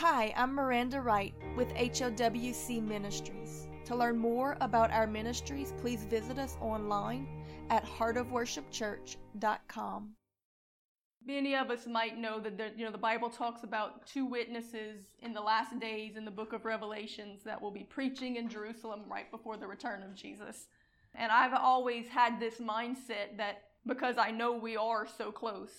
Hi, 0.00 0.34
I'm 0.36 0.52
Miranda 0.54 1.00
Wright 1.00 1.32
with 1.56 1.72
HOWC 1.72 2.86
Ministries. 2.86 3.66
To 3.86 3.96
learn 3.96 4.18
more 4.18 4.58
about 4.60 4.90
our 4.90 5.06
ministries, 5.06 5.72
please 5.80 6.04
visit 6.04 6.38
us 6.38 6.58
online 6.60 7.26
at 7.70 7.82
heartofworshipchurch.com. 7.86 10.10
Many 11.24 11.56
of 11.56 11.70
us 11.70 11.86
might 11.86 12.18
know 12.18 12.38
that 12.40 12.58
the, 12.58 12.72
you 12.76 12.84
know 12.84 12.92
the 12.92 12.98
Bible 12.98 13.30
talks 13.30 13.64
about 13.64 14.06
two 14.06 14.26
witnesses 14.26 15.06
in 15.20 15.32
the 15.32 15.40
last 15.40 15.80
days 15.80 16.18
in 16.18 16.26
the 16.26 16.30
book 16.30 16.52
of 16.52 16.66
Revelations 16.66 17.42
that 17.44 17.62
will 17.62 17.70
be 17.70 17.84
preaching 17.84 18.36
in 18.36 18.50
Jerusalem 18.50 19.00
right 19.10 19.30
before 19.30 19.56
the 19.56 19.66
return 19.66 20.02
of 20.02 20.14
Jesus. 20.14 20.66
And 21.14 21.32
I've 21.32 21.54
always 21.54 22.06
had 22.06 22.38
this 22.38 22.56
mindset 22.56 23.38
that 23.38 23.62
because 23.86 24.18
I 24.18 24.30
know 24.30 24.52
we 24.52 24.76
are 24.76 25.06
so 25.06 25.32
close, 25.32 25.70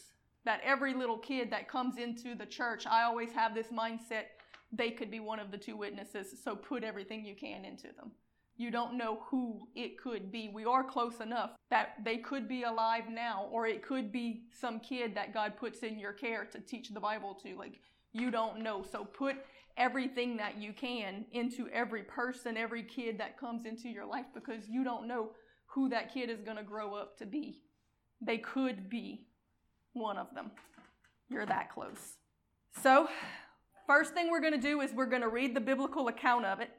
that 0.48 0.61
every 0.64 0.93
little 0.93 1.18
kid 1.18 1.52
that 1.52 1.68
comes 1.68 1.98
into 1.98 2.34
the 2.34 2.45
church, 2.45 2.88
I 2.88 3.04
always 3.04 3.34
have 3.34 3.54
this 3.54 3.68
mindset 3.68 4.27
they 4.71 4.91
could 4.91 5.11
be 5.11 5.20
one 5.20 5.39
of 5.39 5.52
the 5.52 5.57
two 5.57 5.75
witnesses, 5.75 6.33
so 6.42 6.55
put 6.55 6.86
everything 6.86 7.25
you 7.25 7.36
can 7.36 7.65
into 7.65 7.88
them. 7.96 8.11
You 8.55 8.71
don't 8.71 8.97
know 8.97 9.19
who 9.29 9.68
it 9.75 10.02
could 10.02 10.32
be. 10.32 10.50
We 10.54 10.64
are 10.64 10.83
close 10.83 11.19
enough 11.19 11.52
that 11.69 11.96
they 12.04 12.18
could 12.18 12.47
be 12.47 12.64
alive 12.64 13.04
now, 13.10 13.47
or 13.52 13.68
it 13.68 13.86
could 13.86 14.11
be 14.11 14.43
some 14.57 14.79
kid 14.79 15.15
that 15.15 15.33
God 15.33 15.57
puts 15.57 15.79
in 15.79 16.00
your 16.00 16.14
care 16.14 16.46
to 16.46 16.60
teach 16.60 16.89
the 16.89 17.00
Bible 17.00 17.36
to. 17.43 17.57
Like, 17.57 17.79
you 18.14 18.32
don't 18.32 18.64
know. 18.64 18.83
So 18.89 19.04
put 19.05 19.36
everything 19.77 20.38
that 20.38 20.57
you 20.57 20.74
can 20.74 21.25
into 21.33 21.68
every 21.74 22.04
person, 22.04 22.57
every 22.57 22.83
kid 22.83 23.19
that 23.19 23.38
comes 23.38 23.66
into 23.66 23.89
your 23.89 24.05
life 24.05 24.25
because 24.33 24.68
you 24.68 24.83
don't 24.83 25.07
know 25.07 25.32
who 25.68 25.89
that 25.89 26.14
kid 26.14 26.29
is 26.29 26.41
going 26.41 26.57
to 26.57 26.64
grow 26.64 26.96
up 26.96 27.18
to 27.18 27.25
be. 27.25 27.61
They 28.21 28.39
could 28.39 28.89
be 28.89 29.27
one 30.00 30.18
of 30.18 30.33
them. 30.33 30.51
You're 31.29 31.46
that 31.46 31.74
close. 31.74 32.17
So, 32.83 33.08
first 33.86 34.14
thing 34.14 34.30
we're 34.30 34.42
going 34.42 34.53
to 34.53 34.59
do 34.59 34.81
is 34.81 34.94
we're 34.94 35.05
going 35.05 35.22
to 35.22 35.30
read 35.30 35.55
the 35.55 35.61
biblical 35.61 36.08
account 36.08 36.45
of 36.45 36.59
it. 36.59 36.69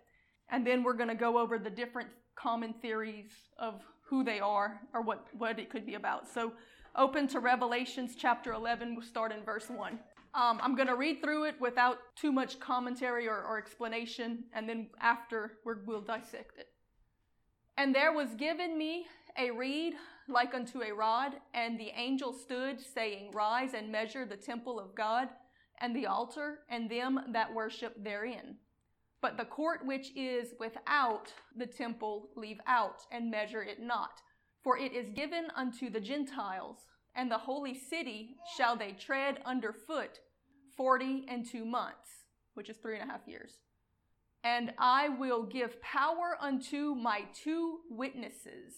And 0.51 0.67
then 0.67 0.83
we're 0.83 0.95
going 0.95 1.09
to 1.09 1.15
go 1.15 1.39
over 1.39 1.59
the 1.59 1.71
different 1.71 2.09
common 2.35 2.73
theories 2.75 3.31
of 3.59 3.83
who 4.09 4.25
they 4.25 4.41
are 4.41 4.81
or 4.95 5.03
what, 5.03 5.27
what 5.37 5.59
it 5.59 5.71
could 5.71 5.85
be 5.85 5.95
about. 5.95 6.29
So 6.33 6.53
open 6.97 7.29
to 7.29 7.41
Revelations 7.41 8.15
chapter 8.17 8.53
11. 8.53 8.95
We'll 8.95 9.05
start 9.05 9.33
in 9.33 9.43
verse 9.45 9.69
1. 9.69 9.99
Um, 10.35 10.61
I'm 10.63 10.77
going 10.77 10.89
to 10.89 10.95
read 10.95 11.23
through 11.23 11.45
it 11.45 11.57
without 11.61 11.99
too 12.17 12.33
much 12.33 12.61
commentary 12.61 13.27
or, 13.27 13.43
or 13.43 13.59
explanation, 13.59 14.45
and 14.55 14.69
then 14.69 14.89
after 15.01 15.53
we 15.65 15.75
will 15.87 16.01
dissect 16.01 16.59
it. 16.59 16.69
And 17.77 17.95
there 17.95 18.13
was 18.13 18.29
given 18.37 18.77
me 18.77 19.07
a 19.39 19.51
reed 19.51 19.95
like 20.29 20.55
unto 20.55 20.83
a 20.83 20.93
rod, 20.93 21.33
and 21.55 21.79
the 21.79 21.93
angel 21.97 22.33
stood, 22.33 22.81
saying, 22.81 23.31
Rise 23.33 23.73
and 23.75 23.91
measure 23.91 24.27
the 24.27 24.37
temple 24.37 24.79
of 24.79 24.95
God, 24.95 25.29
and 25.81 25.95
the 25.95 26.07
altar, 26.07 26.61
and 26.69 26.91
them 26.91 27.21
that 27.33 27.55
worship 27.55 27.95
therein. 28.03 28.57
But 29.21 29.37
the 29.37 29.45
court 29.45 29.87
which 29.87 30.15
is 30.17 30.55
without 30.61 31.33
the 31.57 31.67
temple 31.67 32.31
leave 32.37 32.61
out, 32.67 33.03
and 33.11 33.31
measure 33.31 33.63
it 33.63 33.81
not. 33.81 34.21
For 34.63 34.77
it 34.77 34.93
is 34.93 35.09
given 35.11 35.49
unto 35.57 35.89
the 35.89 36.01
Gentiles, 36.01 36.79
and 37.15 37.31
the 37.31 37.39
holy 37.39 37.75
city 37.75 38.37
shall 38.57 38.77
they 38.77 38.93
tread 38.93 39.41
under 39.45 39.73
foot 39.73 40.21
forty 40.77 41.25
and 41.29 41.45
two 41.45 41.65
months, 41.65 42.27
which 42.55 42.69
is 42.69 42.77
three 42.77 42.99
and 42.99 43.09
a 43.09 43.13
half 43.13 43.27
years. 43.27 43.55
And 44.45 44.73
I 44.79 45.09
will 45.09 45.43
give 45.43 45.81
power 45.83 46.37
unto 46.41 46.95
my 46.95 47.23
two 47.35 47.81
witnesses, 47.91 48.75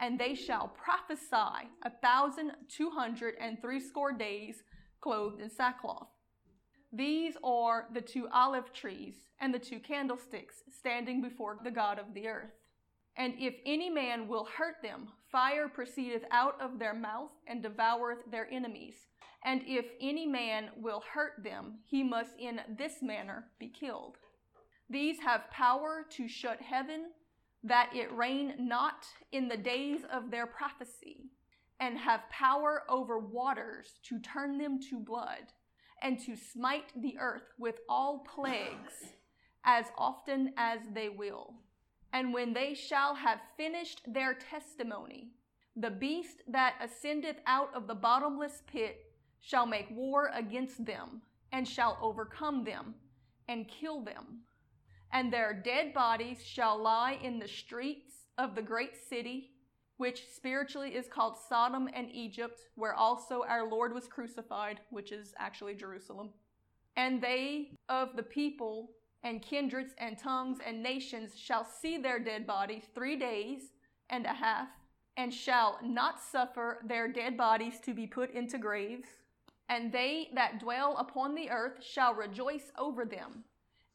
and 0.00 0.18
they 0.18 0.34
shall 0.34 0.68
prophesy 0.68 1.68
a 1.84 1.90
thousand 2.02 2.52
two 2.68 2.90
hundred 2.90 3.34
and 3.40 3.60
threescore 3.60 4.12
days, 4.12 4.62
clothed 5.00 5.40
in 5.40 5.50
sackcloth. 5.50 6.08
These 6.92 7.36
are 7.44 7.88
the 7.92 8.00
two 8.00 8.28
olive 8.32 8.72
trees 8.72 9.14
and 9.40 9.52
the 9.52 9.58
two 9.58 9.78
candlesticks 9.78 10.62
standing 10.78 11.20
before 11.20 11.58
the 11.62 11.70
God 11.70 11.98
of 11.98 12.14
the 12.14 12.28
earth. 12.28 12.52
And 13.16 13.34
if 13.38 13.54
any 13.66 13.90
man 13.90 14.28
will 14.28 14.44
hurt 14.56 14.76
them, 14.82 15.08
fire 15.30 15.68
proceedeth 15.68 16.22
out 16.30 16.60
of 16.60 16.78
their 16.78 16.94
mouth 16.94 17.30
and 17.46 17.62
devoureth 17.62 18.30
their 18.30 18.48
enemies. 18.50 18.94
And 19.44 19.62
if 19.66 19.86
any 20.00 20.26
man 20.26 20.70
will 20.76 21.02
hurt 21.12 21.42
them, 21.44 21.80
he 21.84 22.02
must 22.02 22.30
in 22.38 22.60
this 22.78 23.02
manner 23.02 23.44
be 23.58 23.68
killed. 23.68 24.16
These 24.88 25.18
have 25.20 25.50
power 25.50 26.06
to 26.12 26.28
shut 26.28 26.62
heaven, 26.62 27.10
that 27.64 27.90
it 27.94 28.14
rain 28.14 28.54
not 28.58 29.06
in 29.32 29.48
the 29.48 29.56
days 29.56 30.00
of 30.12 30.30
their 30.30 30.46
prophecy, 30.46 31.30
and 31.80 31.98
have 31.98 32.28
power 32.30 32.82
over 32.88 33.18
waters 33.18 33.98
to 34.02 34.18
turn 34.18 34.58
them 34.58 34.80
to 34.90 34.98
blood 34.98 35.52
and 36.02 36.18
to 36.18 36.36
smite 36.36 36.92
the 37.00 37.16
earth 37.18 37.52
with 37.58 37.76
all 37.88 38.24
plagues 38.34 39.12
as 39.64 39.86
often 39.96 40.52
as 40.56 40.80
they 40.92 41.08
will. 41.08 41.54
And 42.12 42.32
when 42.32 42.52
they 42.52 42.74
shall 42.74 43.14
have 43.14 43.40
finished 43.56 44.00
their 44.06 44.34
testimony, 44.34 45.28
the 45.76 45.90
beast 45.90 46.42
that 46.48 46.74
ascendeth 46.82 47.36
out 47.46 47.74
of 47.74 47.86
the 47.86 47.94
bottomless 47.94 48.62
pit 48.66 49.12
shall 49.40 49.66
make 49.66 49.88
war 49.90 50.30
against 50.34 50.84
them, 50.84 51.22
and 51.52 51.66
shall 51.66 51.98
overcome 52.02 52.64
them, 52.64 52.94
and 53.48 53.68
kill 53.68 54.02
them. 54.02 54.40
And 55.12 55.32
their 55.32 55.54
dead 55.54 55.94
bodies 55.94 56.44
shall 56.44 56.80
lie 56.80 57.18
in 57.22 57.38
the 57.38 57.48
streets 57.48 58.26
of 58.36 58.54
the 58.54 58.62
great 58.62 58.96
city 58.96 59.50
which 59.98 60.28
spiritually 60.32 60.94
is 60.94 61.08
called 61.08 61.36
Sodom 61.36 61.88
and 61.92 62.08
Egypt, 62.12 62.60
where 62.76 62.94
also 62.94 63.44
our 63.46 63.68
Lord 63.68 63.92
was 63.92 64.06
crucified, 64.06 64.80
which 64.90 65.12
is 65.12 65.34
actually 65.38 65.74
Jerusalem. 65.74 66.30
And 66.96 67.20
they 67.20 67.72
of 67.88 68.16
the 68.16 68.22
people 68.22 68.90
and 69.24 69.42
kindreds 69.42 69.94
and 69.98 70.16
tongues 70.16 70.58
and 70.64 70.82
nations 70.82 71.36
shall 71.36 71.64
see 71.64 71.98
their 71.98 72.20
dead 72.20 72.46
bodies 72.46 72.84
three 72.94 73.16
days 73.16 73.72
and 74.08 74.24
a 74.24 74.32
half, 74.32 74.68
and 75.16 75.34
shall 75.34 75.78
not 75.82 76.20
suffer 76.20 76.78
their 76.86 77.08
dead 77.08 77.36
bodies 77.36 77.80
to 77.80 77.92
be 77.92 78.06
put 78.06 78.32
into 78.32 78.56
graves. 78.56 79.08
And 79.68 79.92
they 79.92 80.28
that 80.34 80.60
dwell 80.60 80.96
upon 80.96 81.34
the 81.34 81.50
earth 81.50 81.84
shall 81.84 82.14
rejoice 82.14 82.70
over 82.78 83.04
them, 83.04 83.44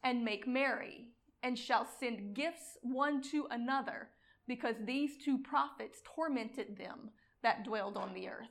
and 0.04 0.24
make 0.24 0.46
merry, 0.46 1.08
and 1.42 1.58
shall 1.58 1.86
send 1.86 2.34
gifts 2.34 2.76
one 2.82 3.22
to 3.22 3.46
another 3.50 4.08
because 4.46 4.76
these 4.84 5.16
two 5.24 5.38
prophets 5.38 6.02
tormented 6.04 6.76
them 6.76 7.10
that 7.42 7.64
dwelled 7.64 7.96
on 7.96 8.12
the 8.14 8.28
earth. 8.28 8.48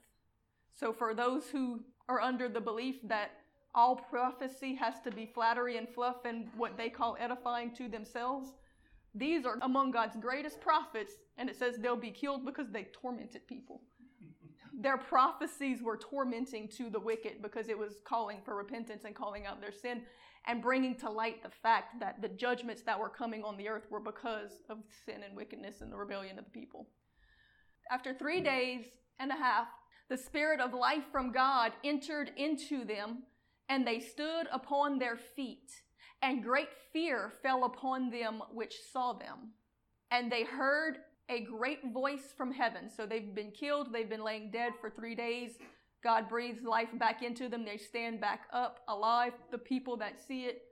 So, 0.76 0.92
for 0.92 1.14
those 1.14 1.50
who 1.50 1.82
are 2.10 2.20
under 2.20 2.50
the 2.50 2.60
belief 2.60 2.96
that 3.04 3.32
all 3.76 3.96
prophecy 3.96 4.76
has 4.76 4.96
to 5.04 5.12
be 5.12 5.26
flattery 5.26 5.78
and 5.78 5.88
fluff 5.88 6.26
and 6.26 6.48
what 6.58 6.78
they 6.78 6.90
call 6.90 7.16
edifying 7.20 7.72
to 7.76 7.88
themselves, 7.88 8.54
these 9.16 9.46
are 9.46 9.58
among 9.62 9.92
God's 9.92 10.18
greatest 10.18 10.60
prophets, 10.60 11.14
and 11.38 11.50
it 11.50 11.56
says 11.56 11.78
they'll 11.78 11.96
be 11.96 12.12
killed 12.12 12.46
because 12.46 12.72
they 12.72 12.88
tormented 12.92 13.48
people. 13.48 13.82
Their 14.80 14.98
prophecies 14.98 15.82
were 15.84 15.98
tormenting 15.98 16.68
to 16.78 16.90
the 16.90 17.00
wicked 17.00 17.42
because 17.42 17.70
it 17.70 17.78
was 17.78 18.00
calling 18.06 18.40
for 18.44 18.56
repentance 18.56 19.04
and 19.06 19.16
calling 19.16 19.46
out 19.46 19.62
their 19.62 19.72
sin 19.72 20.02
and 20.46 20.62
bringing 20.62 20.96
to 20.96 21.10
light 21.10 21.44
the 21.44 21.50
fact 21.50 22.00
that 22.00 22.22
the 22.22 22.28
judgments 22.28 22.82
that 22.84 23.00
were 23.00 23.10
coming 23.10 23.44
on 23.44 23.56
the 23.56 23.70
earth 23.70 23.86
were 23.90 24.00
because 24.00 24.62
of 24.70 24.80
sin 25.06 25.22
and 25.24 25.36
wickedness 25.36 25.82
and 25.82 25.92
the 25.92 25.98
rebellion 25.98 26.40
of 26.40 26.46
the 26.46 26.52
people. 26.52 26.88
After 27.92 28.14
three 28.14 28.42
days 28.42 28.86
and 29.20 29.32
a 29.32 29.36
half, 29.36 29.68
the 30.10 30.18
Spirit 30.18 30.60
of 30.60 30.74
life 30.74 31.04
from 31.12 31.32
God 31.32 31.72
entered 31.84 32.32
into 32.36 32.84
them, 32.84 33.24
and 33.70 33.88
they 33.88 34.00
stood 34.00 34.48
upon 34.52 35.00
their 35.00 35.18
feet, 35.18 35.72
and 36.22 36.44
great 36.44 36.70
fear 36.92 37.32
fell 37.42 37.64
upon 37.64 38.10
them 38.10 38.42
which 38.52 38.76
saw 38.92 39.14
them. 39.14 39.54
And 40.12 40.32
they 40.32 40.44
heard 40.44 40.98
a 41.34 41.42
great 41.42 41.92
voice 41.92 42.34
from 42.38 42.52
heaven. 42.52 42.90
So 42.96 43.06
they've 43.06 43.34
been 43.34 43.52
killed, 43.52 43.92
they've 43.92 44.10
been 44.10 44.24
laying 44.24 44.52
dead 44.52 44.74
for 44.80 44.90
three 44.90 45.16
days. 45.16 45.52
God 46.04 46.30
breathes 46.30 46.64
life 46.64 46.90
back 47.00 47.24
into 47.24 47.50
them. 47.50 47.66
They 47.66 47.78
stand 47.78 48.22
back 48.22 48.42
up 48.52 48.82
alive. 48.88 49.34
The 49.52 49.58
people 49.58 49.98
that 49.98 50.20
see 50.26 50.46
it 50.46 50.64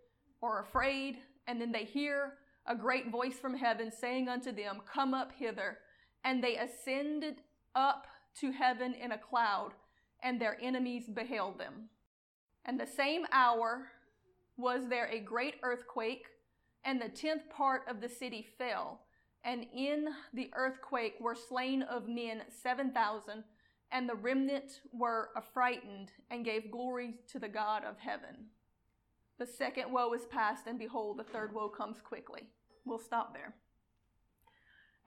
are 0.44 0.62
afraid, 0.62 1.18
and 1.48 1.60
then 1.60 1.72
they 1.72 1.86
hear 1.86 2.34
a 2.68 2.76
great 2.76 3.10
voice 3.10 3.40
from 3.40 3.56
heaven 3.56 3.92
saying 3.92 4.28
unto 4.28 4.52
them, 4.52 4.82
Come 4.92 5.14
up 5.14 5.32
hither. 5.38 5.80
And 6.24 6.44
they 6.44 6.58
ascended 6.58 7.42
up 7.76 8.06
to 8.40 8.52
heaven 8.52 8.94
in 8.94 9.14
a 9.14 9.18
cloud, 9.18 9.72
and 10.22 10.40
their 10.40 10.58
enemies 10.62 11.06
beheld 11.08 11.58
them. 11.58 11.90
And 12.66 12.80
the 12.80 12.86
same 12.86 13.26
hour 13.32 13.88
was 14.58 14.88
there 14.90 15.08
a 15.08 15.20
great 15.20 15.56
earthquake, 15.64 16.26
and 16.84 17.02
the 17.02 17.10
tenth 17.10 17.50
part 17.50 17.84
of 17.88 18.02
the 18.02 18.10
city 18.10 18.46
fell. 18.58 19.02
And 19.44 19.66
in 19.76 20.10
the 20.34 20.52
earthquake 20.56 21.16
were 21.20 21.36
slain 21.36 21.82
of 21.82 22.08
men 22.08 22.44
seven 22.62 22.92
thousand 22.92 23.44
and 23.92 24.08
the 24.08 24.16
remnant 24.16 24.82
were 24.94 25.30
affrighted 25.36 26.12
and 26.30 26.46
gave 26.46 26.72
glory 26.72 27.16
to 27.28 27.40
the 27.40 27.50
God 27.50 27.84
of 27.84 27.98
heaven. 27.98 28.48
The 29.38 29.46
second 29.46 29.92
woe 29.92 30.14
is 30.14 30.26
past, 30.26 30.68
and 30.68 30.78
behold, 30.80 31.18
the 31.18 31.24
third 31.24 31.54
woe 31.54 31.68
comes 31.68 31.98
quickly. 32.00 32.44
We'll 32.86 33.00
stop 33.00 33.34
there. 33.34 33.54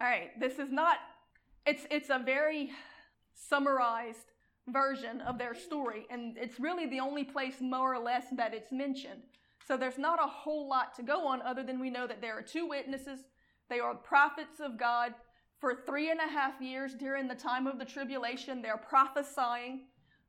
All 0.00 0.08
right, 0.08 0.38
this 0.38 0.58
is 0.58 0.70
not, 0.70 0.98
it's, 1.64 1.86
it's 1.90 2.10
a 2.10 2.18
very 2.18 2.72
summarized 3.34 4.32
version 4.68 5.20
of 5.20 5.38
their 5.38 5.54
story, 5.54 6.06
and 6.10 6.36
it's 6.36 6.58
really 6.58 6.86
the 6.86 7.00
only 7.00 7.24
place, 7.24 7.54
more 7.60 7.94
or 7.94 8.00
less, 8.00 8.24
that 8.36 8.52
it's 8.52 8.72
mentioned. 8.72 9.22
So 9.66 9.76
there's 9.76 9.98
not 9.98 10.18
a 10.22 10.26
whole 10.26 10.68
lot 10.68 10.94
to 10.96 11.02
go 11.02 11.26
on 11.26 11.40
other 11.40 11.62
than 11.62 11.80
we 11.80 11.88
know 11.88 12.06
that 12.06 12.20
there 12.20 12.36
are 12.36 12.42
two 12.42 12.68
witnesses. 12.68 13.20
They 13.68 13.80
are 13.80 13.94
prophets 13.94 14.60
of 14.60 14.78
God. 14.78 15.14
For 15.60 15.74
three 15.86 16.10
and 16.10 16.20
a 16.20 16.30
half 16.30 16.60
years 16.60 16.94
during 16.94 17.26
the 17.26 17.34
time 17.34 17.66
of 17.66 17.78
the 17.78 17.84
tribulation, 17.84 18.60
they're 18.60 18.76
prophesying 18.76 19.86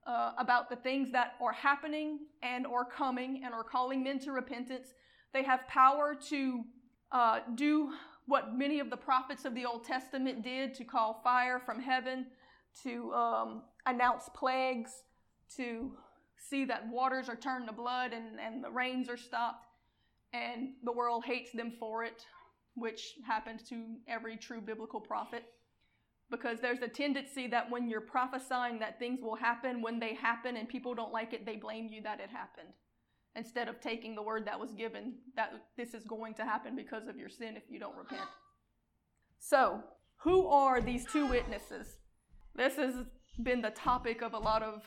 uh, 0.07 0.31
about 0.37 0.69
the 0.69 0.75
things 0.77 1.11
that 1.11 1.33
are 1.41 1.51
happening 1.51 2.19
and 2.41 2.65
are 2.65 2.85
coming 2.85 3.41
and 3.43 3.53
are 3.53 3.63
calling 3.63 4.03
men 4.03 4.19
to 4.19 4.31
repentance. 4.31 4.93
They 5.33 5.43
have 5.43 5.67
power 5.67 6.15
to 6.29 6.63
uh, 7.11 7.39
do 7.55 7.91
what 8.27 8.55
many 8.55 8.79
of 8.79 8.89
the 8.89 8.97
prophets 8.97 9.45
of 9.45 9.53
the 9.55 9.65
Old 9.65 9.83
Testament 9.83 10.43
did 10.43 10.73
to 10.75 10.83
call 10.83 11.21
fire 11.23 11.59
from 11.59 11.79
heaven, 11.79 12.27
to 12.83 13.13
um, 13.13 13.63
announce 13.85 14.29
plagues, 14.33 14.91
to 15.57 15.91
see 16.37 16.65
that 16.65 16.87
waters 16.89 17.29
are 17.29 17.35
turned 17.35 17.67
to 17.67 17.73
blood 17.73 18.13
and, 18.13 18.39
and 18.39 18.63
the 18.63 18.69
rains 18.69 19.09
are 19.09 19.17
stopped, 19.17 19.67
and 20.33 20.69
the 20.83 20.91
world 20.91 21.23
hates 21.25 21.51
them 21.51 21.73
for 21.79 22.03
it, 22.03 22.25
which 22.75 23.15
happens 23.25 23.63
to 23.69 23.95
every 24.07 24.37
true 24.37 24.61
biblical 24.61 24.99
prophet. 24.99 25.45
Because 26.31 26.59
there's 26.59 26.81
a 26.81 26.87
tendency 26.87 27.47
that 27.47 27.69
when 27.69 27.87
you're 27.87 28.01
prophesying 28.01 28.79
that 28.79 28.99
things 28.99 29.19
will 29.21 29.35
happen, 29.35 29.81
when 29.81 29.99
they 29.99 30.15
happen 30.15 30.57
and 30.57 30.67
people 30.67 30.95
don't 30.95 31.13
like 31.13 31.33
it, 31.33 31.45
they 31.45 31.55
blame 31.55 31.87
you 31.91 32.01
that 32.01 32.19
it 32.19 32.29
happened. 32.29 32.73
Instead 33.35 33.67
of 33.67 33.79
taking 33.79 34.15
the 34.15 34.23
word 34.23 34.45
that 34.45 34.59
was 34.59 34.73
given 34.73 35.15
that 35.35 35.51
this 35.77 35.93
is 35.93 36.03
going 36.05 36.33
to 36.35 36.43
happen 36.43 36.75
because 36.75 37.07
of 37.07 37.17
your 37.17 37.29
sin 37.29 37.55
if 37.55 37.63
you 37.69 37.79
don't 37.79 37.95
repent. 37.95 38.27
So, 39.39 39.83
who 40.17 40.47
are 40.47 40.81
these 40.81 41.05
two 41.05 41.27
witnesses? 41.27 41.97
This 42.55 42.77
has 42.77 42.95
been 43.43 43.61
the 43.61 43.69
topic 43.71 44.21
of 44.21 44.33
a 44.33 44.39
lot 44.39 44.63
of 44.63 44.81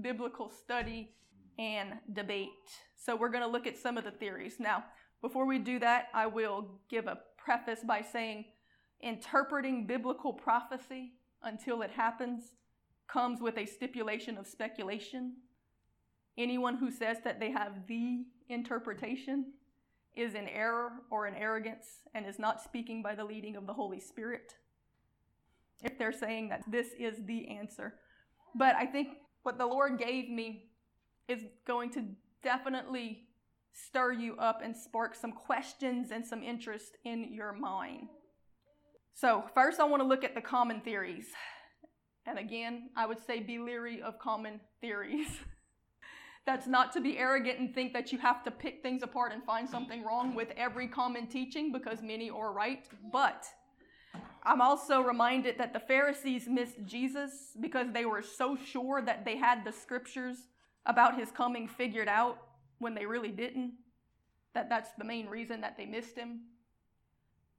biblical 0.00 0.50
study 0.50 1.14
and 1.58 1.94
debate. 2.12 2.48
So 2.96 3.16
we're 3.16 3.30
going 3.30 3.44
to 3.44 3.48
look 3.48 3.66
at 3.66 3.78
some 3.78 3.96
of 3.96 4.04
the 4.04 4.10
theories. 4.10 4.56
Now, 4.58 4.84
before 5.22 5.46
we 5.46 5.58
do 5.58 5.78
that, 5.78 6.06
I 6.14 6.26
will 6.26 6.66
give 6.88 7.06
a 7.06 7.18
preface 7.36 7.80
by 7.86 8.02
saying 8.02 8.46
interpreting 9.00 9.86
biblical 9.86 10.32
prophecy 10.32 11.12
until 11.42 11.82
it 11.82 11.90
happens 11.90 12.54
comes 13.08 13.40
with 13.40 13.56
a 13.56 13.66
stipulation 13.66 14.36
of 14.36 14.46
speculation. 14.46 15.36
Anyone 16.36 16.76
who 16.76 16.90
says 16.90 17.18
that 17.24 17.40
they 17.40 17.50
have 17.50 17.86
the 17.86 18.24
interpretation 18.48 19.52
is 20.14 20.34
in 20.34 20.48
error 20.48 20.92
or 21.10 21.26
in 21.26 21.34
arrogance 21.34 21.86
and 22.14 22.26
is 22.26 22.38
not 22.38 22.62
speaking 22.62 23.02
by 23.02 23.14
the 23.14 23.24
leading 23.24 23.54
of 23.54 23.66
the 23.66 23.74
Holy 23.74 24.00
Spirit. 24.00 24.56
If 25.84 25.98
they're 25.98 26.12
saying 26.12 26.48
that 26.48 26.62
this 26.66 26.88
is 26.98 27.24
the 27.26 27.48
answer. 27.48 27.94
But 28.54 28.74
I 28.76 28.86
think 28.86 29.08
what 29.42 29.58
the 29.58 29.66
Lord 29.66 29.98
gave 29.98 30.30
me 30.30 30.70
is 31.28 31.40
going 31.66 31.90
to 31.92 32.04
definitely 32.42 33.25
stir 33.88 34.12
you 34.12 34.36
up 34.36 34.60
and 34.64 34.76
spark 34.76 35.14
some 35.14 35.32
questions 35.32 36.10
and 36.10 36.26
some 36.26 36.42
interest 36.42 36.96
in 37.04 37.32
your 37.32 37.52
mind. 37.52 38.08
So, 39.14 39.44
first, 39.54 39.80
I 39.80 39.84
want 39.84 40.02
to 40.02 40.08
look 40.08 40.24
at 40.24 40.34
the 40.34 40.40
common 40.40 40.80
theories. 40.80 41.26
And 42.26 42.38
again, 42.38 42.90
I 42.96 43.06
would 43.06 43.24
say 43.24 43.40
be 43.40 43.58
leery 43.58 44.02
of 44.02 44.18
common 44.18 44.60
theories. 44.80 45.28
That's 46.46 46.66
not 46.66 46.92
to 46.92 47.00
be 47.00 47.18
arrogant 47.18 47.58
and 47.58 47.74
think 47.74 47.92
that 47.92 48.12
you 48.12 48.18
have 48.18 48.44
to 48.44 48.50
pick 48.50 48.82
things 48.82 49.02
apart 49.02 49.32
and 49.32 49.42
find 49.44 49.68
something 49.68 50.04
wrong 50.04 50.34
with 50.34 50.48
every 50.56 50.86
common 50.86 51.26
teaching 51.26 51.72
because 51.72 52.02
many 52.02 52.30
are 52.30 52.52
right. 52.52 52.86
But 53.12 53.44
I'm 54.44 54.60
also 54.60 55.00
reminded 55.00 55.58
that 55.58 55.72
the 55.72 55.80
Pharisees 55.80 56.46
missed 56.48 56.84
Jesus 56.84 57.32
because 57.60 57.88
they 57.92 58.04
were 58.04 58.22
so 58.22 58.56
sure 58.56 59.02
that 59.02 59.24
they 59.24 59.36
had 59.36 59.64
the 59.64 59.72
scriptures 59.72 60.36
about 60.84 61.18
his 61.18 61.30
coming 61.30 61.66
figured 61.66 62.08
out 62.08 62.38
when 62.78 62.94
they 62.94 63.06
really 63.06 63.30
didn't. 63.30 63.72
That 64.54 64.68
that's 64.68 64.90
the 64.98 65.04
main 65.04 65.26
reason 65.26 65.60
that 65.60 65.76
they 65.76 65.86
missed 65.86 66.16
him. 66.16 66.40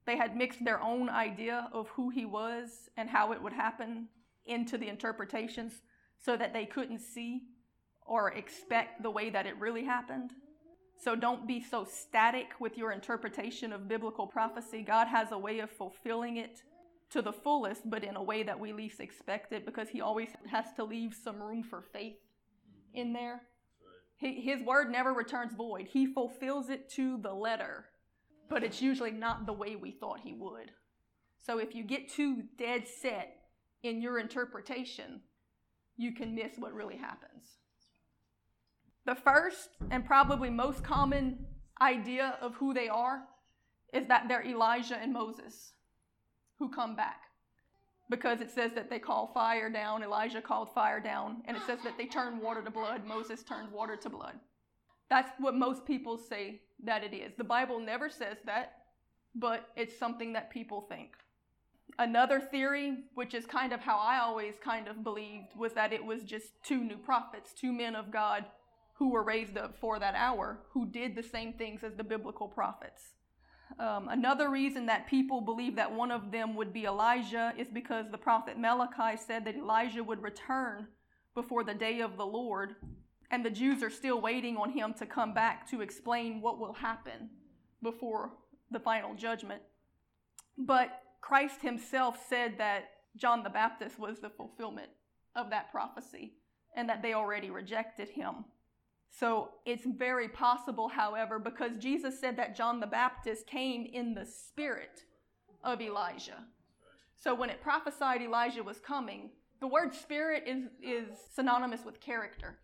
They 0.06 0.16
had 0.16 0.36
mixed 0.36 0.64
their 0.64 0.80
own 0.80 1.08
idea 1.08 1.68
of 1.72 1.88
who 1.88 2.08
he 2.08 2.24
was 2.24 2.88
and 2.96 3.08
how 3.10 3.32
it 3.32 3.42
would 3.42 3.52
happen 3.52 4.08
into 4.46 4.78
the 4.78 4.88
interpretations 4.88 5.82
so 6.18 6.36
that 6.36 6.52
they 6.52 6.64
couldn't 6.64 7.00
see 7.00 7.42
or 8.02 8.32
expect 8.32 9.02
the 9.02 9.10
way 9.10 9.30
that 9.30 9.46
it 9.46 9.56
really 9.58 9.84
happened. 9.84 10.32
So 11.00 11.14
don't 11.14 11.46
be 11.46 11.62
so 11.62 11.84
static 11.84 12.52
with 12.58 12.76
your 12.76 12.90
interpretation 12.90 13.72
of 13.72 13.86
biblical 13.86 14.26
prophecy. 14.26 14.82
God 14.82 15.06
has 15.06 15.30
a 15.30 15.38
way 15.38 15.60
of 15.60 15.70
fulfilling 15.70 16.38
it 16.38 16.62
to 17.10 17.22
the 17.22 17.32
fullest, 17.32 17.88
but 17.88 18.02
in 18.02 18.16
a 18.16 18.22
way 18.22 18.42
that 18.42 18.58
we 18.58 18.72
least 18.72 19.00
expect 19.00 19.52
it 19.52 19.64
because 19.64 19.88
he 19.88 20.00
always 20.00 20.30
has 20.50 20.66
to 20.76 20.84
leave 20.84 21.14
some 21.14 21.40
room 21.40 21.62
for 21.62 21.82
faith 21.82 22.16
in 22.94 23.12
there. 23.12 23.42
He, 24.18 24.40
his 24.40 24.60
word 24.62 24.90
never 24.90 25.12
returns 25.12 25.54
void, 25.54 25.86
he 25.86 26.12
fulfills 26.12 26.68
it 26.68 26.90
to 26.90 27.18
the 27.18 27.32
letter, 27.32 27.86
but 28.50 28.64
it's 28.64 28.82
usually 28.82 29.12
not 29.12 29.46
the 29.46 29.52
way 29.52 29.76
we 29.76 29.92
thought 29.92 30.20
he 30.20 30.34
would. 30.34 30.72
So 31.40 31.58
if 31.58 31.74
you 31.74 31.84
get 31.84 32.10
too 32.10 32.42
dead 32.58 32.86
set 32.86 33.36
in 33.82 34.02
your 34.02 34.18
interpretation, 34.18 35.20
you 35.96 36.12
can 36.12 36.34
miss 36.34 36.58
what 36.58 36.74
really 36.74 36.96
happens. 36.96 37.44
The 39.06 39.14
first 39.14 39.70
and 39.90 40.04
probably 40.04 40.50
most 40.50 40.82
common 40.82 41.46
idea 41.80 42.36
of 42.42 42.56
who 42.56 42.74
they 42.74 42.88
are 42.88 43.22
is 43.92 44.06
that 44.08 44.26
they're 44.28 44.44
Elijah 44.44 44.98
and 45.00 45.12
Moses 45.12 45.72
who 46.58 46.68
come 46.68 46.96
back. 46.96 47.27
Because 48.10 48.40
it 48.40 48.50
says 48.50 48.72
that 48.74 48.88
they 48.88 48.98
call 48.98 49.30
fire 49.34 49.68
down, 49.68 50.02
Elijah 50.02 50.40
called 50.40 50.72
fire 50.72 51.00
down, 51.00 51.42
and 51.44 51.56
it 51.56 51.62
says 51.66 51.78
that 51.84 51.98
they 51.98 52.06
turned 52.06 52.40
water 52.40 52.62
to 52.62 52.70
blood, 52.70 53.04
Moses 53.06 53.42
turned 53.42 53.70
water 53.70 53.96
to 53.96 54.08
blood. 54.08 54.34
That's 55.10 55.30
what 55.38 55.54
most 55.54 55.84
people 55.84 56.16
say 56.16 56.62
that 56.84 57.04
it 57.04 57.14
is. 57.14 57.32
The 57.36 57.44
Bible 57.44 57.80
never 57.80 58.08
says 58.08 58.38
that, 58.46 58.82
but 59.34 59.68
it's 59.76 59.98
something 59.98 60.32
that 60.32 60.50
people 60.50 60.86
think. 60.88 61.12
Another 61.98 62.40
theory, 62.40 62.98
which 63.14 63.34
is 63.34 63.44
kind 63.46 63.72
of 63.72 63.80
how 63.80 63.98
I 63.98 64.20
always 64.20 64.54
kind 64.62 64.88
of 64.88 65.02
believed, 65.02 65.56
was 65.56 65.72
that 65.74 65.92
it 65.92 66.04
was 66.04 66.22
just 66.22 66.52
two 66.62 66.84
new 66.84 66.96
prophets, 66.96 67.52
two 67.52 67.72
men 67.72 67.96
of 67.96 68.10
God 68.10 68.44
who 68.94 69.10
were 69.10 69.22
raised 69.22 69.56
up 69.56 69.76
for 69.80 69.98
that 69.98 70.14
hour, 70.14 70.60
who 70.72 70.86
did 70.86 71.14
the 71.14 71.22
same 71.22 71.52
things 71.52 71.82
as 71.82 71.94
the 71.94 72.04
biblical 72.04 72.48
prophets. 72.48 73.14
Um, 73.78 74.08
another 74.08 74.50
reason 74.50 74.86
that 74.86 75.06
people 75.06 75.40
believe 75.40 75.76
that 75.76 75.92
one 75.92 76.10
of 76.10 76.32
them 76.32 76.54
would 76.56 76.72
be 76.72 76.84
Elijah 76.84 77.52
is 77.56 77.68
because 77.72 78.06
the 78.10 78.18
prophet 78.18 78.58
Malachi 78.58 79.16
said 79.16 79.44
that 79.44 79.56
Elijah 79.56 80.02
would 80.02 80.22
return 80.22 80.88
before 81.34 81.62
the 81.62 81.74
day 81.74 82.00
of 82.00 82.16
the 82.16 82.26
Lord, 82.26 82.76
and 83.30 83.44
the 83.44 83.50
Jews 83.50 83.82
are 83.82 83.90
still 83.90 84.20
waiting 84.20 84.56
on 84.56 84.70
him 84.70 84.94
to 84.94 85.06
come 85.06 85.34
back 85.34 85.70
to 85.70 85.82
explain 85.82 86.40
what 86.40 86.58
will 86.58 86.72
happen 86.72 87.30
before 87.82 88.32
the 88.70 88.80
final 88.80 89.14
judgment. 89.14 89.62
But 90.56 91.02
Christ 91.20 91.62
himself 91.62 92.18
said 92.28 92.54
that 92.58 92.84
John 93.16 93.42
the 93.42 93.50
Baptist 93.50 93.98
was 93.98 94.18
the 94.18 94.30
fulfillment 94.30 94.90
of 95.36 95.50
that 95.50 95.70
prophecy 95.70 96.34
and 96.76 96.88
that 96.88 97.02
they 97.02 97.14
already 97.14 97.50
rejected 97.50 98.08
him. 98.08 98.44
So 99.10 99.50
it's 99.64 99.84
very 99.84 100.28
possible, 100.28 100.88
however, 100.88 101.38
because 101.38 101.72
Jesus 101.78 102.20
said 102.20 102.36
that 102.36 102.56
John 102.56 102.80
the 102.80 102.86
Baptist 102.86 103.46
came 103.46 103.86
in 103.86 104.14
the 104.14 104.26
spirit 104.26 105.02
of 105.64 105.80
Elijah. 105.80 106.44
So 107.16 107.34
when 107.34 107.50
it 107.50 107.60
prophesied 107.60 108.22
Elijah 108.22 108.62
was 108.62 108.78
coming, 108.78 109.30
the 109.60 109.66
word 109.66 109.92
spirit 109.92 110.44
is, 110.46 110.64
is 110.80 111.08
synonymous 111.34 111.84
with 111.84 112.00
character. 112.00 112.58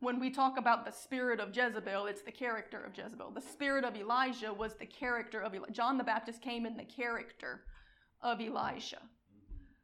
When 0.00 0.20
we 0.20 0.30
talk 0.30 0.56
about 0.56 0.86
the 0.86 0.92
spirit 0.92 1.40
of 1.40 1.54
Jezebel, 1.54 2.06
it's 2.06 2.22
the 2.22 2.32
character 2.32 2.82
of 2.82 2.96
Jezebel. 2.96 3.32
The 3.32 3.40
spirit 3.40 3.84
of 3.84 3.96
Elijah 3.96 4.54
was 4.54 4.74
the 4.74 4.86
character 4.86 5.40
of 5.40 5.54
Elijah. 5.54 5.72
John 5.72 5.98
the 5.98 6.04
Baptist 6.04 6.40
came 6.40 6.64
in 6.64 6.76
the 6.76 6.84
character 6.84 7.64
of 8.22 8.40
Elijah. 8.40 9.02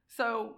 So 0.09 0.57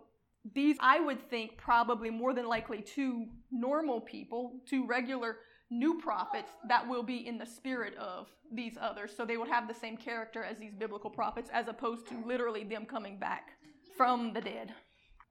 these, 0.55 0.77
I 0.81 1.01
would 1.01 1.29
think, 1.29 1.57
probably 1.57 2.11
more 2.11 2.33
than 2.35 2.47
likely 2.47 2.83
two 2.83 3.27
normal 3.51 4.01
people, 4.01 4.61
two 4.67 4.87
regular 4.87 5.39
new 5.71 5.99
prophets 5.99 6.51
that 6.69 6.87
will 6.89 7.03
be 7.03 7.27
in 7.27 7.39
the 7.39 7.47
spirit 7.47 7.95
of 7.97 8.29
these 8.53 8.77
others. 8.81 9.13
So 9.17 9.25
they 9.25 9.37
would 9.37 9.49
have 9.49 9.67
the 9.67 9.75
same 9.75 9.97
character 9.97 10.45
as 10.45 10.59
these 10.59 10.75
biblical 10.75 11.11
prophets, 11.11 11.51
as 11.53 11.67
opposed 11.69 12.07
to 12.09 12.25
literally 12.25 12.65
them 12.65 12.87
coming 12.87 13.19
back 13.19 13.51
from 13.97 14.33
the 14.33 14.41
dead. 14.41 14.73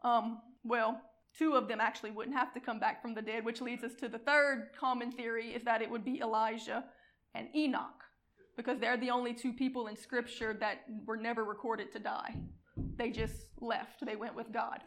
Um, 0.04 0.40
well, 0.64 1.00
two 1.38 1.54
of 1.54 1.68
them 1.68 1.80
actually 1.80 2.12
wouldn't 2.12 2.36
have 2.36 2.54
to 2.54 2.60
come 2.60 2.80
back 2.80 3.02
from 3.02 3.14
the 3.14 3.22
dead, 3.22 3.46
which 3.46 3.62
leads 3.62 3.84
us 3.84 3.94
to 4.00 4.10
the 4.10 4.20
third 4.20 4.70
common 4.78 5.12
theory 5.12 5.50
is 5.54 5.64
that 5.64 5.82
it 5.82 5.90
would 5.90 6.04
be 6.04 6.20
Elijah 6.20 6.84
and 7.34 7.48
Enoch, 7.56 8.04
because 8.58 8.80
they're 8.80 8.98
the 8.98 9.10
only 9.10 9.34
two 9.34 9.54
people 9.54 9.88
in 9.88 9.96
Scripture 9.96 10.54
that 10.60 10.80
were 11.06 11.18
never 11.18 11.44
recorded 11.44 11.92
to 11.94 12.00
die. 12.00 12.36
They 12.98 13.12
just 13.12 13.36
left, 13.60 14.06
they 14.06 14.16
went 14.16 14.36
with 14.36 14.52
God. 14.52 14.80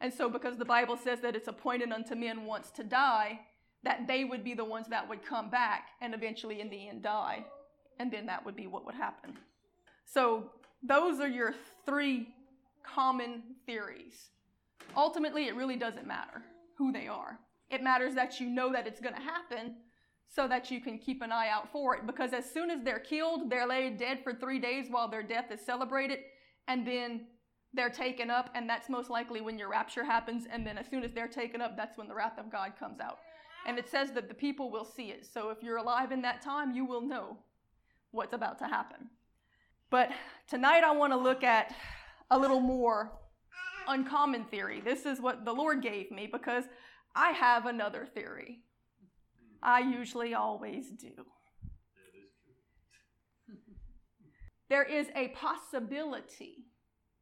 And 0.00 0.12
so, 0.12 0.28
because 0.28 0.58
the 0.58 0.64
Bible 0.64 0.96
says 0.96 1.20
that 1.20 1.34
it's 1.34 1.48
appointed 1.48 1.92
unto 1.92 2.14
men 2.14 2.44
once 2.44 2.70
to 2.72 2.84
die, 2.84 3.40
that 3.82 4.06
they 4.06 4.24
would 4.24 4.44
be 4.44 4.54
the 4.54 4.64
ones 4.64 4.88
that 4.88 5.08
would 5.08 5.24
come 5.24 5.48
back 5.48 5.88
and 6.00 6.14
eventually 6.14 6.60
in 6.60 6.68
the 6.68 6.88
end 6.88 7.02
die. 7.02 7.44
And 7.98 8.12
then 8.12 8.26
that 8.26 8.44
would 8.44 8.56
be 8.56 8.66
what 8.66 8.84
would 8.84 8.94
happen. 8.94 9.38
So, 10.04 10.50
those 10.82 11.20
are 11.20 11.28
your 11.28 11.54
three 11.84 12.28
common 12.82 13.42
theories. 13.64 14.30
Ultimately, 14.96 15.46
it 15.46 15.56
really 15.56 15.76
doesn't 15.76 16.06
matter 16.06 16.42
who 16.76 16.92
they 16.92 17.08
are. 17.08 17.38
It 17.70 17.82
matters 17.82 18.14
that 18.14 18.38
you 18.38 18.48
know 18.48 18.72
that 18.72 18.86
it's 18.86 19.00
going 19.00 19.14
to 19.14 19.20
happen 19.20 19.76
so 20.28 20.46
that 20.46 20.70
you 20.70 20.80
can 20.80 20.98
keep 20.98 21.22
an 21.22 21.32
eye 21.32 21.48
out 21.48 21.70
for 21.72 21.96
it. 21.96 22.06
Because 22.06 22.32
as 22.32 22.50
soon 22.50 22.70
as 22.70 22.82
they're 22.82 22.98
killed, 22.98 23.50
they're 23.50 23.66
laid 23.66 23.98
dead 23.98 24.20
for 24.22 24.34
three 24.34 24.58
days 24.58 24.86
while 24.90 25.08
their 25.08 25.22
death 25.22 25.50
is 25.50 25.60
celebrated, 25.60 26.18
and 26.68 26.86
then 26.86 27.26
they're 27.76 27.90
taken 27.90 28.30
up, 28.30 28.50
and 28.54 28.68
that's 28.68 28.88
most 28.88 29.10
likely 29.10 29.40
when 29.40 29.58
your 29.58 29.68
rapture 29.68 30.04
happens. 30.04 30.46
And 30.50 30.66
then 30.66 30.78
as 30.78 30.88
soon 30.88 31.04
as 31.04 31.12
they're 31.12 31.28
taken 31.28 31.60
up, 31.60 31.76
that's 31.76 31.96
when 31.96 32.08
the 32.08 32.14
wrath 32.14 32.38
of 32.38 32.50
God 32.50 32.72
comes 32.78 32.98
out. 33.00 33.18
And 33.66 33.78
it 33.78 33.88
says 33.88 34.12
that 34.12 34.28
the 34.28 34.34
people 34.34 34.70
will 34.70 34.84
see 34.84 35.10
it. 35.10 35.26
So 35.26 35.50
if 35.50 35.62
you're 35.62 35.76
alive 35.76 36.12
in 36.12 36.22
that 36.22 36.40
time, 36.42 36.72
you 36.72 36.84
will 36.84 37.02
know 37.02 37.36
what's 38.12 38.32
about 38.32 38.58
to 38.60 38.64
happen. 38.64 39.10
But 39.90 40.10
tonight 40.48 40.82
I 40.82 40.92
want 40.92 41.12
to 41.12 41.16
look 41.16 41.44
at 41.44 41.74
a 42.30 42.38
little 42.38 42.60
more 42.60 43.12
uncommon 43.88 44.44
theory. 44.44 44.80
This 44.80 45.06
is 45.06 45.20
what 45.20 45.44
the 45.44 45.52
Lord 45.52 45.82
gave 45.82 46.10
me 46.10 46.28
because 46.30 46.64
I 47.14 47.30
have 47.30 47.66
another 47.66 48.06
theory. 48.06 48.60
I 49.62 49.80
usually 49.80 50.34
always 50.34 50.90
do. 50.90 51.12
There 54.68 54.82
is 54.82 55.08
a 55.14 55.28
possibility, 55.28 56.66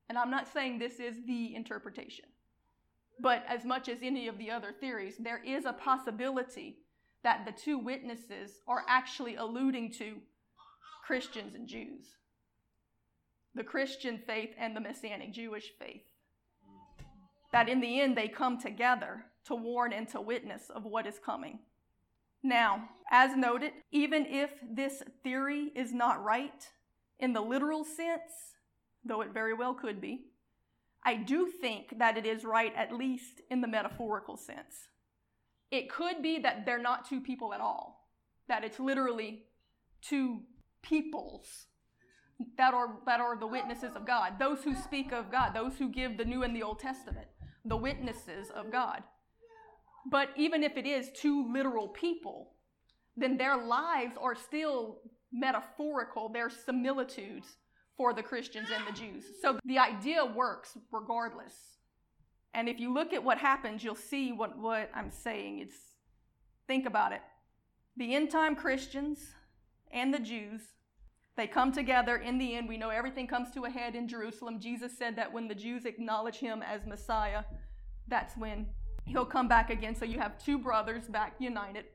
and 0.09 0.19
I'm 0.19 0.31
not 0.31 0.53
saying 0.53 0.79
this 0.79 1.01
is 1.01 1.17
the 1.27 1.55
interpretation, 1.55 2.27
but 3.21 3.45
as 3.49 3.65
much 3.65 3.89
as 3.89 3.99
any 4.03 4.29
of 4.29 4.39
the 4.39 4.51
other 4.51 4.73
theories, 4.73 5.17
there 5.19 5.43
is 5.45 5.65
a 5.65 5.73
possibility 5.73 6.79
that 7.23 7.47
the 7.47 7.53
two 7.53 7.79
witnesses 7.79 8.61
are 8.67 8.85
actually 8.87 9.37
alluding 9.37 9.93
to 9.93 10.17
Christians 11.07 11.55
and 11.55 11.67
Jews 11.67 12.17
the 13.55 13.65
Christian 13.65 14.19
faith 14.19 14.51
and 14.59 14.75
the 14.75 14.81
Messianic 14.81 15.33
Jewish 15.33 15.73
faith. 15.79 16.03
That 17.53 17.69
in 17.69 17.81
the 17.81 18.01
end 18.01 18.17
they 18.17 18.29
come 18.29 18.59
together 18.59 19.27
to 19.47 19.55
warn 19.55 19.93
and 19.93 20.09
to 20.09 20.21
witness 20.21 20.71
of 20.75 20.85
what 20.85 21.07
is 21.07 21.21
coming. 21.25 21.61
Now, 22.43 22.89
as 23.11 23.37
noted, 23.37 23.73
even 23.93 24.27
if 24.27 24.51
this 24.69 25.03
theory 25.23 25.71
is 25.75 25.93
not 25.93 26.23
right 26.23 26.69
in 27.21 27.33
the 27.33 27.41
literal 27.41 27.85
sense, 27.85 28.54
though 29.05 29.21
it 29.21 29.33
very 29.33 29.55
well 29.55 29.75
could 29.75 30.01
be, 30.01 30.27
I 31.05 31.17
do 31.17 31.47
think 31.47 31.99
that 31.99 32.17
it 32.17 32.25
is 32.25 32.45
right 32.45 32.73
at 32.75 32.93
least 32.93 33.43
in 33.51 33.61
the 33.61 33.69
metaphorical 33.69 34.37
sense. 34.37 34.89
It 35.71 35.91
could 35.91 36.23
be 36.23 36.39
that 36.39 36.65
they're 36.65 36.81
not 36.81 37.09
two 37.09 37.21
people 37.21 37.53
at 37.53 37.61
all, 37.61 38.09
that 38.49 38.65
it's 38.65 38.81
literally 38.81 39.45
two 40.01 40.41
peoples 40.83 41.67
that 42.57 42.75
are, 42.75 42.97
that 43.07 43.21
are 43.21 43.37
the 43.37 43.47
witnesses 43.47 43.95
of 43.95 44.07
God, 44.07 44.35
those 44.39 44.63
who 44.63 44.75
speak 44.75 45.13
of 45.13 45.31
God, 45.31 45.55
those 45.55 45.77
who 45.79 45.89
give 45.89 46.17
the 46.17 46.25
New 46.25 46.43
and 46.43 46.55
the 46.55 46.63
Old 46.63 46.79
Testament, 46.79 47.27
the 47.65 47.77
witnesses 47.77 48.51
of 48.51 48.73
God. 48.73 49.03
But 50.11 50.31
even 50.37 50.63
if 50.63 50.77
it 50.77 50.87
is 50.87 51.11
two 51.13 51.51
literal 51.53 51.89
people, 51.89 52.53
then 53.17 53.37
their 53.37 53.57
lives 53.57 54.17
are 54.21 54.35
still 54.35 54.99
metaphorical, 55.33 56.29
they're 56.29 56.51
similitudes 56.51 57.57
for 57.97 58.13
the 58.13 58.23
Christians 58.23 58.69
and 58.75 58.87
the 58.87 58.99
Jews. 58.99 59.25
So 59.41 59.59
the 59.65 59.79
idea 59.79 60.25
works 60.25 60.77
regardless. 60.91 61.55
And 62.53 62.69
if 62.69 62.79
you 62.79 62.93
look 62.93 63.13
at 63.13 63.23
what 63.23 63.39
happens, 63.39 63.83
you'll 63.83 63.95
see 63.95 64.33
what, 64.33 64.59
what 64.59 64.91
I'm 64.95 65.11
saying. 65.11 65.61
It's 65.61 65.77
think 66.67 66.87
about 66.87 67.13
it. 67.13 67.21
The 67.97 68.15
end 68.15 68.31
time 68.31 68.57
Christians 68.57 69.21
and 69.93 70.13
the 70.13 70.19
Jews, 70.19 70.61
they 71.37 71.47
come 71.47 71.73
together. 71.73 72.17
In 72.17 72.39
the 72.39 72.55
end, 72.57 72.69
we 72.69 72.77
know 72.77 72.91
everything 72.91 73.27
comes 73.27 73.51
to 73.53 73.65
a 73.65 73.71
head 73.71 73.95
in 73.95 74.09
Jerusalem. 74.09 74.61
Jesus 74.61 74.97
said 74.97 75.17
that 75.17 75.33
when 75.33 75.49
the 75.49 75.55
Jews 75.55 75.85
acknowledge 75.85 76.37
him 76.37 76.63
as 76.63 76.87
Messiah, 76.87 77.45
that's 78.09 78.37
when 78.37 78.67
he'll 79.05 79.27
come 79.27 79.49
back 79.49 79.71
again. 79.71 79.95
So 79.95 80.05
you 80.05 80.19
have 80.19 80.43
two 80.43 80.59
brothers 80.59 81.07
back 81.07 81.35
united, 81.39 81.87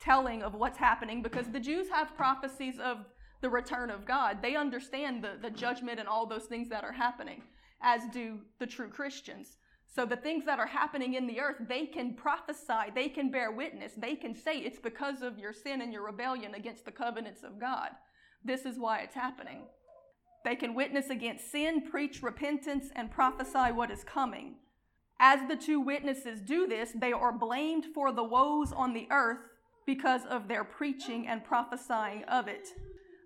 telling 0.00 0.42
of 0.42 0.54
what's 0.54 0.78
happening 0.78 1.22
because 1.22 1.46
the 1.48 1.60
Jews 1.60 1.88
have 1.90 2.16
prophecies 2.16 2.78
of 2.78 2.98
the 3.46 3.50
return 3.50 3.90
of 3.90 4.04
God. 4.04 4.38
They 4.42 4.56
understand 4.56 5.22
the, 5.22 5.38
the 5.40 5.50
judgment 5.50 6.00
and 6.00 6.08
all 6.08 6.26
those 6.26 6.46
things 6.46 6.68
that 6.70 6.82
are 6.82 6.90
happening, 6.90 7.42
as 7.80 8.00
do 8.12 8.40
the 8.58 8.66
true 8.66 8.88
Christians. 8.88 9.58
So 9.94 10.04
the 10.04 10.16
things 10.16 10.44
that 10.46 10.58
are 10.58 10.66
happening 10.66 11.14
in 11.14 11.28
the 11.28 11.38
earth, 11.38 11.58
they 11.68 11.86
can 11.86 12.14
prophesy, 12.14 12.90
they 12.92 13.08
can 13.08 13.30
bear 13.30 13.52
witness, 13.52 13.92
they 13.96 14.16
can 14.16 14.34
say 14.34 14.58
it's 14.58 14.80
because 14.80 15.22
of 15.22 15.38
your 15.38 15.52
sin 15.52 15.80
and 15.80 15.92
your 15.92 16.04
rebellion 16.04 16.56
against 16.56 16.84
the 16.84 16.90
covenants 16.90 17.44
of 17.44 17.60
God. 17.60 17.90
This 18.44 18.66
is 18.66 18.80
why 18.80 18.98
it's 18.98 19.14
happening. 19.14 19.60
They 20.44 20.56
can 20.56 20.74
witness 20.74 21.08
against 21.08 21.52
sin, 21.52 21.82
preach 21.88 22.24
repentance, 22.24 22.88
and 22.96 23.12
prophesy 23.12 23.70
what 23.72 23.92
is 23.92 24.02
coming. 24.02 24.56
As 25.20 25.48
the 25.48 25.54
two 25.54 25.78
witnesses 25.78 26.40
do 26.40 26.66
this, 26.66 26.90
they 26.96 27.12
are 27.12 27.30
blamed 27.30 27.84
for 27.94 28.10
the 28.10 28.24
woes 28.24 28.72
on 28.72 28.92
the 28.92 29.06
earth 29.12 29.38
because 29.86 30.22
of 30.28 30.48
their 30.48 30.64
preaching 30.64 31.28
and 31.28 31.44
prophesying 31.44 32.24
of 32.24 32.48
it. 32.48 32.70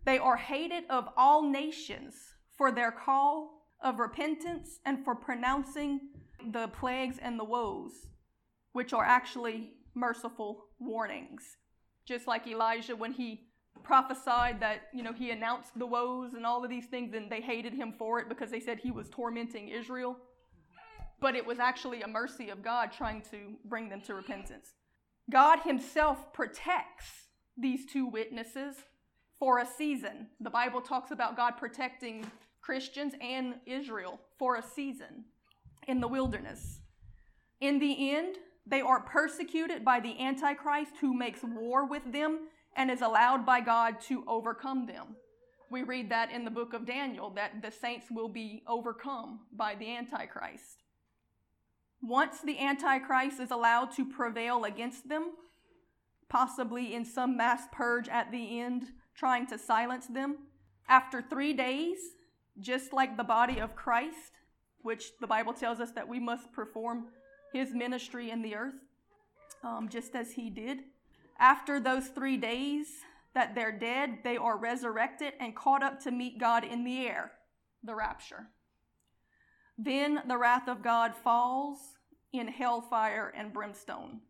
They 0.04 0.18
are 0.18 0.36
hated 0.36 0.84
of 0.88 1.08
all 1.16 1.42
nations 1.42 2.14
for 2.56 2.72
their 2.72 2.90
call 2.90 3.66
of 3.82 3.98
repentance 3.98 4.80
and 4.84 5.04
for 5.04 5.14
pronouncing 5.14 6.00
the 6.52 6.68
plagues 6.68 7.18
and 7.20 7.38
the 7.38 7.44
woes, 7.44 7.92
which 8.72 8.92
are 8.92 9.04
actually 9.04 9.72
merciful 9.94 10.66
warnings. 10.78 11.56
Just 12.06 12.26
like 12.26 12.46
Elijah 12.46 12.96
when 12.96 13.12
he 13.12 13.46
prophesied 13.82 14.60
that, 14.60 14.82
you 14.92 15.02
know, 15.02 15.12
he 15.12 15.30
announced 15.30 15.78
the 15.78 15.86
woes 15.86 16.34
and 16.34 16.44
all 16.44 16.62
of 16.64 16.70
these 16.70 16.86
things, 16.86 17.14
and 17.14 17.30
they 17.30 17.40
hated 17.40 17.72
him 17.72 17.94
for 17.98 18.18
it 18.20 18.28
because 18.28 18.50
they 18.50 18.60
said 18.60 18.78
he 18.78 18.90
was 18.90 19.08
tormenting 19.08 19.68
Israel. 19.68 20.16
But 21.20 21.34
it 21.34 21.46
was 21.46 21.58
actually 21.58 22.02
a 22.02 22.08
mercy 22.08 22.48
of 22.48 22.62
God 22.62 22.92
trying 22.92 23.22
to 23.30 23.56
bring 23.64 23.88
them 23.88 24.00
to 24.02 24.14
repentance. 24.14 24.74
God 25.30 25.60
Himself 25.60 26.32
protects 26.32 27.28
these 27.56 27.84
two 27.84 28.06
witnesses 28.06 28.76
for 29.40 29.58
a 29.58 29.66
season. 29.66 30.28
The 30.38 30.50
Bible 30.50 30.82
talks 30.82 31.10
about 31.10 31.36
God 31.36 31.56
protecting 31.56 32.30
Christians 32.60 33.14
and 33.20 33.54
Israel 33.66 34.20
for 34.38 34.56
a 34.56 34.62
season 34.62 35.24
in 35.88 36.00
the 36.00 36.06
wilderness. 36.06 36.82
In 37.60 37.80
the 37.80 38.14
end, 38.14 38.36
they 38.66 38.82
are 38.82 39.00
persecuted 39.00 39.84
by 39.84 39.98
the 39.98 40.20
Antichrist 40.20 40.92
who 41.00 41.16
makes 41.16 41.40
war 41.42 41.86
with 41.86 42.12
them 42.12 42.48
and 42.76 42.90
is 42.90 43.00
allowed 43.00 43.44
by 43.44 43.60
God 43.60 44.00
to 44.02 44.22
overcome 44.28 44.86
them. 44.86 45.16
We 45.70 45.82
read 45.82 46.10
that 46.10 46.30
in 46.30 46.44
the 46.44 46.50
book 46.50 46.74
of 46.74 46.86
Daniel 46.86 47.30
that 47.30 47.62
the 47.62 47.70
saints 47.70 48.06
will 48.10 48.28
be 48.28 48.62
overcome 48.68 49.40
by 49.52 49.74
the 49.74 49.96
Antichrist. 49.96 50.84
Once 52.02 52.40
the 52.40 52.58
Antichrist 52.58 53.40
is 53.40 53.50
allowed 53.50 53.92
to 53.96 54.04
prevail 54.04 54.64
against 54.64 55.08
them, 55.08 55.32
possibly 56.28 56.94
in 56.94 57.04
some 57.04 57.36
mass 57.36 57.62
purge 57.72 58.08
at 58.08 58.30
the 58.30 58.60
end, 58.60 58.92
trying 59.14 59.46
to 59.48 59.58
silence 59.58 60.06
them, 60.06 60.38
after 60.88 61.22
three 61.22 61.52
days, 61.52 61.98
just 62.58 62.92
like 62.92 63.16
the 63.16 63.24
body 63.24 63.60
of 63.60 63.76
Christ, 63.76 64.32
which 64.82 65.12
the 65.20 65.26
Bible 65.26 65.52
tells 65.52 65.80
us 65.80 65.92
that 65.92 66.08
we 66.08 66.18
must 66.18 66.52
perform 66.52 67.06
his 67.52 67.72
ministry 67.72 68.30
in 68.30 68.42
the 68.42 68.54
earth, 68.54 68.74
um, 69.62 69.88
just 69.88 70.14
as 70.14 70.32
he 70.32 70.50
did. 70.50 70.78
After 71.38 71.80
those 71.80 72.08
three 72.08 72.36
days 72.36 72.86
that 73.34 73.54
they're 73.54 73.78
dead, 73.78 74.18
they 74.24 74.36
are 74.36 74.56
resurrected 74.56 75.34
and 75.38 75.54
caught 75.54 75.82
up 75.82 76.02
to 76.02 76.10
meet 76.10 76.38
God 76.38 76.64
in 76.64 76.84
the 76.84 77.06
air, 77.06 77.32
the 77.82 77.94
rapture. 77.94 78.48
Then 79.78 80.22
the 80.26 80.36
wrath 80.36 80.68
of 80.68 80.82
God 80.82 81.14
falls 81.14 81.78
in 82.32 82.48
hellfire 82.48 83.32
and 83.36 83.52
brimstone. 83.52 84.20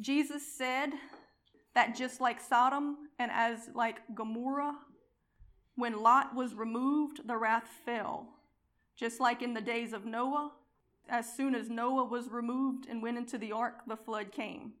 Jesus 0.00 0.42
said 0.56 0.90
that 1.74 1.96
just 1.96 2.20
like 2.20 2.40
Sodom 2.40 2.96
and 3.18 3.30
as 3.32 3.70
like 3.74 4.00
Gomorrah, 4.14 4.76
when 5.74 6.02
Lot 6.02 6.34
was 6.34 6.54
removed, 6.54 7.26
the 7.26 7.36
wrath 7.36 7.68
fell. 7.84 8.28
Just 8.96 9.20
like 9.20 9.42
in 9.42 9.54
the 9.54 9.60
days 9.60 9.92
of 9.92 10.04
Noah, 10.04 10.52
as 11.08 11.34
soon 11.34 11.54
as 11.54 11.70
Noah 11.70 12.04
was 12.04 12.28
removed 12.28 12.86
and 12.88 13.02
went 13.02 13.16
into 13.16 13.38
the 13.38 13.52
ark, 13.52 13.80
the 13.86 13.96
flood 13.96 14.32
came. 14.32 14.72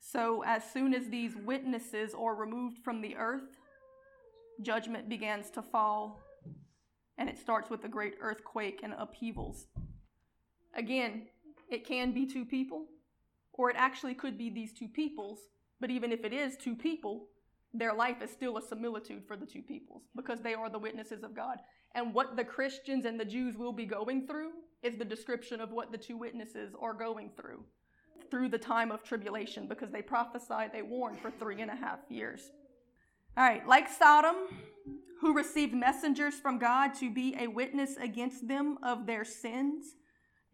So, 0.00 0.44
as 0.44 0.62
soon 0.70 0.94
as 0.94 1.08
these 1.08 1.34
witnesses 1.34 2.14
are 2.14 2.34
removed 2.34 2.78
from 2.84 3.00
the 3.00 3.16
earth, 3.16 3.58
judgment 4.62 5.08
begins 5.08 5.50
to 5.50 5.62
fall 5.62 6.20
and 7.18 7.28
it 7.28 7.38
starts 7.38 7.70
with 7.70 7.84
a 7.84 7.88
great 7.88 8.14
earthquake 8.20 8.80
and 8.82 8.94
upheavals. 8.98 9.66
Again, 10.76 11.28
it 11.70 11.86
can 11.86 12.12
be 12.12 12.26
two 12.26 12.44
people, 12.44 12.86
or 13.52 13.70
it 13.70 13.76
actually 13.78 14.14
could 14.14 14.36
be 14.36 14.50
these 14.50 14.72
two 14.72 14.88
peoples, 14.88 15.38
but 15.84 15.90
even 15.90 16.12
if 16.12 16.24
it 16.24 16.32
is 16.32 16.56
two 16.56 16.74
people, 16.74 17.26
their 17.74 17.92
life 17.92 18.22
is 18.22 18.30
still 18.30 18.56
a 18.56 18.62
similitude 18.62 19.22
for 19.28 19.36
the 19.36 19.44
two 19.44 19.60
peoples 19.60 20.00
because 20.16 20.40
they 20.40 20.54
are 20.54 20.70
the 20.70 20.78
witnesses 20.78 21.22
of 21.22 21.36
God. 21.36 21.58
And 21.94 22.14
what 22.14 22.38
the 22.38 22.42
Christians 22.42 23.04
and 23.04 23.20
the 23.20 23.24
Jews 23.26 23.58
will 23.58 23.70
be 23.70 23.84
going 23.84 24.26
through 24.26 24.52
is 24.82 24.96
the 24.96 25.04
description 25.04 25.60
of 25.60 25.72
what 25.72 25.92
the 25.92 25.98
two 25.98 26.16
witnesses 26.16 26.72
are 26.80 26.94
going 26.94 27.32
through 27.36 27.64
through 28.30 28.48
the 28.48 28.56
time 28.56 28.90
of 28.90 29.02
tribulation 29.02 29.68
because 29.68 29.90
they 29.90 30.00
prophesied, 30.00 30.72
they 30.72 30.80
warned 30.80 31.20
for 31.20 31.30
three 31.30 31.60
and 31.60 31.70
a 31.70 31.76
half 31.76 31.98
years. 32.08 32.50
All 33.36 33.44
right, 33.44 33.68
like 33.68 33.90
Sodom, 33.90 34.36
who 35.20 35.34
received 35.34 35.74
messengers 35.74 36.36
from 36.36 36.58
God 36.58 36.94
to 36.94 37.12
be 37.12 37.36
a 37.38 37.46
witness 37.46 37.98
against 37.98 38.48
them 38.48 38.78
of 38.82 39.04
their 39.04 39.26
sins, 39.26 39.96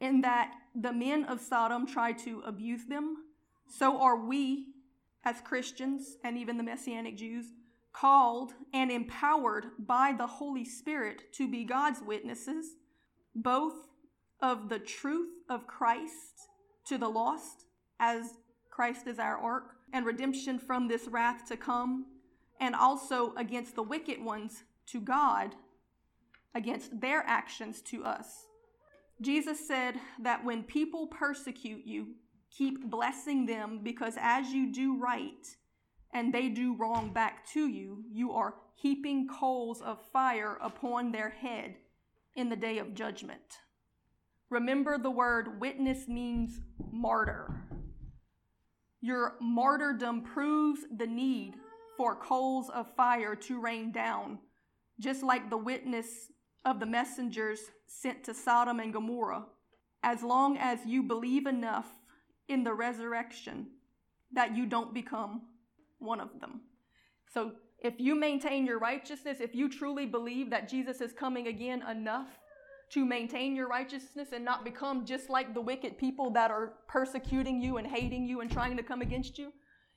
in 0.00 0.22
that 0.22 0.52
the 0.75 0.92
men 0.92 1.25
of 1.25 1.40
Sodom 1.40 1.87
tried 1.87 2.18
to 2.18 2.42
abuse 2.44 2.87
them, 2.87 3.18
so 3.68 3.96
are 4.00 4.16
we 4.16 4.66
as 5.24 5.40
Christians 5.40 6.16
and 6.24 6.38
even 6.38 6.56
the 6.56 6.62
Messianic 6.62 7.16
Jews, 7.16 7.46
called 7.92 8.52
and 8.72 8.90
empowered 8.90 9.66
by 9.78 10.14
the 10.16 10.26
Holy 10.26 10.64
Spirit 10.64 11.32
to 11.34 11.48
be 11.48 11.64
God's 11.64 12.00
witnesses, 12.00 12.76
both 13.34 13.88
of 14.40 14.68
the 14.68 14.78
truth 14.78 15.30
of 15.48 15.66
Christ 15.66 16.48
to 16.86 16.98
the 16.98 17.08
lost, 17.08 17.64
as 17.98 18.38
Christ 18.70 19.06
is 19.06 19.18
our 19.18 19.36
ark, 19.36 19.74
and 19.92 20.06
redemption 20.06 20.58
from 20.58 20.88
this 20.88 21.08
wrath 21.08 21.46
to 21.48 21.56
come, 21.56 22.06
and 22.60 22.74
also 22.74 23.34
against 23.36 23.74
the 23.74 23.82
wicked 23.82 24.22
ones 24.22 24.64
to 24.86 25.00
God, 25.00 25.54
against 26.54 27.00
their 27.00 27.24
actions 27.26 27.82
to 27.82 28.04
us. 28.04 28.46
Jesus 29.20 29.66
said 29.66 29.96
that 30.22 30.44
when 30.44 30.62
people 30.62 31.06
persecute 31.08 31.84
you, 31.84 32.14
keep 32.50 32.90
blessing 32.90 33.47
them 33.47 33.80
because 33.83 34.14
as 34.19 34.50
you 34.50 34.73
do 34.73 34.99
right 34.99 35.57
and 36.12 36.33
they 36.33 36.49
do 36.49 36.75
wrong 36.76 37.12
back 37.12 37.47
to 37.52 37.69
you, 37.69 38.04
you 38.11 38.33
are 38.33 38.54
heaping 38.75 39.28
coals 39.28 39.80
of 39.80 39.99
fire 40.12 40.59
upon 40.61 41.12
their 41.12 41.30
head 41.30 41.76
in 42.35 42.49
the 42.49 42.57
day 42.57 42.78
of 42.78 42.95
judgment. 42.95 43.59
Remember 44.50 44.99
the 44.99 45.11
word 45.11 45.61
witness 45.61 46.09
means 46.09 46.61
martyr. 46.90 47.62
Your 49.00 49.37
martyrdom 49.40 50.23
proves 50.23 50.80
the 50.97 51.07
need 51.07 51.54
for 51.97 52.16
coals 52.16 52.69
of 52.71 52.92
fire 52.97 53.35
to 53.35 53.61
rain 53.61 53.92
down, 53.92 54.38
just 54.99 55.23
like 55.23 55.49
the 55.49 55.57
witness 55.57 56.33
of 56.64 56.80
the 56.80 56.87
messengers 56.87 57.61
sent 57.87 58.25
to 58.25 58.35
Sodom 58.35 58.80
and 58.80 58.92
Gomorrah. 58.92 59.47
As 60.02 60.23
long 60.23 60.59
as 60.59 60.80
you 60.87 61.02
believe 61.02 61.47
enough 61.47 61.87
in 62.50 62.64
the 62.64 62.75
resurrection 62.75 63.69
that 64.33 64.57
you 64.57 64.66
don't 64.66 64.92
become 64.92 65.42
one 65.99 66.21
of 66.21 66.40
them. 66.40 66.61
So, 67.33 67.52
if 67.83 67.95
you 67.99 68.14
maintain 68.14 68.66
your 68.66 68.78
righteousness, 68.78 69.38
if 69.40 69.54
you 69.54 69.71
truly 69.71 70.04
believe 70.04 70.50
that 70.50 70.69
Jesus 70.69 71.00
is 71.00 71.14
coming 71.14 71.47
again 71.47 71.83
enough 71.90 72.28
to 72.90 73.07
maintain 73.07 73.57
your 73.57 73.69
righteousness 73.69 74.28
and 74.33 74.45
not 74.45 74.64
become 74.64 75.07
just 75.07 75.30
like 75.30 75.54
the 75.54 75.61
wicked 75.62 75.97
people 75.97 76.30
that 76.33 76.50
are 76.50 76.75
persecuting 76.88 77.62
you 77.62 77.78
and 77.78 77.87
hating 77.87 78.26
you 78.26 78.40
and 78.40 78.50
trying 78.50 78.76
to 78.76 78.83
come 78.83 79.00
against 79.00 79.38
you, 79.38 79.50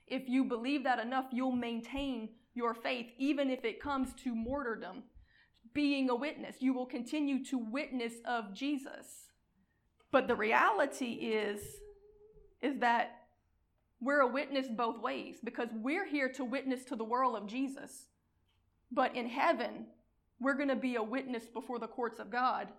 if 0.07 0.29
you 0.29 0.45
believe 0.45 0.83
that 0.85 0.99
enough, 0.99 1.25
you'll 1.31 1.51
maintain 1.51 2.29
your 2.53 2.73
faith, 2.73 3.07
even 3.17 3.49
if 3.49 3.65
it 3.65 3.81
comes 3.81 4.13
to 4.23 4.33
martyrdom, 4.33 5.03
being 5.73 6.09
a 6.09 6.15
witness. 6.15 6.57
You 6.59 6.73
will 6.73 6.85
continue 6.85 7.43
to 7.45 7.57
witness 7.57 8.13
of 8.25 8.53
Jesus. 8.53 9.31
But 10.11 10.27
the 10.27 10.35
reality 10.35 11.13
is, 11.13 11.59
is 12.63 12.79
that 12.79 13.23
we're 14.01 14.21
a 14.21 14.27
witness 14.27 14.67
both 14.67 14.99
ways 14.99 15.35
because 15.43 15.69
we're 15.75 16.05
here 16.05 16.29
to 16.29 16.43
witness 16.43 16.83
to 16.85 16.95
the 16.95 17.03
world 17.03 17.35
of 17.35 17.45
Jesus. 17.45 18.07
But 18.91 19.15
in 19.15 19.27
heaven, 19.27 19.85
we're 20.39 20.55
going 20.55 20.69
to 20.69 20.75
be 20.75 20.95
a 20.95 21.03
witness 21.03 21.45
before 21.45 21.79
the 21.79 21.87
courts 21.87 22.19
of 22.19 22.31
God 22.31 22.69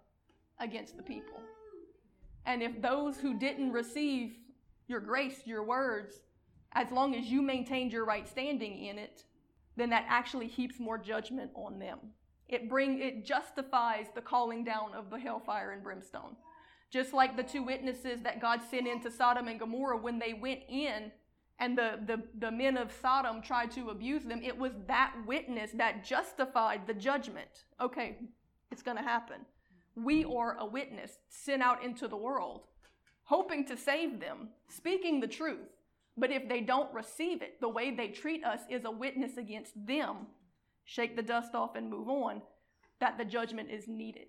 against 0.58 0.96
the 0.96 1.02
people. 1.02 1.40
And 2.46 2.62
if 2.62 2.80
those 2.80 3.16
who 3.16 3.34
didn't 3.34 3.72
receive 3.72 4.36
your 4.86 5.00
grace, 5.00 5.42
your 5.46 5.62
words, 5.62 6.20
as 6.72 6.90
long 6.90 7.14
as 7.14 7.26
you 7.26 7.40
maintained 7.40 7.92
your 7.92 8.04
right 8.04 8.28
standing 8.28 8.84
in 8.84 8.98
it, 8.98 9.24
then 9.76 9.90
that 9.90 10.04
actually 10.08 10.46
heaps 10.46 10.78
more 10.78 10.98
judgment 10.98 11.50
on 11.54 11.78
them. 11.78 11.98
It 12.48 12.68
bring 12.68 13.00
it 13.00 13.24
justifies 13.24 14.06
the 14.14 14.20
calling 14.20 14.64
down 14.64 14.92
of 14.94 15.10
the 15.10 15.18
hellfire 15.18 15.70
and 15.72 15.82
brimstone. 15.82 16.36
Just 16.90 17.12
like 17.12 17.36
the 17.36 17.42
two 17.42 17.62
witnesses 17.62 18.20
that 18.22 18.40
God 18.40 18.60
sent 18.70 18.86
into 18.86 19.10
Sodom 19.10 19.48
and 19.48 19.58
Gomorrah 19.58 19.96
when 19.96 20.18
they 20.18 20.32
went 20.32 20.60
in 20.68 21.10
and 21.58 21.78
the, 21.78 22.00
the, 22.06 22.22
the 22.38 22.50
men 22.50 22.76
of 22.76 22.92
Sodom 23.00 23.40
tried 23.40 23.70
to 23.72 23.90
abuse 23.90 24.24
them, 24.24 24.40
it 24.42 24.56
was 24.56 24.72
that 24.86 25.14
witness 25.26 25.70
that 25.74 26.04
justified 26.04 26.86
the 26.86 26.94
judgment. 26.94 27.64
Okay, 27.80 28.18
it's 28.70 28.82
going 28.82 28.96
to 28.96 29.02
happen. 29.02 29.40
We 29.96 30.24
are 30.24 30.56
a 30.58 30.66
witness 30.66 31.18
sent 31.28 31.62
out 31.62 31.84
into 31.84 32.08
the 32.08 32.16
world, 32.16 32.62
hoping 33.24 33.64
to 33.66 33.76
save 33.76 34.18
them, 34.18 34.48
speaking 34.68 35.20
the 35.20 35.28
truth. 35.28 35.68
But 36.16 36.30
if 36.30 36.48
they 36.48 36.60
don't 36.60 36.92
receive 36.92 37.42
it, 37.42 37.60
the 37.60 37.68
way 37.68 37.94
they 37.94 38.08
treat 38.08 38.44
us 38.44 38.60
is 38.68 38.84
a 38.84 38.90
witness 38.90 39.36
against 39.36 39.74
them. 39.86 40.26
Shake 40.84 41.16
the 41.16 41.22
dust 41.22 41.54
off 41.54 41.76
and 41.76 41.88
move 41.88 42.08
on, 42.08 42.42
that 43.00 43.16
the 43.16 43.24
judgment 43.24 43.70
is 43.70 43.88
needed. 43.88 44.28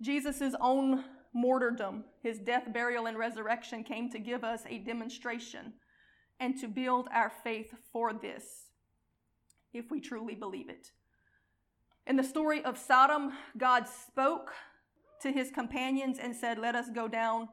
Jesus' 0.00 0.54
own 0.60 1.04
martyrdom, 1.32 2.04
his 2.22 2.38
death, 2.38 2.72
burial, 2.72 3.06
and 3.06 3.18
resurrection 3.18 3.84
came 3.84 4.10
to 4.10 4.18
give 4.18 4.44
us 4.44 4.62
a 4.68 4.78
demonstration 4.78 5.74
and 6.38 6.58
to 6.58 6.66
build 6.68 7.08
our 7.12 7.30
faith 7.44 7.74
for 7.92 8.12
this, 8.12 8.70
if 9.72 9.90
we 9.90 10.00
truly 10.00 10.34
believe 10.34 10.68
it. 10.68 10.90
In 12.06 12.16
the 12.16 12.24
story 12.24 12.64
of 12.64 12.78
Sodom, 12.78 13.32
God 13.56 13.86
spoke 13.86 14.52
to 15.20 15.30
his 15.30 15.50
companions 15.50 16.18
and 16.18 16.34
said, 16.34 16.58
Let 16.58 16.74
us 16.74 16.88
go 16.92 17.06
down 17.06 17.48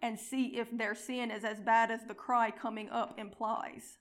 and 0.00 0.18
see 0.18 0.56
if 0.56 0.76
their 0.76 0.94
sin 0.94 1.30
is 1.30 1.44
as 1.44 1.60
bad 1.60 1.90
as 1.90 2.04
the 2.04 2.14
cry 2.14 2.50
coming 2.50 2.88
up 2.90 3.18
implies. 3.18 3.98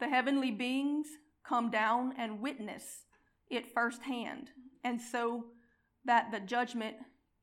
The 0.00 0.08
heavenly 0.08 0.50
beings 0.50 1.06
come 1.44 1.70
down 1.70 2.14
and 2.16 2.40
witness 2.40 3.04
it 3.50 3.72
firsthand, 3.72 4.50
and 4.84 5.00
so 5.00 5.46
that 6.04 6.30
the 6.30 6.40
judgment 6.40 6.96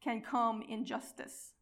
can 0.04 0.22
come 0.22 0.64
in 0.68 0.86
justice. 0.86 1.54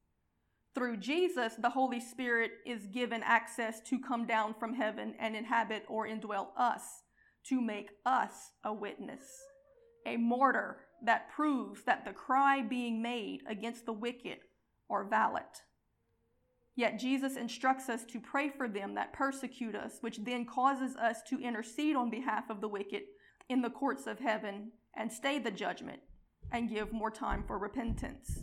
Through 0.74 0.98
Jesus, 0.98 1.54
the 1.56 1.70
Holy 1.70 2.02
Spirit 2.02 2.52
is 2.66 2.88
given 2.88 3.24
access 3.24 3.80
to 3.90 3.98
come 3.98 4.28
down 4.28 4.54
from 4.54 4.74
heaven 4.74 5.16
and 5.20 5.36
inhabit 5.36 5.86
or 5.88 6.06
indwell 6.06 6.50
us, 6.58 6.82
to 7.48 7.62
make 7.62 7.92
us 8.06 8.52
a 8.64 8.74
witness, 8.74 9.24
a 10.06 10.18
martyr 10.18 10.82
that 11.04 11.30
proves 11.30 11.84
that 11.84 12.04
the 12.04 12.12
cry 12.12 12.62
being 12.62 13.02
made 13.02 13.40
against 13.48 13.86
the 13.86 13.94
wicked 13.94 14.40
are 14.90 15.06
valid. 15.06 15.44
Yet 16.76 17.00
Jesus 17.00 17.38
instructs 17.38 17.88
us 17.88 18.04
to 18.06 18.20
pray 18.20 18.50
for 18.50 18.68
them 18.68 18.96
that 18.96 19.14
persecute 19.14 19.76
us, 19.76 20.00
which 20.02 20.24
then 20.26 20.46
causes 20.46 20.98
us 20.98 21.22
to 21.30 21.40
intercede 21.40 21.96
on 21.96 22.10
behalf 22.10 22.50
of 22.50 22.60
the 22.60 22.68
wicked 22.68 23.04
in 23.48 23.62
the 23.62 23.70
courts 23.70 24.08
of 24.08 24.20
heaven 24.20 24.72
and 24.98 25.10
stay 25.12 25.40
the 25.40 25.52
judgment 25.52 26.02
and 26.52 26.70
give 26.70 26.92
more 26.92 27.12
time 27.12 27.44
for 27.46 27.58
repentance. 27.58 28.40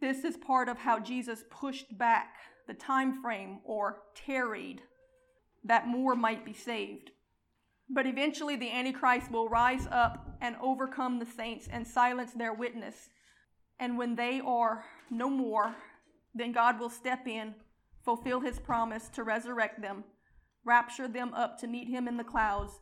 This 0.00 0.24
is 0.24 0.36
part 0.36 0.68
of 0.68 0.78
how 0.78 1.00
Jesus 1.00 1.44
pushed 1.50 1.96
back 1.96 2.34
the 2.66 2.74
time 2.74 3.22
frame 3.22 3.60
or 3.64 4.02
tarried 4.14 4.82
that 5.64 5.86
more 5.86 6.14
might 6.14 6.44
be 6.44 6.52
saved. 6.52 7.10
But 7.88 8.06
eventually 8.06 8.56
the 8.56 8.70
Antichrist 8.70 9.30
will 9.30 9.48
rise 9.48 9.86
up 9.90 10.36
and 10.40 10.56
overcome 10.60 11.18
the 11.18 11.26
saints 11.26 11.68
and 11.70 11.86
silence 11.86 12.32
their 12.32 12.52
witness. 12.52 13.08
And 13.78 13.98
when 13.98 14.14
they 14.14 14.40
are 14.40 14.84
no 15.10 15.28
more, 15.28 15.74
then 16.34 16.52
God 16.52 16.78
will 16.78 16.90
step 16.90 17.26
in, 17.26 17.54
fulfill 18.04 18.40
his 18.40 18.58
promise 18.58 19.08
to 19.10 19.22
resurrect 19.22 19.80
them, 19.80 20.04
rapture 20.64 21.08
them 21.08 21.32
up 21.34 21.58
to 21.60 21.66
meet 21.66 21.88
him 21.88 22.08
in 22.08 22.16
the 22.16 22.24
clouds, 22.24 22.72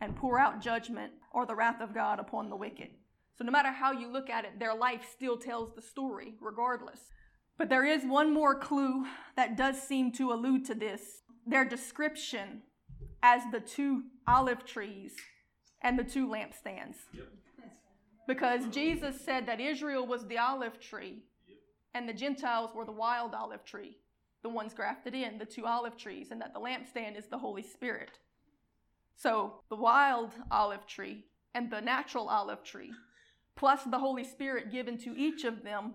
and 0.00 0.16
pour 0.16 0.38
out 0.38 0.60
judgment 0.60 1.12
or 1.32 1.46
the 1.46 1.54
wrath 1.54 1.80
of 1.80 1.94
God 1.94 2.18
upon 2.18 2.50
the 2.50 2.56
wicked. 2.56 2.90
So, 3.36 3.44
no 3.44 3.52
matter 3.52 3.70
how 3.70 3.92
you 3.92 4.10
look 4.10 4.30
at 4.30 4.44
it, 4.44 4.58
their 4.58 4.74
life 4.74 5.06
still 5.12 5.36
tells 5.36 5.74
the 5.74 5.82
story, 5.82 6.34
regardless. 6.40 7.00
But 7.58 7.68
there 7.68 7.84
is 7.84 8.02
one 8.04 8.32
more 8.32 8.58
clue 8.58 9.06
that 9.36 9.56
does 9.56 9.80
seem 9.80 10.12
to 10.12 10.32
allude 10.32 10.64
to 10.66 10.74
this 10.74 11.22
their 11.46 11.64
description 11.64 12.62
as 13.22 13.42
the 13.52 13.60
two 13.60 14.02
olive 14.26 14.64
trees 14.64 15.14
and 15.82 15.98
the 15.98 16.04
two 16.04 16.26
lampstands. 16.26 16.96
Yep. 17.12 17.28
Because 18.26 18.66
Jesus 18.68 19.20
said 19.20 19.46
that 19.46 19.60
Israel 19.60 20.06
was 20.06 20.26
the 20.26 20.38
olive 20.38 20.80
tree 20.80 21.22
and 21.94 22.08
the 22.08 22.12
Gentiles 22.12 22.70
were 22.74 22.84
the 22.84 22.92
wild 22.92 23.34
olive 23.34 23.64
tree, 23.64 23.96
the 24.42 24.48
ones 24.48 24.74
grafted 24.74 25.14
in, 25.14 25.38
the 25.38 25.44
two 25.44 25.64
olive 25.64 25.96
trees, 25.96 26.28
and 26.30 26.40
that 26.40 26.52
the 26.52 26.60
lampstand 26.60 27.16
is 27.16 27.26
the 27.26 27.38
Holy 27.38 27.62
Spirit. 27.62 28.18
So 29.16 29.62
the 29.70 29.76
wild 29.76 30.32
olive 30.50 30.86
tree 30.86 31.24
and 31.54 31.70
the 31.70 31.80
natural 31.80 32.28
olive 32.28 32.62
tree, 32.62 32.92
plus 33.56 33.82
the 33.84 33.98
Holy 33.98 34.24
Spirit 34.24 34.70
given 34.70 34.98
to 34.98 35.16
each 35.16 35.44
of 35.44 35.64
them, 35.64 35.94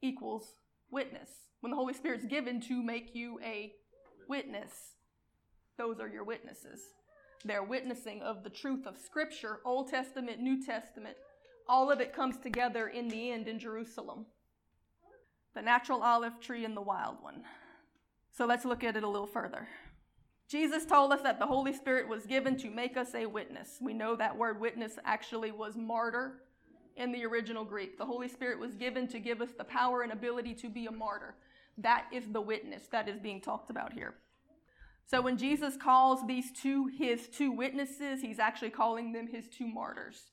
equals 0.00 0.54
witness. 0.90 1.28
When 1.60 1.70
the 1.70 1.76
Holy 1.76 1.94
Spirit's 1.94 2.26
given 2.26 2.60
to 2.62 2.82
make 2.82 3.14
you 3.14 3.38
a 3.44 3.72
witness, 4.28 4.72
those 5.78 6.00
are 6.00 6.08
your 6.08 6.24
witnesses. 6.24 6.80
They're 7.44 7.62
witnessing 7.62 8.22
of 8.22 8.42
the 8.42 8.50
truth 8.50 8.86
of 8.86 8.96
Scripture, 8.96 9.60
Old 9.64 9.88
Testament, 9.88 10.40
New 10.40 10.64
Testament. 10.64 11.16
All 11.68 11.90
of 11.90 12.00
it 12.00 12.14
comes 12.14 12.38
together 12.38 12.88
in 12.88 13.08
the 13.08 13.30
end 13.30 13.46
in 13.46 13.58
Jerusalem 13.58 14.26
the 15.54 15.62
natural 15.62 16.02
olive 16.02 16.40
tree 16.40 16.64
and 16.64 16.76
the 16.76 16.82
wild 16.82 17.16
one. 17.20 17.42
So 18.30 18.46
let's 18.46 18.64
look 18.64 18.82
at 18.82 18.96
it 18.96 19.02
a 19.02 19.08
little 19.08 19.26
further. 19.26 19.68
Jesus 20.48 20.84
told 20.84 21.12
us 21.12 21.20
that 21.22 21.38
the 21.38 21.46
Holy 21.46 21.72
Spirit 21.72 22.08
was 22.08 22.26
given 22.26 22.56
to 22.58 22.70
make 22.70 22.96
us 22.96 23.14
a 23.14 23.26
witness. 23.26 23.78
We 23.80 23.94
know 23.94 24.16
that 24.16 24.36
word 24.36 24.60
witness 24.60 24.98
actually 25.04 25.50
was 25.50 25.76
martyr 25.76 26.42
in 26.96 27.12
the 27.12 27.24
original 27.24 27.64
Greek. 27.64 27.98
The 27.98 28.04
Holy 28.04 28.28
Spirit 28.28 28.58
was 28.58 28.74
given 28.74 29.06
to 29.08 29.18
give 29.18 29.40
us 29.40 29.50
the 29.56 29.64
power 29.64 30.02
and 30.02 30.12
ability 30.12 30.54
to 30.54 30.68
be 30.68 30.86
a 30.86 30.92
martyr. 30.92 31.34
That 31.78 32.06
is 32.12 32.24
the 32.30 32.40
witness 32.40 32.86
that 32.92 33.08
is 33.08 33.18
being 33.18 33.40
talked 33.40 33.70
about 33.70 33.92
here. 33.92 34.14
So 35.06 35.20
when 35.20 35.36
Jesus 35.36 35.76
calls 35.76 36.26
these 36.26 36.52
two 36.52 36.86
his 36.86 37.28
two 37.28 37.50
witnesses, 37.50 38.20
he's 38.20 38.38
actually 38.38 38.70
calling 38.70 39.12
them 39.12 39.26
his 39.26 39.48
two 39.48 39.66
martyrs. 39.66 40.30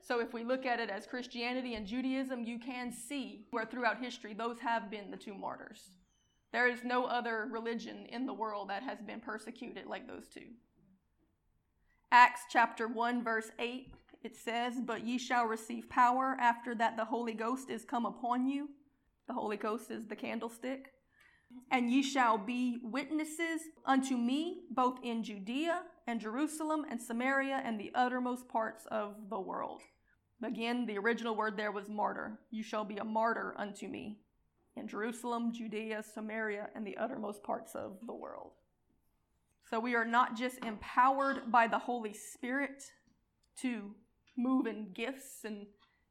So 0.00 0.20
if 0.20 0.32
we 0.34 0.42
look 0.42 0.66
at 0.66 0.80
it 0.80 0.90
as 0.90 1.06
Christianity 1.06 1.74
and 1.74 1.86
Judaism, 1.86 2.44
you 2.44 2.58
can 2.58 2.92
see 2.92 3.46
where 3.50 3.64
throughout 3.64 4.02
history 4.02 4.34
those 4.34 4.58
have 4.60 4.90
been 4.90 5.10
the 5.10 5.16
two 5.16 5.34
martyrs. 5.34 5.90
There 6.52 6.68
is 6.68 6.84
no 6.84 7.06
other 7.06 7.48
religion 7.50 8.06
in 8.10 8.26
the 8.26 8.34
world 8.34 8.68
that 8.68 8.82
has 8.82 9.00
been 9.00 9.20
persecuted 9.20 9.86
like 9.86 10.06
those 10.06 10.28
two. 10.28 10.48
Acts 12.10 12.42
chapter 12.50 12.88
1, 12.88 13.24
verse 13.24 13.50
8, 13.58 13.94
it 14.24 14.36
says, 14.36 14.74
But 14.84 15.06
ye 15.06 15.18
shall 15.18 15.46
receive 15.46 15.88
power 15.88 16.36
after 16.40 16.74
that 16.76 16.96
the 16.96 17.04
Holy 17.04 17.34
Ghost 17.34 17.70
is 17.70 17.84
come 17.84 18.06
upon 18.06 18.46
you. 18.46 18.68
The 19.26 19.34
Holy 19.34 19.56
Ghost 19.56 19.90
is 19.90 20.06
the 20.06 20.16
candlestick. 20.16 20.92
And 21.70 21.90
ye 21.90 22.02
shall 22.02 22.38
be 22.38 22.78
witnesses 22.82 23.60
unto 23.84 24.16
me 24.16 24.62
both 24.70 24.98
in 25.02 25.22
Judea 25.22 25.82
and 26.06 26.20
Jerusalem 26.20 26.86
and 26.90 27.00
Samaria 27.00 27.60
and 27.64 27.78
the 27.78 27.92
uttermost 27.94 28.48
parts 28.48 28.86
of 28.90 29.16
the 29.28 29.40
world. 29.40 29.82
Again, 30.42 30.86
the 30.86 30.98
original 30.98 31.36
word 31.36 31.56
there 31.56 31.70
was 31.70 31.88
martyr. 31.88 32.38
You 32.50 32.62
shall 32.62 32.84
be 32.84 32.96
a 32.96 33.04
martyr 33.04 33.54
unto 33.56 33.86
me 33.86 34.18
in 34.76 34.88
Jerusalem, 34.88 35.52
Judea, 35.52 36.02
Samaria, 36.02 36.70
and 36.74 36.86
the 36.86 36.96
uttermost 36.96 37.42
parts 37.42 37.74
of 37.74 37.98
the 38.06 38.14
world. 38.14 38.52
So 39.70 39.78
we 39.78 39.94
are 39.94 40.04
not 40.04 40.36
just 40.36 40.58
empowered 40.64 41.50
by 41.50 41.66
the 41.66 41.78
Holy 41.78 42.12
Spirit 42.12 42.82
to 43.60 43.94
move 44.36 44.66
in 44.66 44.92
gifts 44.92 45.44
and, 45.44 45.66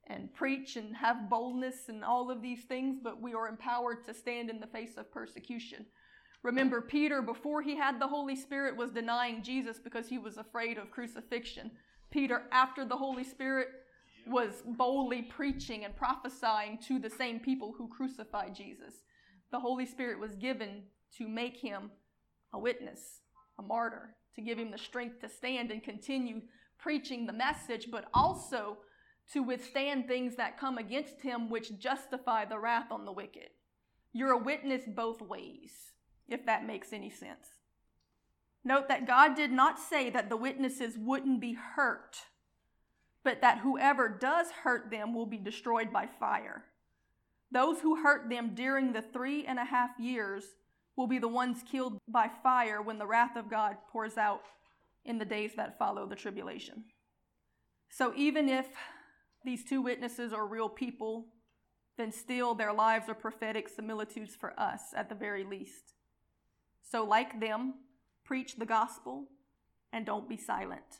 and 0.07 0.33
preach 0.33 0.75
and 0.75 0.95
have 0.95 1.29
boldness 1.29 1.89
and 1.89 2.03
all 2.03 2.29
of 2.31 2.41
these 2.41 2.63
things, 2.63 2.99
but 3.01 3.21
we 3.21 3.33
are 3.33 3.47
empowered 3.47 4.05
to 4.05 4.13
stand 4.13 4.49
in 4.49 4.59
the 4.59 4.67
face 4.67 4.97
of 4.97 5.11
persecution. 5.11 5.85
Remember, 6.43 6.81
Peter, 6.81 7.21
before 7.21 7.61
he 7.61 7.75
had 7.75 7.99
the 7.99 8.07
Holy 8.07 8.35
Spirit, 8.35 8.75
was 8.75 8.91
denying 8.91 9.43
Jesus 9.43 9.77
because 9.77 10.07
he 10.07 10.17
was 10.17 10.37
afraid 10.37 10.77
of 10.77 10.89
crucifixion. 10.89 11.71
Peter, 12.09 12.43
after 12.51 12.83
the 12.83 12.97
Holy 12.97 13.23
Spirit, 13.23 13.67
was 14.27 14.63
boldly 14.65 15.21
preaching 15.21 15.85
and 15.85 15.95
prophesying 15.95 16.77
to 16.87 16.99
the 16.99 17.09
same 17.09 17.39
people 17.39 17.73
who 17.77 17.87
crucified 17.87 18.55
Jesus. 18.55 19.03
The 19.51 19.59
Holy 19.59 19.85
Spirit 19.85 20.19
was 20.19 20.35
given 20.35 20.83
to 21.17 21.27
make 21.27 21.57
him 21.57 21.91
a 22.53 22.59
witness, 22.59 23.21
a 23.59 23.61
martyr, 23.61 24.15
to 24.35 24.41
give 24.41 24.57
him 24.57 24.71
the 24.71 24.77
strength 24.77 25.19
to 25.21 25.29
stand 25.29 25.71
and 25.71 25.83
continue 25.83 26.41
preaching 26.81 27.25
the 27.25 27.33
message, 27.33 27.87
but 27.91 28.05
also 28.13 28.79
to 29.33 29.41
withstand 29.41 30.07
things 30.07 30.35
that 30.35 30.59
come 30.59 30.77
against 30.77 31.21
him 31.21 31.49
which 31.49 31.77
justify 31.79 32.43
the 32.43 32.59
wrath 32.59 32.91
on 32.91 33.05
the 33.05 33.11
wicked. 33.11 33.49
You're 34.11 34.31
a 34.31 34.37
witness 34.37 34.81
both 34.87 35.21
ways, 35.21 35.71
if 36.27 36.45
that 36.45 36.65
makes 36.65 36.91
any 36.91 37.09
sense. 37.09 37.47
Note 38.63 38.89
that 38.89 39.07
God 39.07 39.35
did 39.35 39.51
not 39.51 39.79
say 39.79 40.09
that 40.09 40.29
the 40.29 40.37
witnesses 40.37 40.97
wouldn't 40.97 41.39
be 41.39 41.53
hurt 41.53 42.17
but 43.23 43.41
that 43.41 43.59
whoever 43.59 44.09
does 44.09 44.47
hurt 44.63 44.89
them 44.89 45.13
will 45.13 45.25
be 45.25 45.37
destroyed 45.37 45.93
by 45.93 46.07
fire. 46.19 46.63
Those 47.51 47.79
who 47.81 48.01
hurt 48.01 48.29
them 48.29 48.55
during 48.55 48.93
the 48.93 49.01
three 49.01 49.45
and 49.45 49.59
a 49.59 49.65
half 49.65 49.91
years 49.99 50.43
will 50.95 51.07
be 51.07 51.19
the 51.19 51.27
ones 51.27 51.63
killed 51.69 51.97
by 52.07 52.29
fire 52.41 52.81
when 52.81 52.97
the 52.97 53.05
wrath 53.05 53.35
of 53.35 53.49
God 53.49 53.77
pours 53.91 54.17
out 54.17 54.41
in 55.05 55.17
the 55.17 55.25
days 55.25 55.51
that 55.55 55.77
follow 55.77 56.05
the 56.05 56.15
tribulation. 56.15 56.83
So 57.89 58.13
even 58.15 58.47
if 58.47 58.67
these 59.43 59.63
two 59.63 59.81
witnesses 59.81 60.33
are 60.33 60.45
real 60.45 60.69
people, 60.69 61.27
then 61.97 62.11
still 62.11 62.55
their 62.55 62.73
lives 62.73 63.09
are 63.09 63.15
prophetic 63.15 63.67
similitudes 63.67 64.35
for 64.35 64.59
us 64.59 64.81
at 64.95 65.09
the 65.09 65.15
very 65.15 65.43
least. 65.43 65.93
So, 66.89 67.03
like 67.03 67.39
them, 67.39 67.75
preach 68.23 68.55
the 68.55 68.65
gospel 68.65 69.27
and 69.93 70.05
don't 70.05 70.29
be 70.29 70.37
silent. 70.37 70.99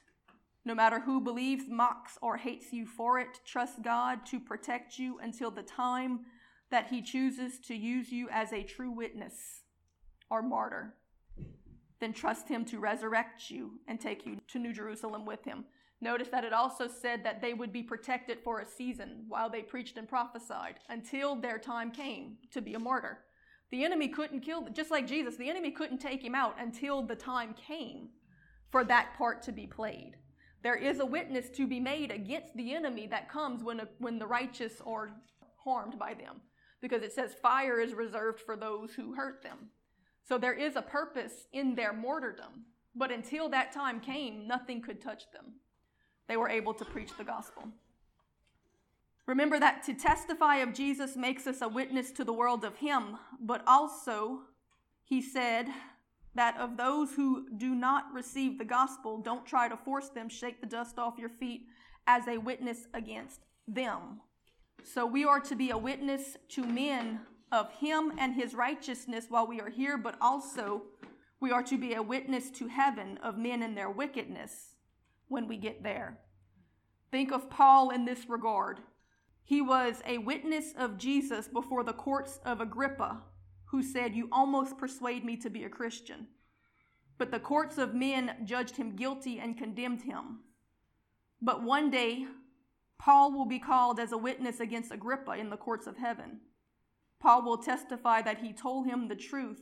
No 0.64 0.76
matter 0.76 1.00
who 1.00 1.22
believes, 1.22 1.66
mocks, 1.68 2.18
or 2.22 2.38
hates 2.38 2.72
you 2.72 2.86
for 2.86 3.20
it, 3.20 3.40
trust 3.46 3.82
God 3.82 4.26
to 4.28 4.40
protect 4.40 5.00
you 5.00 5.18
until 5.20 5.50
the 5.50 5.64
time 5.64 6.22
that 6.70 6.88
He 6.88 7.02
chooses 7.02 7.60
to 7.68 7.76
use 7.76 8.12
you 8.12 8.30
as 8.32 8.54
a 8.54 8.64
true 8.64 8.92
witness 8.92 9.64
or 10.30 10.42
martyr. 10.42 10.94
Then 12.02 12.12
trust 12.12 12.50
Him 12.50 12.66
to 12.66 12.80
resurrect 12.80 13.50
you 13.50 13.80
and 13.88 13.98
take 13.98 14.26
you 14.26 14.42
to 14.50 14.60
New 14.60 14.74
Jerusalem 14.74 15.26
with 15.26 15.46
Him. 15.46 15.64
Notice 16.02 16.30
that 16.30 16.44
it 16.44 16.52
also 16.52 16.88
said 16.88 17.24
that 17.24 17.42
they 17.42 17.54
would 17.54 17.72
be 17.72 17.84
protected 17.84 18.40
for 18.44 18.60
a 18.60 18.66
season 18.66 19.26
while 19.30 19.50
they 19.50 19.62
preached 19.62 19.98
and 19.98 20.10
prophesied 20.10 20.80
until 20.90 21.36
their 21.36 21.60
time 21.60 21.92
came 21.92 22.38
to 22.52 22.60
be 22.60 22.74
a 22.74 22.80
martyr. 22.80 23.20
The 23.72 23.86
enemy 23.86 24.08
couldn't 24.08 24.42
kill, 24.42 24.68
just 24.74 24.90
like 24.90 25.08
Jesus, 25.08 25.38
the 25.38 25.50
enemy 25.50 25.70
couldn't 25.70 26.00
take 26.00 26.24
him 26.24 26.36
out 26.36 26.56
until 26.60 27.04
the 27.04 27.16
time 27.16 27.54
came 27.54 28.10
for 28.72 28.84
that 28.84 29.14
part 29.16 29.44
to 29.44 29.52
be 29.52 29.68
played. 29.68 30.18
There 30.64 30.76
is 30.76 31.00
a 31.00 31.06
witness 31.06 31.50
to 31.52 31.68
be 31.68 31.80
made 31.80 32.12
against 32.12 32.56
the 32.56 32.74
enemy 32.74 33.08
that 33.08 33.30
comes 33.30 33.64
when, 33.64 33.80
a, 33.80 33.88
when 34.00 34.18
the 34.20 34.28
righteous 34.28 34.82
are 34.86 35.12
harmed 35.64 35.98
by 36.00 36.16
them. 36.16 36.42
Because 36.82 37.04
it 37.04 37.14
says 37.14 37.36
fire 37.42 37.80
is 37.80 37.94
reserved 37.94 38.42
for 38.42 38.56
those 38.56 38.94
who 38.94 39.14
hurt 39.14 39.44
them. 39.44 39.70
So 40.24 40.38
there 40.38 40.54
is 40.54 40.76
a 40.76 40.82
purpose 40.82 41.48
in 41.52 41.76
their 41.76 41.94
martyrdom. 41.94 42.66
But 42.96 43.12
until 43.12 43.50
that 43.50 43.72
time 43.72 44.00
came, 44.00 44.48
nothing 44.48 44.82
could 44.82 45.02
touch 45.02 45.24
them. 45.32 45.54
They 46.28 46.38
were 46.38 46.50
able 46.50 46.74
to 46.76 46.86
preach 46.86 47.12
the 47.18 47.24
gospel. 47.24 47.64
Remember 49.28 49.60
that 49.60 49.84
to 49.84 49.94
testify 49.94 50.58
of 50.58 50.74
Jesus 50.74 51.16
makes 51.16 51.48
us 51.48 51.62
a 51.62 51.68
witness 51.68 52.12
to 52.12 52.24
the 52.24 52.34
world 52.34 52.66
of 52.66 52.78
Him, 52.78 53.18
but 53.40 53.64
also, 53.66 54.42
He 55.06 55.22
said, 55.22 55.68
that 56.34 56.58
of 56.58 56.78
those 56.78 57.14
who 57.14 57.46
do 57.58 57.76
not 57.76 58.06
receive 58.14 58.58
the 58.58 58.66
gospel, 58.66 59.18
don't 59.18 59.46
try 59.46 59.68
to 59.68 59.78
force 59.78 60.10
them, 60.10 60.30
shake 60.30 60.62
the 60.62 60.68
dust 60.68 60.98
off 60.98 61.18
your 61.18 61.30
feet 61.30 61.68
as 62.08 62.28
a 62.28 62.38
witness 62.38 62.88
against 62.94 63.42
them. 63.68 64.22
So 64.84 65.06
we 65.06 65.26
are 65.26 65.40
to 65.42 65.56
be 65.56 65.70
a 65.70 65.78
witness 65.78 66.38
to 66.50 66.66
men 66.66 67.20
of 67.52 67.72
him 67.74 68.14
and 68.18 68.34
his 68.34 68.54
righteousness 68.54 69.26
while 69.30 69.48
we 69.48 69.60
are 69.60 69.70
here, 69.70 69.98
but 69.98 70.16
also 70.22 70.84
we 71.40 71.52
are 71.52 71.64
to 71.64 71.78
be 71.78 71.94
a 71.94 72.02
witness 72.02 72.50
to 72.52 72.68
heaven 72.68 73.18
of 73.24 73.38
men 73.38 73.64
and 73.64 73.76
their 73.76 73.90
wickedness 73.90 74.76
when 75.28 75.48
we 75.48 75.58
get 75.58 75.84
there. 75.84 76.20
Think 77.12 77.32
of 77.32 77.50
Paul 77.50 77.90
in 77.90 78.06
this 78.06 78.30
regard. 78.30 78.80
He 79.44 79.62
was 79.62 80.02
a 80.06 80.20
witness 80.20 80.74
of 80.78 80.98
Jesus 80.98 81.48
before 81.48 81.84
the 81.84 81.94
courts 81.94 82.40
of 82.46 82.62
Agrippa 82.62 83.24
who 83.66 83.82
said, 83.82 84.16
You 84.16 84.30
almost 84.32 84.78
persuade 84.78 85.26
me 85.26 85.36
to 85.38 85.50
be 85.50 85.64
a 85.64 85.70
Christian. 85.70 86.28
But 87.18 87.32
the 87.32 87.40
courts 87.40 87.78
of 87.78 87.94
men 87.94 88.36
judged 88.46 88.78
him 88.78 88.96
guilty 88.96 89.40
and 89.40 89.58
condemned 89.58 90.04
him. 90.04 90.40
But 91.42 91.64
one 91.64 91.90
day, 91.90 92.26
Paul 93.00 93.32
will 93.32 93.46
be 93.46 93.60
called 93.60 94.00
as 94.00 94.12
a 94.12 94.18
witness 94.18 94.60
against 94.60 94.92
Agrippa 94.92 95.32
in 95.32 95.50
the 95.50 95.58
courts 95.58 95.88
of 95.88 95.98
heaven. 95.98 96.40
Paul 97.22 97.44
will 97.44 97.58
testify 97.58 98.22
that 98.24 98.40
he 98.40 98.52
told 98.52 98.88
him 98.88 99.08
the 99.08 99.16
truth 99.16 99.62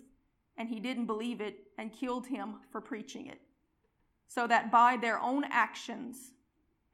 and 0.57 0.69
he 0.69 0.79
didn't 0.79 1.05
believe 1.05 1.41
it 1.41 1.67
and 1.77 1.91
killed 1.91 2.27
him 2.27 2.55
for 2.71 2.81
preaching 2.81 3.27
it. 3.27 3.41
So 4.27 4.47
that 4.47 4.71
by 4.71 4.97
their 4.97 5.19
own 5.19 5.43
actions 5.49 6.31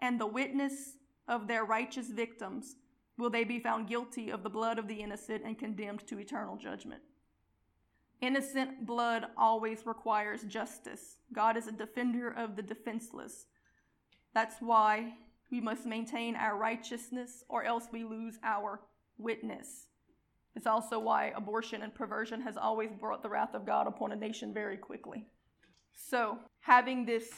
and 0.02 0.20
the 0.20 0.26
witness 0.26 0.98
of 1.28 1.48
their 1.48 1.66
righteous 1.66 2.10
victims, 2.10 2.76
will 3.18 3.30
they 3.30 3.44
be 3.44 3.60
found 3.60 3.88
guilty 3.88 4.30
of 4.30 4.44
the 4.44 4.50
blood 4.50 4.78
of 4.78 4.88
the 4.88 5.02
innocent 5.02 5.44
and 5.46 5.58
condemned 5.58 6.06
to 6.08 6.20
eternal 6.20 6.58
judgment. 6.58 7.02
Innocent 8.22 8.86
blood 8.86 9.26
always 9.38 9.86
requires 9.86 10.44
justice. 10.44 11.18
God 11.32 11.58
is 11.58 11.68
a 11.68 11.72
defender 11.72 12.30
of 12.30 12.56
the 12.56 12.62
defenseless. 12.62 13.46
That's 14.34 14.56
why 14.60 15.14
we 15.52 15.62
must 15.62 15.86
maintain 15.86 16.36
our 16.36 16.58
righteousness, 16.58 17.44
or 17.50 17.64
else 17.64 17.88
we 17.92 18.04
lose 18.04 18.40
our 18.44 18.82
witness. 19.18 19.88
It's 20.56 20.68
also 20.68 21.00
why 21.00 21.34
abortion 21.36 21.82
and 21.82 21.94
perversion 21.94 22.42
has 22.42 22.58
always 22.58 22.92
brought 22.92 23.22
the 23.22 23.30
wrath 23.30 23.54
of 23.54 23.66
God 23.66 23.88
upon 23.88 24.12
a 24.12 24.16
nation 24.16 24.54
very 24.54 24.78
quickly. 24.78 25.28
So, 25.94 26.40
having 26.62 27.06
this 27.06 27.30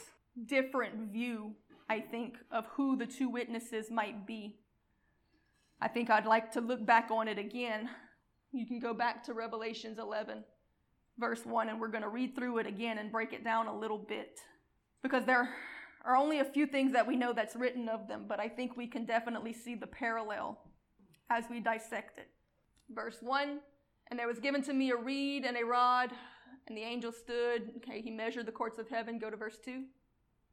different 0.46 1.12
view, 1.12 1.56
I 1.90 2.00
think, 2.00 2.36
of 2.52 2.66
who 2.68 2.96
the 2.96 3.06
two 3.06 3.30
witnesses 3.30 3.90
might 3.90 4.28
be 4.28 4.58
I 5.80 5.88
think 5.88 6.10
I'd 6.10 6.26
like 6.26 6.52
to 6.54 6.62
look 6.62 6.86
back 6.86 7.10
on 7.12 7.28
it 7.28 7.38
again. 7.38 7.90
You 8.52 8.66
can 8.66 8.80
go 8.80 8.94
back 8.94 9.24
to 9.26 9.34
Revelations 9.34 10.00
11, 10.00 10.44
verse 11.20 11.46
1, 11.46 11.70
and 11.70 11.80
we're 11.80 11.90
going 11.90 12.04
to 12.04 12.10
read 12.10 12.36
through 12.36 12.58
it 12.58 12.68
again 12.68 12.98
and 12.98 13.12
break 13.12 13.32
it 13.32 13.44
down 13.44 13.68
a 13.68 13.78
little 13.78 14.00
bit. 14.00 14.40
Because 15.04 15.26
there 15.26 15.50
are 16.04 16.16
only 16.16 16.40
a 16.40 16.46
few 16.46 16.66
things 16.66 16.94
that 16.94 17.06
we 17.06 17.16
know 17.16 17.32
that's 17.32 17.56
written 17.56 17.90
of 17.90 18.08
them, 18.08 18.26
but 18.28 18.40
I 18.40 18.50
think 18.50 18.76
we 18.76 18.88
can 18.88 19.06
definitely 19.06 19.54
see 19.54 19.76
the 19.76 19.88
parallel 19.88 20.60
as 21.30 21.44
we 21.50 21.60
dissect 21.60 22.18
it. 22.18 22.30
Verse 22.94 23.18
1 23.22 23.60
And 24.10 24.20
there 24.20 24.28
was 24.28 24.40
given 24.40 24.62
to 24.64 24.74
me 24.74 24.92
a 24.92 24.96
reed 24.96 25.46
and 25.46 25.58
a 25.58 25.66
rod, 25.66 26.12
and 26.68 26.78
the 26.78 26.84
angel 26.84 27.12
stood. 27.12 27.72
Okay, 27.78 28.02
he 28.02 28.12
measured 28.12 28.46
the 28.46 28.52
courts 28.52 28.80
of 28.80 28.90
heaven. 28.90 29.20
Go 29.20 29.30
to 29.30 29.38
verse 29.38 29.58
2. 29.64 29.84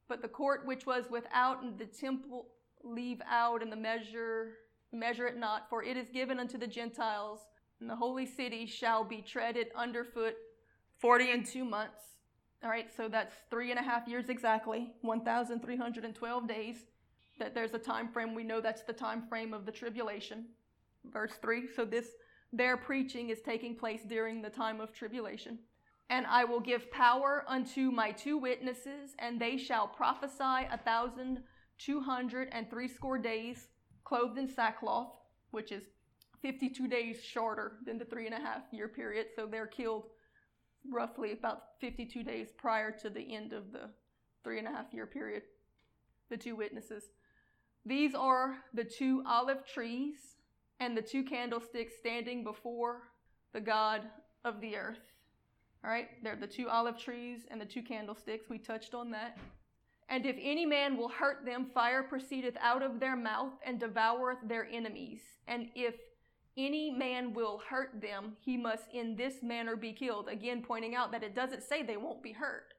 But 0.09 0.23
the 0.23 0.29
court 0.29 0.67
which 0.67 0.87
was 0.87 1.05
without 1.11 1.63
and 1.63 1.79
the 1.79 1.87
temple 1.87 2.49
leave 2.83 3.23
out, 3.29 3.63
and 3.63 3.73
the 3.73 3.77
measure 3.77 4.53
measure 4.93 5.27
it 5.27 5.37
not, 5.37 5.69
for 5.69 5.83
it 5.83 5.97
is 5.97 6.09
given 6.11 6.39
unto 6.39 6.57
the 6.57 6.67
Gentiles, 6.69 7.41
and 7.81 7.91
the 7.91 7.97
holy 7.97 8.27
city 8.27 8.65
shall 8.67 9.03
be 9.03 9.21
treaded 9.21 9.69
underfoot 9.75 10.35
forty 10.99 11.33
and 11.33 11.45
two 11.45 11.65
months. 11.65 12.01
All 12.63 12.71
right, 12.71 12.89
so 12.97 13.09
that's 13.09 13.35
three 13.51 13.71
and 13.71 13.79
a 13.79 13.83
half 13.83 14.09
years 14.09 14.31
exactly, 14.31 14.95
1,312 15.03 16.49
days. 16.49 16.77
That 17.39 17.55
there's 17.55 17.75
a 17.75 17.79
time 17.79 18.09
frame. 18.09 18.35
We 18.35 18.43
know 18.43 18.63
that's 18.63 18.83
the 18.83 18.93
time 18.95 19.27
frame 19.29 19.53
of 19.53 19.67
the 19.67 19.73
tribulation. 19.73 20.47
Verse 21.13 21.33
3. 21.43 21.65
So 21.75 21.85
this 21.85 22.07
their 22.57 22.77
preaching 22.77 23.31
is 23.31 23.41
taking 23.41 23.75
place 23.75 24.03
during 24.07 24.41
the 24.41 24.51
time 24.51 24.81
of 24.81 24.93
tribulation. 24.93 25.59
And 26.11 26.27
I 26.27 26.45
will 26.45 26.61
give 26.61 26.91
power 26.91 27.45
unto 27.49 27.91
my 27.91 28.13
two 28.13 28.39
witnesses, 28.39 29.15
and 29.19 29.41
they 29.41 29.57
shall 29.57 29.89
prophesy 29.89 30.69
a 30.71 30.79
thousand 30.85 31.43
two 31.79 32.01
hundred 32.01 32.49
and 32.53 32.71
threescore 32.71 33.19
days, 33.19 33.69
clothed 34.05 34.39
in 34.39 34.49
sackcloth, 34.49 35.09
which 35.51 35.73
is 35.73 35.85
52 36.43 36.89
days 36.89 37.23
shorter 37.23 37.79
than 37.87 37.99
the 37.99 38.05
three 38.05 38.27
and 38.27 38.35
a 38.35 38.39
half 38.39 38.63
year 38.71 38.87
period. 38.87 39.29
So 39.35 39.47
they're 39.47 39.67
killed 39.67 40.05
roughly 40.93 41.33
about 41.33 41.63
52 41.81 42.23
days 42.23 42.49
prior 42.57 42.91
to 42.91 43.09
the 43.09 43.35
end 43.35 43.55
of 43.55 43.73
the 43.73 43.91
three 44.45 44.59
and 44.59 44.69
a 44.69 44.71
half 44.71 44.93
year 44.93 45.07
period. 45.07 45.43
The 46.29 46.37
two 46.37 46.55
witnesses. 46.55 47.05
These 47.87 48.15
are 48.15 48.57
the 48.75 48.85
two 48.85 49.23
olive 49.27 49.67
trees 49.67 50.17
and 50.81 50.97
the 50.97 51.03
two 51.03 51.23
candlesticks 51.23 51.95
standing 51.99 52.45
before 52.45 53.03
the 53.53 53.61
God 53.61 54.03
of 54.45 54.61
the 54.61 54.77
earth. 54.77 55.13
All 55.85 55.91
right, 55.91 56.09
they're 56.23 56.37
the 56.37 56.47
two 56.47 56.69
olive 56.69 56.99
trees 56.99 57.47
and 57.51 57.61
the 57.61 57.67
two 57.67 57.83
candlesticks. 57.83 58.49
We 58.49 58.59
touched 58.59 58.95
on 58.95 59.11
that. 59.11 59.39
And 60.09 60.27
if 60.27 60.37
any 60.41 60.67
man 60.67 60.97
will 60.97 61.09
hurt 61.09 61.45
them, 61.45 61.67
fire 61.73 62.03
proceedeth 62.03 62.57
out 62.61 62.83
of 62.83 63.01
their 63.01 63.17
mouth 63.17 63.53
and 63.65 63.81
devoureth 63.81 64.39
their 64.47 64.67
enemies. 64.71 65.21
And 65.47 65.69
if 65.75 65.95
any 66.57 66.91
man 66.91 67.33
will 67.33 67.63
hurt 67.69 68.01
them, 68.01 68.37
he 68.41 68.57
must 68.57 68.85
in 68.93 69.17
this 69.17 69.43
manner 69.43 69.77
be 69.77 69.93
killed. 69.93 70.29
Again, 70.29 70.63
pointing 70.63 70.95
out 70.95 71.11
that 71.13 71.23
it 71.23 71.35
doesn't 71.35 71.63
say 71.63 71.83
they 71.83 71.97
won't 71.97 72.23
be 72.23 72.33
hurt, 72.33 72.75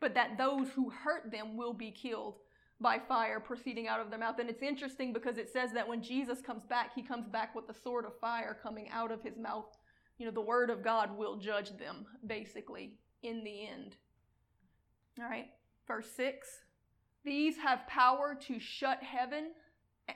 but 0.00 0.14
that 0.14 0.38
those 0.38 0.68
who 0.70 0.90
hurt 0.90 1.30
them 1.30 1.56
will 1.56 1.74
be 1.74 1.90
killed 1.90 2.36
by 2.82 2.98
fire 2.98 3.40
proceeding 3.40 3.86
out 3.88 4.00
of 4.00 4.10
their 4.10 4.18
mouth. 4.18 4.38
And 4.38 4.50
it's 4.50 4.62
interesting 4.62 5.12
because 5.12 5.38
it 5.38 5.48
says 5.50 5.72
that 5.72 5.88
when 5.88 6.02
Jesus 6.02 6.40
comes 6.40 6.64
back, 6.64 6.94
he 6.94 7.02
comes 7.02 7.28
back 7.28 7.54
with 7.54 7.68
a 7.68 7.74
sword 7.74 8.04
of 8.04 8.18
fire 8.18 8.58
coming 8.62 8.88
out 8.90 9.12
of 9.12 9.22
his 9.22 9.38
mouth. 9.38 9.76
You 10.18 10.26
know, 10.26 10.32
the 10.32 10.40
word 10.40 10.68
of 10.68 10.82
God 10.82 11.16
will 11.16 11.36
judge 11.36 11.76
them, 11.78 12.06
basically, 12.26 12.94
in 13.22 13.44
the 13.44 13.68
end. 13.68 13.96
All 15.18 15.28
right, 15.28 15.48
verse 15.86 16.10
6 16.16 16.48
These 17.24 17.56
have 17.58 17.86
power 17.86 18.36
to 18.46 18.58
shut 18.58 19.02
heaven 19.02 19.52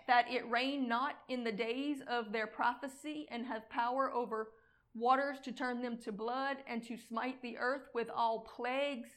that 0.07 0.27
it 0.31 0.49
rain 0.51 0.89
not 0.89 1.17
in 1.29 1.45
the 1.45 1.53
days 1.53 1.99
of 2.09 2.33
their 2.33 2.47
prophecy, 2.47 3.27
and 3.31 3.47
have 3.47 3.69
power 3.71 4.13
over 4.13 4.51
waters 4.95 5.39
to 5.45 5.53
turn 5.53 5.81
them 5.81 5.97
to 5.99 6.13
blood, 6.13 6.59
and 6.67 6.83
to 6.85 6.97
smite 6.97 7.41
the 7.43 7.57
earth 7.59 7.89
with 7.95 8.11
all 8.15 8.41
plagues 8.57 9.09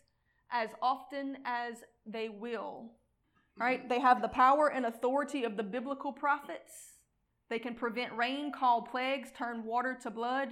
as 0.51 0.69
often 0.81 1.37
as 1.45 1.83
they 2.05 2.29
will. 2.29 2.91
Right? 3.59 3.87
They 3.89 3.99
have 3.99 4.21
the 4.21 4.29
power 4.29 4.69
and 4.69 4.85
authority 4.85 5.43
of 5.43 5.57
the 5.57 5.63
biblical 5.63 6.13
prophets. 6.13 6.71
They 7.49 7.59
can 7.59 7.75
prevent 7.75 8.15
rain, 8.15 8.51
call 8.51 8.83
plagues, 8.83 9.29
turn 9.37 9.65
water 9.65 9.97
to 10.03 10.09
blood. 10.09 10.49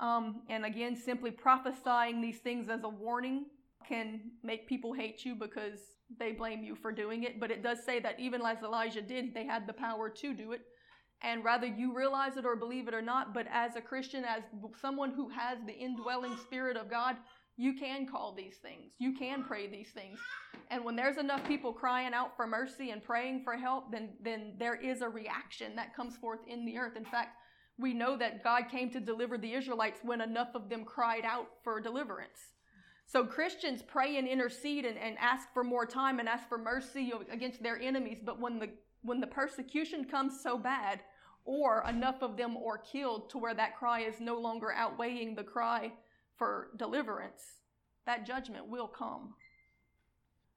Um, 0.00 0.42
and 0.48 0.64
again, 0.64 0.96
simply 0.96 1.30
prophesying 1.30 2.20
these 2.20 2.38
things 2.38 2.68
as 2.68 2.84
a 2.84 2.88
warning 2.88 3.46
can 3.86 4.20
make 4.42 4.68
people 4.68 4.92
hate 4.92 5.24
you 5.24 5.34
because 5.34 5.78
they 6.18 6.32
blame 6.32 6.62
you 6.62 6.74
for 6.74 6.90
doing 6.90 7.24
it. 7.24 7.38
But 7.38 7.50
it 7.50 7.62
does 7.62 7.84
say 7.84 8.00
that 8.00 8.18
even 8.18 8.42
as 8.44 8.58
Elijah 8.62 9.02
did, 9.02 9.34
they 9.34 9.46
had 9.46 9.66
the 9.66 9.72
power 9.72 10.08
to 10.10 10.34
do 10.34 10.52
it. 10.52 10.62
And 11.22 11.44
rather 11.44 11.66
you 11.66 11.96
realize 11.96 12.36
it 12.36 12.44
or 12.46 12.54
believe 12.54 12.86
it 12.86 12.94
or 12.94 13.02
not, 13.02 13.34
but 13.34 13.46
as 13.52 13.74
a 13.74 13.80
Christian, 13.80 14.24
as 14.24 14.42
someone 14.80 15.12
who 15.12 15.28
has 15.30 15.58
the 15.66 15.72
indwelling 15.72 16.36
Spirit 16.36 16.76
of 16.76 16.88
God, 16.88 17.16
you 17.58 17.74
can 17.74 18.06
call 18.06 18.32
these 18.32 18.54
things. 18.62 18.92
You 18.98 19.14
can 19.18 19.42
pray 19.42 19.66
these 19.66 19.90
things. 19.90 20.20
And 20.70 20.84
when 20.84 20.94
there's 20.94 21.18
enough 21.18 21.46
people 21.46 21.72
crying 21.72 22.14
out 22.14 22.36
for 22.36 22.46
mercy 22.46 22.90
and 22.90 23.02
praying 23.02 23.42
for 23.42 23.56
help, 23.56 23.90
then, 23.90 24.10
then 24.22 24.54
there 24.58 24.76
is 24.76 25.02
a 25.02 25.08
reaction 25.08 25.74
that 25.74 25.94
comes 25.94 26.16
forth 26.16 26.38
in 26.46 26.64
the 26.64 26.78
earth. 26.78 26.96
In 26.96 27.04
fact, 27.04 27.36
we 27.76 27.92
know 27.92 28.16
that 28.16 28.44
God 28.44 28.68
came 28.70 28.90
to 28.90 29.00
deliver 29.00 29.36
the 29.36 29.54
Israelites 29.54 29.98
when 30.04 30.20
enough 30.20 30.50
of 30.54 30.68
them 30.68 30.84
cried 30.84 31.24
out 31.24 31.48
for 31.64 31.80
deliverance. 31.80 32.38
So 33.06 33.24
Christians 33.24 33.82
pray 33.82 34.18
and 34.18 34.28
intercede 34.28 34.84
and, 34.84 34.96
and 34.96 35.16
ask 35.18 35.52
for 35.52 35.64
more 35.64 35.86
time 35.86 36.20
and 36.20 36.28
ask 36.28 36.48
for 36.48 36.58
mercy 36.58 37.12
against 37.32 37.60
their 37.60 37.80
enemies. 37.80 38.18
But 38.24 38.40
when 38.40 38.60
the 38.60 38.70
when 39.02 39.20
the 39.20 39.28
persecution 39.28 40.04
comes 40.04 40.40
so 40.42 40.58
bad, 40.58 41.00
or 41.44 41.84
enough 41.88 42.20
of 42.20 42.36
them 42.36 42.56
are 42.56 42.78
killed 42.78 43.30
to 43.30 43.38
where 43.38 43.54
that 43.54 43.76
cry 43.76 44.00
is 44.00 44.20
no 44.20 44.38
longer 44.38 44.72
outweighing 44.72 45.34
the 45.34 45.44
cry 45.44 45.92
for 46.38 46.68
deliverance, 46.76 47.42
that 48.06 48.26
judgment 48.26 48.68
will 48.68 48.88
come. 48.88 49.34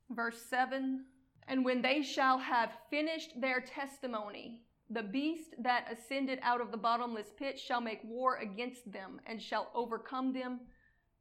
Verse 0.10 0.42
7 0.50 1.06
And 1.48 1.66
when 1.66 1.82
they 1.82 2.02
shall 2.02 2.38
have 2.38 2.72
finished 2.90 3.40
their 3.42 3.60
testimony, 3.62 4.62
the 4.90 5.04
beast 5.04 5.56
that 5.60 5.88
ascended 5.92 6.40
out 6.44 6.62
of 6.62 6.72
the 6.72 6.78
bottomless 6.78 7.32
pit 7.38 7.60
shall 7.60 7.82
make 7.82 8.02
war 8.04 8.38
against 8.38 8.92
them 8.92 9.20
and 9.26 9.42
shall 9.42 9.72
overcome 9.74 10.34
them 10.34 10.60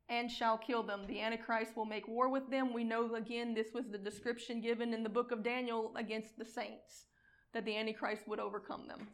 and 0.08 0.30
shall 0.30 0.58
kill 0.58 0.82
them. 0.82 1.06
The 1.06 1.20
Antichrist 1.20 1.76
will 1.76 1.84
make 1.84 2.08
war 2.08 2.28
with 2.28 2.50
them. 2.50 2.74
We 2.74 2.82
know 2.82 3.14
again 3.14 3.54
this 3.54 3.68
was 3.72 3.86
the 3.86 3.98
description 3.98 4.60
given 4.60 4.92
in 4.92 5.04
the 5.04 5.08
book 5.08 5.30
of 5.30 5.44
Daniel 5.44 5.92
against 5.96 6.36
the 6.36 6.44
saints, 6.44 7.06
that 7.54 7.64
the 7.64 7.76
Antichrist 7.76 8.26
would 8.26 8.40
overcome 8.40 8.88
them. 8.88 9.08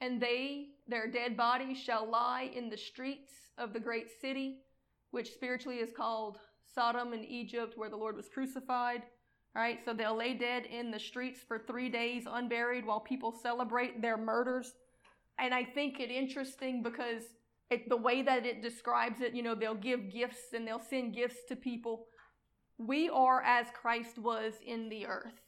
And 0.00 0.20
they, 0.20 0.68
their 0.88 1.06
dead 1.06 1.36
bodies, 1.36 1.78
shall 1.78 2.08
lie 2.08 2.50
in 2.54 2.70
the 2.70 2.76
streets 2.76 3.32
of 3.58 3.72
the 3.72 3.80
great 3.80 4.08
city, 4.20 4.58
which 5.10 5.32
spiritually 5.32 5.76
is 5.76 5.90
called 5.94 6.38
Sodom 6.74 7.12
and 7.12 7.24
Egypt, 7.24 7.76
where 7.76 7.90
the 7.90 7.96
Lord 7.96 8.16
was 8.16 8.28
crucified. 8.28 9.02
All 9.54 9.62
right, 9.62 9.80
so 9.84 9.92
they'll 9.92 10.16
lay 10.16 10.34
dead 10.34 10.64
in 10.66 10.90
the 10.90 10.98
streets 10.98 11.40
for 11.46 11.58
three 11.58 11.88
days 11.88 12.24
unburied 12.30 12.86
while 12.86 13.00
people 13.00 13.32
celebrate 13.32 14.00
their 14.00 14.16
murders. 14.16 14.74
And 15.38 15.52
I 15.52 15.64
think 15.64 15.98
it 15.98 16.10
interesting 16.10 16.82
because 16.82 17.22
it, 17.68 17.88
the 17.88 17.96
way 17.96 18.22
that 18.22 18.46
it 18.46 18.62
describes 18.62 19.20
it, 19.20 19.34
you 19.34 19.42
know, 19.42 19.54
they'll 19.54 19.74
give 19.74 20.10
gifts 20.10 20.52
and 20.54 20.66
they'll 20.66 20.80
send 20.80 21.14
gifts 21.14 21.44
to 21.48 21.56
people. 21.56 22.06
We 22.78 23.08
are 23.08 23.42
as 23.42 23.66
Christ 23.74 24.18
was 24.18 24.54
in 24.64 24.88
the 24.88 25.06
earth. 25.06 25.40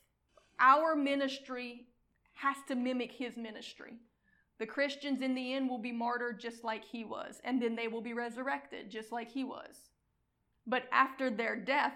Our 0.58 0.96
ministry 0.96 1.86
has 2.34 2.56
to 2.68 2.74
mimic 2.74 3.12
his 3.12 3.36
ministry. 3.36 3.98
The 4.58 4.66
Christians 4.66 5.22
in 5.22 5.34
the 5.34 5.54
end 5.54 5.68
will 5.68 5.78
be 5.78 5.92
martyred 5.92 6.38
just 6.38 6.62
like 6.62 6.84
he 6.84 7.04
was, 7.04 7.40
and 7.44 7.60
then 7.60 7.74
they 7.74 7.88
will 7.88 8.02
be 8.02 8.12
resurrected 8.12 8.90
just 8.90 9.10
like 9.10 9.30
he 9.30 9.44
was. 9.44 9.90
But 10.66 10.84
after 10.92 11.30
their 11.30 11.56
death, 11.56 11.94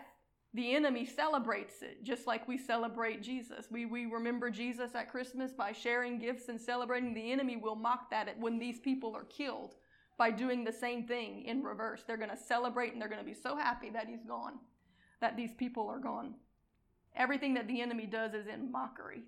the 0.54 0.74
enemy 0.74 1.04
celebrates 1.04 1.82
it 1.82 2.02
just 2.02 2.26
like 2.26 2.48
we 2.48 2.56
celebrate 2.56 3.22
Jesus. 3.22 3.66
We, 3.70 3.84
we 3.84 4.06
remember 4.06 4.50
Jesus 4.50 4.94
at 4.94 5.10
Christmas 5.10 5.52
by 5.52 5.72
sharing 5.72 6.18
gifts 6.18 6.48
and 6.48 6.60
celebrating. 6.60 7.12
The 7.12 7.30
enemy 7.30 7.56
will 7.56 7.76
mock 7.76 8.10
that 8.10 8.38
when 8.38 8.58
these 8.58 8.80
people 8.80 9.14
are 9.14 9.24
killed 9.24 9.74
by 10.16 10.30
doing 10.30 10.64
the 10.64 10.72
same 10.72 11.06
thing 11.06 11.44
in 11.44 11.62
reverse. 11.62 12.04
They're 12.06 12.16
going 12.16 12.30
to 12.30 12.36
celebrate 12.36 12.92
and 12.92 13.00
they're 13.00 13.08
going 13.08 13.20
to 13.20 13.24
be 13.24 13.34
so 13.34 13.54
happy 13.54 13.90
that 13.90 14.08
he's 14.08 14.24
gone, 14.26 14.54
that 15.20 15.36
these 15.36 15.52
people 15.52 15.88
are 15.88 15.98
gone. 15.98 16.34
Everything 17.14 17.54
that 17.54 17.68
the 17.68 17.82
enemy 17.82 18.06
does 18.06 18.32
is 18.32 18.46
in 18.46 18.72
mockery. 18.72 19.24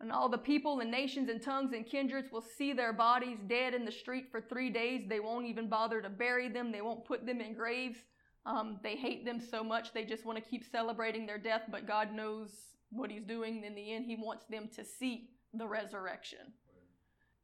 And 0.00 0.12
all 0.12 0.28
the 0.28 0.38
people 0.38 0.80
and 0.80 0.90
nations 0.90 1.30
and 1.30 1.42
tongues 1.42 1.72
and 1.72 1.86
kindreds 1.86 2.30
will 2.30 2.44
see 2.56 2.72
their 2.72 2.92
bodies 2.92 3.38
dead 3.48 3.72
in 3.72 3.84
the 3.84 3.92
street 3.92 4.26
for 4.30 4.40
three 4.40 4.68
days. 4.68 5.06
They 5.08 5.20
won't 5.20 5.46
even 5.46 5.68
bother 5.68 6.02
to 6.02 6.10
bury 6.10 6.48
them, 6.48 6.70
they 6.70 6.82
won't 6.82 7.06
put 7.06 7.24
them 7.24 7.40
in 7.40 7.54
graves. 7.54 7.98
Um, 8.44 8.78
they 8.82 8.94
hate 8.94 9.24
them 9.24 9.40
so 9.40 9.64
much, 9.64 9.92
they 9.92 10.04
just 10.04 10.24
want 10.24 10.38
to 10.38 10.50
keep 10.50 10.64
celebrating 10.70 11.26
their 11.26 11.38
death, 11.38 11.62
but 11.68 11.86
God 11.86 12.12
knows 12.12 12.50
what 12.90 13.10
He's 13.10 13.24
doing. 13.24 13.64
In 13.64 13.74
the 13.74 13.92
end, 13.92 14.06
He 14.06 14.16
wants 14.16 14.44
them 14.48 14.68
to 14.76 14.84
see 14.84 15.30
the 15.52 15.66
resurrection. 15.66 16.52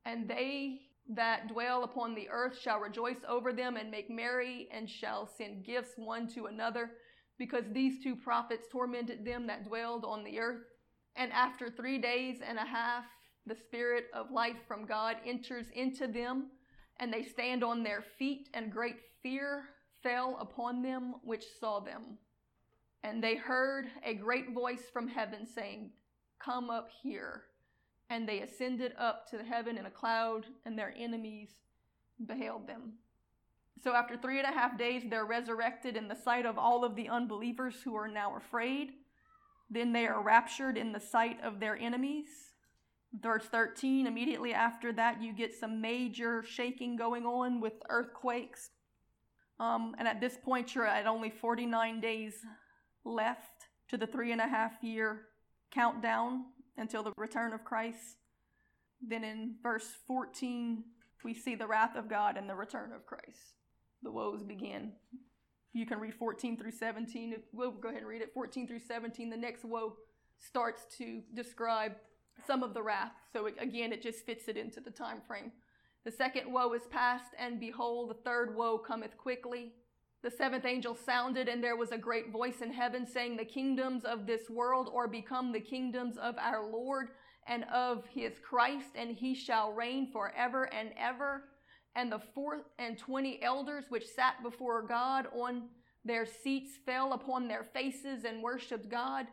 And 0.05 0.29
they 0.29 0.83
that 1.09 1.49
dwell 1.49 1.85
upon 1.85 2.15
the 2.15 2.29
earth 2.31 2.59
shall 2.59 2.79
rejoice 2.79 3.19
over 3.29 3.53
them 3.53 3.77
and 3.77 3.91
make 3.91 4.09
merry 4.09 4.69
and 4.73 4.89
shall 4.89 5.27
send 5.27 5.65
gifts 5.65 5.93
one 5.97 6.29
to 6.29 6.47
another 6.47 6.93
because 7.39 7.65
these 7.73 8.03
two 8.03 8.15
prophets 8.15 8.69
tormented 8.71 9.25
them 9.25 9.47
that 9.47 9.67
dwelled 9.67 10.05
on 10.05 10.23
the 10.23 10.39
earth. 10.39 10.63
And 11.17 11.33
after 11.33 11.69
three 11.69 11.99
days 11.99 12.39
and 12.47 12.59
a 12.59 12.65
half, 12.65 13.05
the 13.47 13.55
Spirit 13.55 14.07
of 14.15 14.31
life 14.31 14.57
from 14.67 14.87
God 14.87 15.17
enters 15.27 15.67
into 15.75 16.07
them, 16.07 16.47
and 17.01 17.13
they 17.13 17.23
stand 17.23 17.65
on 17.65 17.83
their 17.83 18.03
feet, 18.19 18.49
and 18.55 18.73
great 18.73 18.97
fear 19.23 19.65
fell 20.03 20.37
upon 20.41 20.83
them 20.83 21.15
which 21.23 21.45
saw 21.61 21.81
them. 21.81 22.19
And 23.03 23.23
they 23.23 23.35
heard 23.35 23.87
a 24.05 24.15
great 24.15 24.55
voice 24.55 24.85
from 24.93 25.09
heaven 25.09 25.47
saying, 25.47 25.91
Come 26.39 26.71
up 26.71 26.89
here. 27.03 27.45
And 28.11 28.29
they 28.29 28.41
ascended 28.41 28.93
up 28.99 29.29
to 29.31 29.43
heaven 29.43 29.79
in 29.79 29.87
a 29.87 29.91
cloud, 29.91 30.47
and 30.65 30.79
their 30.79 30.95
enemies 30.97 31.51
beheld 32.27 32.67
them. 32.67 32.95
So 33.83 33.95
after 33.95 34.17
three 34.17 34.39
and 34.39 34.47
a 34.47 34.53
half 34.53 34.79
days, 34.79 35.03
they're 35.09 35.25
resurrected 35.25 35.97
in 35.97 36.07
the 36.07 36.15
sight 36.15 36.47
of 36.47 36.59
all 36.59 36.85
of 36.85 36.95
the 36.95 37.09
unbelievers 37.09 37.77
who 37.83 37.97
are 37.97 38.09
now 38.09 38.37
afraid. 38.37 38.93
Then 39.73 39.93
they 39.93 40.07
are 40.07 40.23
raptured 40.23 40.77
in 40.77 40.93
the 40.93 41.01
sight 41.01 41.43
of 41.43 41.59
their 41.59 41.77
enemies. 41.77 42.29
Verse 43.19 43.45
13, 43.51 44.07
immediately 44.07 44.53
after 44.53 44.93
that, 44.93 45.23
you 45.23 45.33
get 45.33 45.55
some 45.55 45.81
major 45.81 46.43
shaking 46.43 46.95
going 46.97 47.25
on 47.25 47.61
with 47.61 47.73
earthquakes. 47.89 48.71
Um, 49.59 49.95
and 49.99 50.07
at 50.07 50.21
this 50.21 50.37
point, 50.37 50.75
you're 50.75 50.87
at 50.87 51.07
only 51.07 51.31
49 51.31 52.01
days 52.01 52.35
left 53.05 53.67
to 53.89 53.97
the 53.97 54.07
three 54.07 54.31
and 54.31 54.41
a 54.43 54.47
half 54.47 54.73
year 54.83 55.23
countdown 55.71 56.45
until 56.77 57.03
the 57.03 57.13
return 57.17 57.55
of 57.55 57.65
Christ. 57.65 58.17
Then 59.01 59.25
in 59.25 59.55
verse 59.63 59.89
14, 60.07 60.85
we 61.25 61.33
see 61.33 61.55
the 61.55 61.67
wrath 61.67 61.97
of 61.97 62.11
God 62.11 62.37
and 62.37 62.49
the 62.49 62.55
return 62.55 62.93
of 62.93 63.07
Christ. 63.07 63.57
The 64.03 64.11
woes 64.11 64.43
begin. 64.43 64.93
You 65.73 65.87
can 65.87 65.99
read 65.99 66.15
14 66.15 66.59
through 66.59 66.73
17. 66.73 67.37
We'll 67.53 67.71
go 67.71 67.89
ahead 67.89 68.01
and 68.01 68.09
read 68.09 68.23
it 68.23 68.35
14 68.35 68.69
through 68.69 68.81
17. 68.81 69.31
The 69.31 69.37
next 69.37 69.65
woe 69.65 69.97
starts 70.39 70.85
to 70.99 71.23
describe 71.35 71.93
some 72.47 72.63
of 72.63 72.75
the 72.75 72.83
wrath. 72.83 73.13
So 73.33 73.47
it, 73.47 73.55
again, 73.59 73.93
it 73.93 74.03
just 74.03 74.27
fits 74.27 74.49
it 74.49 74.57
into 74.57 74.81
the 74.81 74.91
time 74.91 75.21
frame. 75.27 75.53
The 76.05 76.11
second 76.11 76.53
woe 76.53 76.73
is 76.73 76.83
past, 76.91 77.33
and 77.39 77.61
behold, 77.61 78.11
the 78.11 78.15
third 78.15 78.57
woe 78.57 78.77
cometh 78.77 79.17
quickly. 79.17 79.73
The 80.23 80.31
seventh 80.31 80.65
angel 80.65 80.95
sounded, 80.95 81.49
and 81.49 81.63
there 81.63 81.77
was 81.77 81.93
a 81.93 81.99
great 81.99 82.31
voice 82.31 82.61
in 82.61 82.73
heaven 82.73 83.07
saying, 83.07 83.37
The 83.37 83.45
kingdoms 83.45 84.05
of 84.05 84.27
this 84.27 84.51
world 84.51 84.91
are 84.95 85.09
become 85.09 85.53
the 85.53 85.61
kingdoms 85.61 86.17
of 86.17 86.37
our 86.39 86.69
Lord 86.69 87.09
and 87.47 87.65
of 87.65 88.05
his 88.07 88.33
Christ, 88.39 88.91
and 88.95 89.17
he 89.17 89.35
shall 89.35 89.73
reign 89.73 90.11
forever 90.13 90.65
and 90.73 90.91
ever. 90.97 91.45
And 91.95 92.11
the 92.11 92.19
four 92.19 92.63
and 92.79 92.97
twenty 92.97 93.43
elders 93.43 93.85
which 93.89 94.07
sat 94.07 94.43
before 94.43 94.83
God 94.83 95.27
on 95.35 95.65
their 96.05 96.27
seats 96.27 96.73
fell 96.85 97.13
upon 97.13 97.49
their 97.49 97.63
faces 97.63 98.25
and 98.25 98.43
worshipped 98.43 98.89
God, 98.89 99.27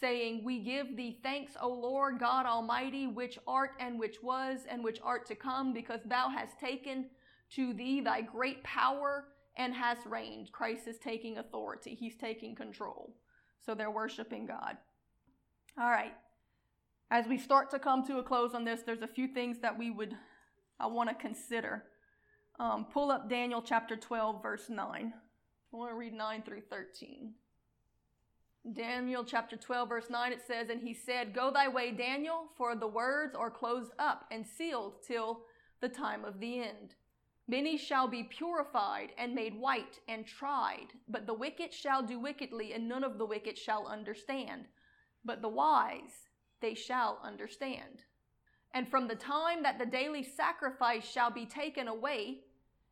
saying, 0.00 0.42
We 0.44 0.60
give 0.60 0.96
thee 0.96 1.18
thanks, 1.22 1.54
O 1.60 1.68
Lord 1.68 2.18
God 2.18 2.46
Almighty, 2.46 3.06
which 3.06 3.38
art 3.46 3.72
and 3.78 3.98
which 3.98 4.22
was 4.22 4.60
and 4.68 4.82
which 4.82 5.00
art 5.02 5.26
to 5.26 5.34
come, 5.34 5.72
because 5.72 6.00
thou 6.04 6.28
hast 6.28 6.58
taken 6.58 7.06
to 7.50 7.72
thee 7.72 8.00
thy 8.00 8.22
great 8.22 8.62
power 8.64 9.26
and 9.56 9.74
hast 9.74 10.06
reigned. 10.06 10.50
Christ 10.52 10.88
is 10.88 10.98
taking 10.98 11.38
authority, 11.38 11.94
he's 11.94 12.16
taking 12.16 12.54
control. 12.54 13.14
So 13.64 13.74
they're 13.74 13.90
worshiping 13.90 14.46
God. 14.46 14.76
All 15.78 15.90
right. 15.90 16.12
As 17.10 17.26
we 17.26 17.38
start 17.38 17.70
to 17.70 17.78
come 17.78 18.06
to 18.06 18.18
a 18.18 18.22
close 18.22 18.54
on 18.54 18.64
this, 18.64 18.80
there's 18.82 19.02
a 19.02 19.06
few 19.06 19.28
things 19.28 19.58
that 19.60 19.78
we 19.78 19.90
would, 19.90 20.16
I 20.80 20.86
want 20.86 21.10
to 21.10 21.14
consider. 21.14 21.84
Um, 22.58 22.86
pull 22.92 23.10
up 23.10 23.28
Daniel 23.28 23.62
chapter 23.62 23.96
12, 23.96 24.42
verse 24.42 24.68
9. 24.68 25.12
I 25.72 25.76
want 25.76 25.90
to 25.90 25.96
read 25.96 26.12
9 26.14 26.42
through 26.42 26.62
13. 26.70 27.32
Daniel 28.72 29.24
chapter 29.24 29.56
12, 29.56 29.88
verse 29.88 30.08
9, 30.08 30.32
it 30.32 30.40
says, 30.46 30.70
And 30.70 30.80
he 30.80 30.94
said, 30.94 31.34
Go 31.34 31.50
thy 31.50 31.68
way, 31.68 31.90
Daniel, 31.90 32.46
for 32.56 32.76
the 32.76 32.86
words 32.86 33.34
are 33.34 33.50
closed 33.50 33.92
up 33.98 34.26
and 34.30 34.46
sealed 34.46 35.02
till 35.06 35.42
the 35.80 35.88
time 35.88 36.24
of 36.24 36.38
the 36.38 36.60
end. 36.60 36.94
Many 37.46 37.76
shall 37.76 38.08
be 38.08 38.22
purified 38.22 39.10
and 39.18 39.34
made 39.34 39.54
white 39.54 39.98
and 40.08 40.26
tried, 40.26 40.94
but 41.08 41.26
the 41.26 41.34
wicked 41.34 41.74
shall 41.74 42.02
do 42.02 42.18
wickedly, 42.18 42.72
and 42.72 42.88
none 42.88 43.04
of 43.04 43.18
the 43.18 43.26
wicked 43.26 43.58
shall 43.58 43.86
understand. 43.86 44.64
But 45.24 45.42
the 45.42 45.48
wise, 45.48 46.28
they 46.62 46.74
shall 46.74 47.18
understand. 47.22 48.04
And 48.74 48.88
from 48.88 49.06
the 49.06 49.14
time 49.14 49.62
that 49.62 49.78
the 49.78 49.86
daily 49.86 50.24
sacrifice 50.24 51.08
shall 51.08 51.30
be 51.30 51.46
taken 51.46 51.86
away, 51.86 52.40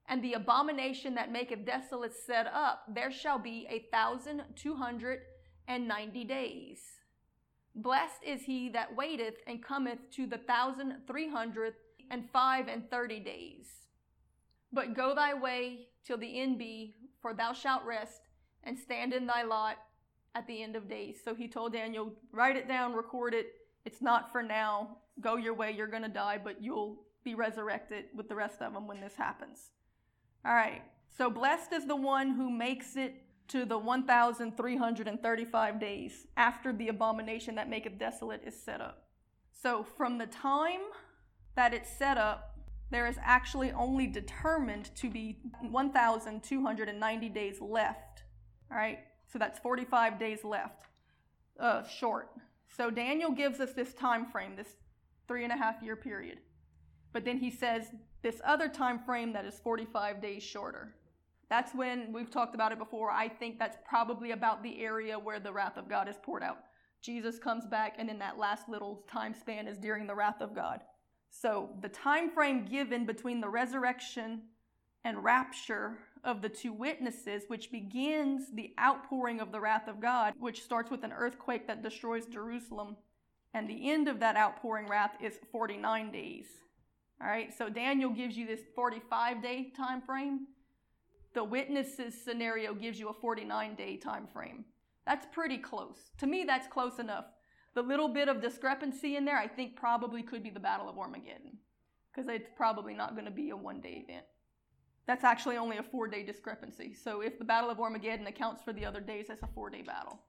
and 0.08 0.22
the 0.22 0.34
abomination 0.34 1.14
that 1.16 1.32
maketh 1.32 1.66
desolate 1.66 2.14
set 2.14 2.46
up, 2.46 2.84
there 2.88 3.10
shall 3.10 3.38
be 3.38 3.66
a 3.68 3.86
thousand 3.90 4.42
two 4.54 4.76
hundred 4.76 5.20
and 5.66 5.86
ninety 5.86 6.24
days. 6.24 6.80
Blessed 7.74 8.22
is 8.24 8.42
he 8.42 8.68
that 8.70 8.94
waiteth 8.94 9.36
and 9.46 9.62
cometh 9.62 9.98
to 10.12 10.26
the 10.26 10.38
thousand 10.38 11.02
three 11.06 11.28
hundred 11.28 11.74
and 12.10 12.30
five 12.30 12.68
and 12.68 12.88
thirty 12.90 13.18
days. 13.18 13.66
But 14.72 14.94
go 14.94 15.14
thy 15.14 15.34
way 15.34 15.88
till 16.04 16.18
the 16.18 16.40
end 16.40 16.58
be, 16.58 16.94
for 17.20 17.34
thou 17.34 17.52
shalt 17.52 17.84
rest 17.84 18.28
and 18.64 18.78
stand 18.78 19.12
in 19.12 19.26
thy 19.26 19.42
lot 19.42 19.78
at 20.34 20.46
the 20.46 20.62
end 20.62 20.76
of 20.76 20.88
days. 20.88 21.16
So 21.24 21.34
he 21.34 21.48
told 21.48 21.72
Daniel, 21.72 22.12
write 22.32 22.56
it 22.56 22.68
down, 22.68 22.92
record 22.92 23.34
it. 23.34 23.46
It's 23.84 24.00
not 24.00 24.30
for 24.30 24.42
now. 24.42 24.98
Go 25.20 25.36
your 25.36 25.54
way, 25.54 25.72
you're 25.72 25.86
going 25.86 26.02
to 26.02 26.08
die, 26.08 26.38
but 26.42 26.62
you'll 26.62 26.96
be 27.24 27.34
resurrected 27.34 28.06
with 28.14 28.28
the 28.28 28.34
rest 28.34 28.60
of 28.60 28.72
them 28.72 28.86
when 28.86 29.00
this 29.00 29.16
happens. 29.16 29.70
All 30.44 30.54
right. 30.54 30.82
So 31.16 31.30
blessed 31.30 31.72
is 31.72 31.86
the 31.86 31.96
one 31.96 32.30
who 32.30 32.50
makes 32.50 32.96
it 32.96 33.14
to 33.48 33.64
the 33.64 33.78
1,335 33.78 35.80
days 35.80 36.26
after 36.36 36.72
the 36.72 36.88
abomination 36.88 37.54
that 37.56 37.68
maketh 37.68 37.98
desolate 37.98 38.42
is 38.46 38.60
set 38.60 38.80
up. 38.80 39.04
So 39.52 39.84
from 39.96 40.18
the 40.18 40.26
time 40.26 40.80
that 41.54 41.74
it's 41.74 41.90
set 41.90 42.16
up, 42.16 42.58
there 42.90 43.06
is 43.06 43.16
actually 43.22 43.72
only 43.72 44.06
determined 44.06 44.94
to 44.96 45.10
be 45.10 45.38
1,290 45.60 47.28
days 47.28 47.60
left. 47.60 48.22
All 48.70 48.76
right. 48.76 48.98
So 49.32 49.38
that's 49.38 49.58
45 49.58 50.18
days 50.18 50.44
left, 50.44 50.84
uh, 51.58 51.84
short. 51.84 52.28
So 52.76 52.90
Daniel 52.90 53.30
gives 53.30 53.60
us 53.60 53.72
this 53.72 53.94
time 53.94 54.26
frame, 54.26 54.56
this 54.56 54.76
three 55.28 55.44
and 55.44 55.52
a 55.52 55.56
half 55.56 55.82
year 55.82 55.96
period. 55.96 56.38
But 57.12 57.24
then 57.24 57.38
he 57.38 57.50
says 57.50 57.86
this 58.22 58.40
other 58.44 58.68
time 58.68 58.98
frame 58.98 59.32
that 59.32 59.44
is 59.44 59.60
45 59.62 60.22
days 60.22 60.42
shorter. 60.42 60.94
That's 61.50 61.74
when 61.74 62.12
we've 62.12 62.30
talked 62.30 62.54
about 62.54 62.72
it 62.72 62.78
before. 62.78 63.10
I 63.10 63.28
think 63.28 63.58
that's 63.58 63.76
probably 63.86 64.30
about 64.30 64.62
the 64.62 64.82
area 64.82 65.18
where 65.18 65.40
the 65.40 65.52
wrath 65.52 65.76
of 65.76 65.88
God 65.88 66.08
is 66.08 66.16
poured 66.22 66.42
out. 66.42 66.58
Jesus 67.02 67.38
comes 67.38 67.66
back, 67.66 67.96
and 67.98 68.08
then 68.08 68.18
that 68.20 68.38
last 68.38 68.68
little 68.68 69.04
time 69.10 69.34
span 69.34 69.66
is 69.66 69.76
during 69.76 70.06
the 70.06 70.14
wrath 70.14 70.40
of 70.40 70.54
God. 70.54 70.80
So 71.28 71.70
the 71.82 71.88
time 71.88 72.30
frame 72.30 72.64
given 72.64 73.04
between 73.04 73.40
the 73.40 73.48
resurrection 73.48 74.42
and 75.04 75.22
rapture 75.24 75.98
of 76.24 76.40
the 76.40 76.48
two 76.48 76.72
witnesses, 76.72 77.44
which 77.48 77.72
begins 77.72 78.44
the 78.54 78.72
outpouring 78.80 79.40
of 79.40 79.50
the 79.50 79.60
wrath 79.60 79.88
of 79.88 80.00
God, 80.00 80.34
which 80.38 80.62
starts 80.62 80.90
with 80.90 81.02
an 81.02 81.12
earthquake 81.12 81.66
that 81.66 81.82
destroys 81.82 82.26
Jerusalem. 82.26 82.96
And 83.54 83.68
the 83.68 83.90
end 83.90 84.08
of 84.08 84.20
that 84.20 84.36
outpouring 84.36 84.88
wrath 84.88 85.12
is 85.20 85.38
49 85.50 86.10
days. 86.10 86.46
All 87.20 87.28
right, 87.28 87.56
so 87.56 87.68
Daniel 87.68 88.10
gives 88.10 88.36
you 88.36 88.46
this 88.46 88.62
45 88.74 89.42
day 89.42 89.72
time 89.76 90.00
frame. 90.00 90.46
The 91.34 91.44
witnesses 91.44 92.14
scenario 92.22 92.74
gives 92.74 92.98
you 92.98 93.08
a 93.08 93.14
49 93.14 93.74
day 93.74 93.96
time 93.96 94.26
frame. 94.26 94.64
That's 95.06 95.26
pretty 95.32 95.58
close. 95.58 96.10
To 96.18 96.26
me, 96.26 96.44
that's 96.44 96.66
close 96.66 96.98
enough. 96.98 97.26
The 97.74 97.82
little 97.82 98.08
bit 98.08 98.28
of 98.28 98.42
discrepancy 98.42 99.16
in 99.16 99.24
there, 99.24 99.38
I 99.38 99.48
think, 99.48 99.76
probably 99.76 100.22
could 100.22 100.42
be 100.42 100.50
the 100.50 100.60
Battle 100.60 100.88
of 100.88 100.98
Armageddon, 100.98 101.58
because 102.12 102.28
it's 102.28 102.50
probably 102.54 102.92
not 102.92 103.14
going 103.14 103.24
to 103.24 103.30
be 103.30 103.50
a 103.50 103.56
one 103.56 103.80
day 103.80 104.04
event. 104.06 104.26
That's 105.06 105.24
actually 105.24 105.56
only 105.56 105.78
a 105.78 105.82
four 105.82 106.06
day 106.06 106.22
discrepancy. 106.22 106.94
So 106.94 107.22
if 107.22 107.38
the 107.38 107.44
Battle 107.44 107.70
of 107.70 107.80
Armageddon 107.80 108.26
accounts 108.26 108.62
for 108.62 108.72
the 108.72 108.84
other 108.84 109.00
days, 109.00 109.26
that's 109.28 109.42
a 109.42 109.48
four 109.54 109.70
day 109.70 109.82
battle. 109.82 110.20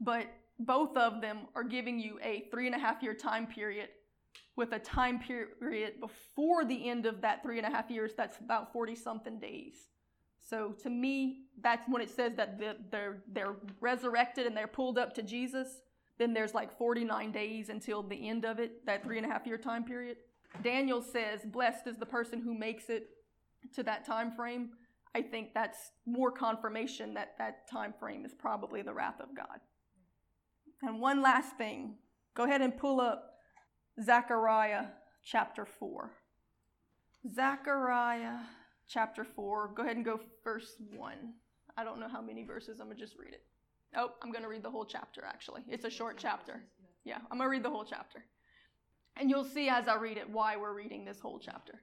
But 0.00 0.26
both 0.58 0.96
of 0.96 1.20
them 1.20 1.40
are 1.54 1.64
giving 1.64 1.98
you 1.98 2.18
a 2.22 2.46
three 2.50 2.66
and 2.66 2.74
a 2.74 2.78
half 2.78 3.02
year 3.02 3.14
time 3.14 3.46
period 3.46 3.88
with 4.56 4.72
a 4.72 4.78
time 4.78 5.18
period 5.18 6.00
before 6.00 6.64
the 6.64 6.88
end 6.88 7.06
of 7.06 7.20
that 7.22 7.42
three 7.42 7.58
and 7.58 7.66
a 7.66 7.70
half 7.70 7.90
years 7.90 8.12
that's 8.16 8.38
about 8.38 8.72
40 8.72 8.94
something 8.94 9.38
days. 9.38 9.88
So 10.40 10.72
to 10.82 10.90
me, 10.90 11.44
that's 11.60 11.88
when 11.88 12.02
it 12.02 12.10
says 12.10 12.32
that 12.36 12.58
they're, 12.90 13.22
they're 13.32 13.56
resurrected 13.80 14.46
and 14.46 14.56
they're 14.56 14.66
pulled 14.66 14.98
up 14.98 15.14
to 15.14 15.22
Jesus. 15.22 15.68
Then 16.18 16.34
there's 16.34 16.52
like 16.52 16.76
49 16.76 17.32
days 17.32 17.68
until 17.68 18.02
the 18.02 18.28
end 18.28 18.44
of 18.44 18.58
it, 18.58 18.84
that 18.84 19.02
three 19.02 19.16
and 19.16 19.26
a 19.26 19.30
half 19.30 19.46
year 19.46 19.56
time 19.56 19.84
period. 19.84 20.18
Daniel 20.62 21.00
says, 21.00 21.40
Blessed 21.44 21.86
is 21.86 21.96
the 21.96 22.06
person 22.06 22.40
who 22.40 22.54
makes 22.54 22.90
it 22.90 23.08
to 23.74 23.82
that 23.84 24.04
time 24.04 24.32
frame, 24.32 24.70
I 25.14 25.22
think 25.22 25.54
that's 25.54 25.92
more 26.06 26.30
confirmation 26.30 27.14
that 27.14 27.34
that 27.38 27.68
time 27.70 27.94
frame 27.98 28.24
is 28.24 28.34
probably 28.34 28.82
the 28.82 28.92
wrath 28.92 29.20
of 29.20 29.34
God. 29.36 29.60
And 30.82 31.00
one 31.00 31.22
last 31.22 31.56
thing, 31.56 31.94
go 32.34 32.44
ahead 32.44 32.60
and 32.60 32.76
pull 32.76 33.00
up 33.00 33.34
Zechariah 34.02 34.86
chapter 35.24 35.64
4. 35.64 36.10
Zechariah 37.32 38.38
chapter 38.88 39.24
4. 39.24 39.72
Go 39.74 39.82
ahead 39.82 39.96
and 39.96 40.04
go 40.04 40.20
verse 40.42 40.74
1. 40.96 41.14
I 41.76 41.84
don't 41.84 42.00
know 42.00 42.08
how 42.08 42.20
many 42.20 42.42
verses, 42.42 42.80
I'm 42.80 42.86
going 42.86 42.98
to 42.98 43.02
just 43.02 43.16
read 43.16 43.32
it. 43.32 43.42
Oh, 43.96 44.12
I'm 44.22 44.32
going 44.32 44.42
to 44.42 44.48
read 44.48 44.62
the 44.62 44.70
whole 44.70 44.84
chapter 44.84 45.22
actually. 45.24 45.62
It's 45.68 45.84
a 45.84 45.90
short 45.90 46.16
chapter. 46.18 46.62
Yeah, 47.04 47.18
I'm 47.30 47.38
going 47.38 47.46
to 47.46 47.50
read 47.50 47.62
the 47.62 47.70
whole 47.70 47.84
chapter. 47.84 48.24
And 49.16 49.30
you'll 49.30 49.44
see 49.44 49.68
as 49.68 49.88
I 49.88 49.96
read 49.96 50.16
it 50.16 50.28
why 50.28 50.56
we're 50.56 50.74
reading 50.74 51.04
this 51.04 51.20
whole 51.20 51.38
chapter. 51.38 51.80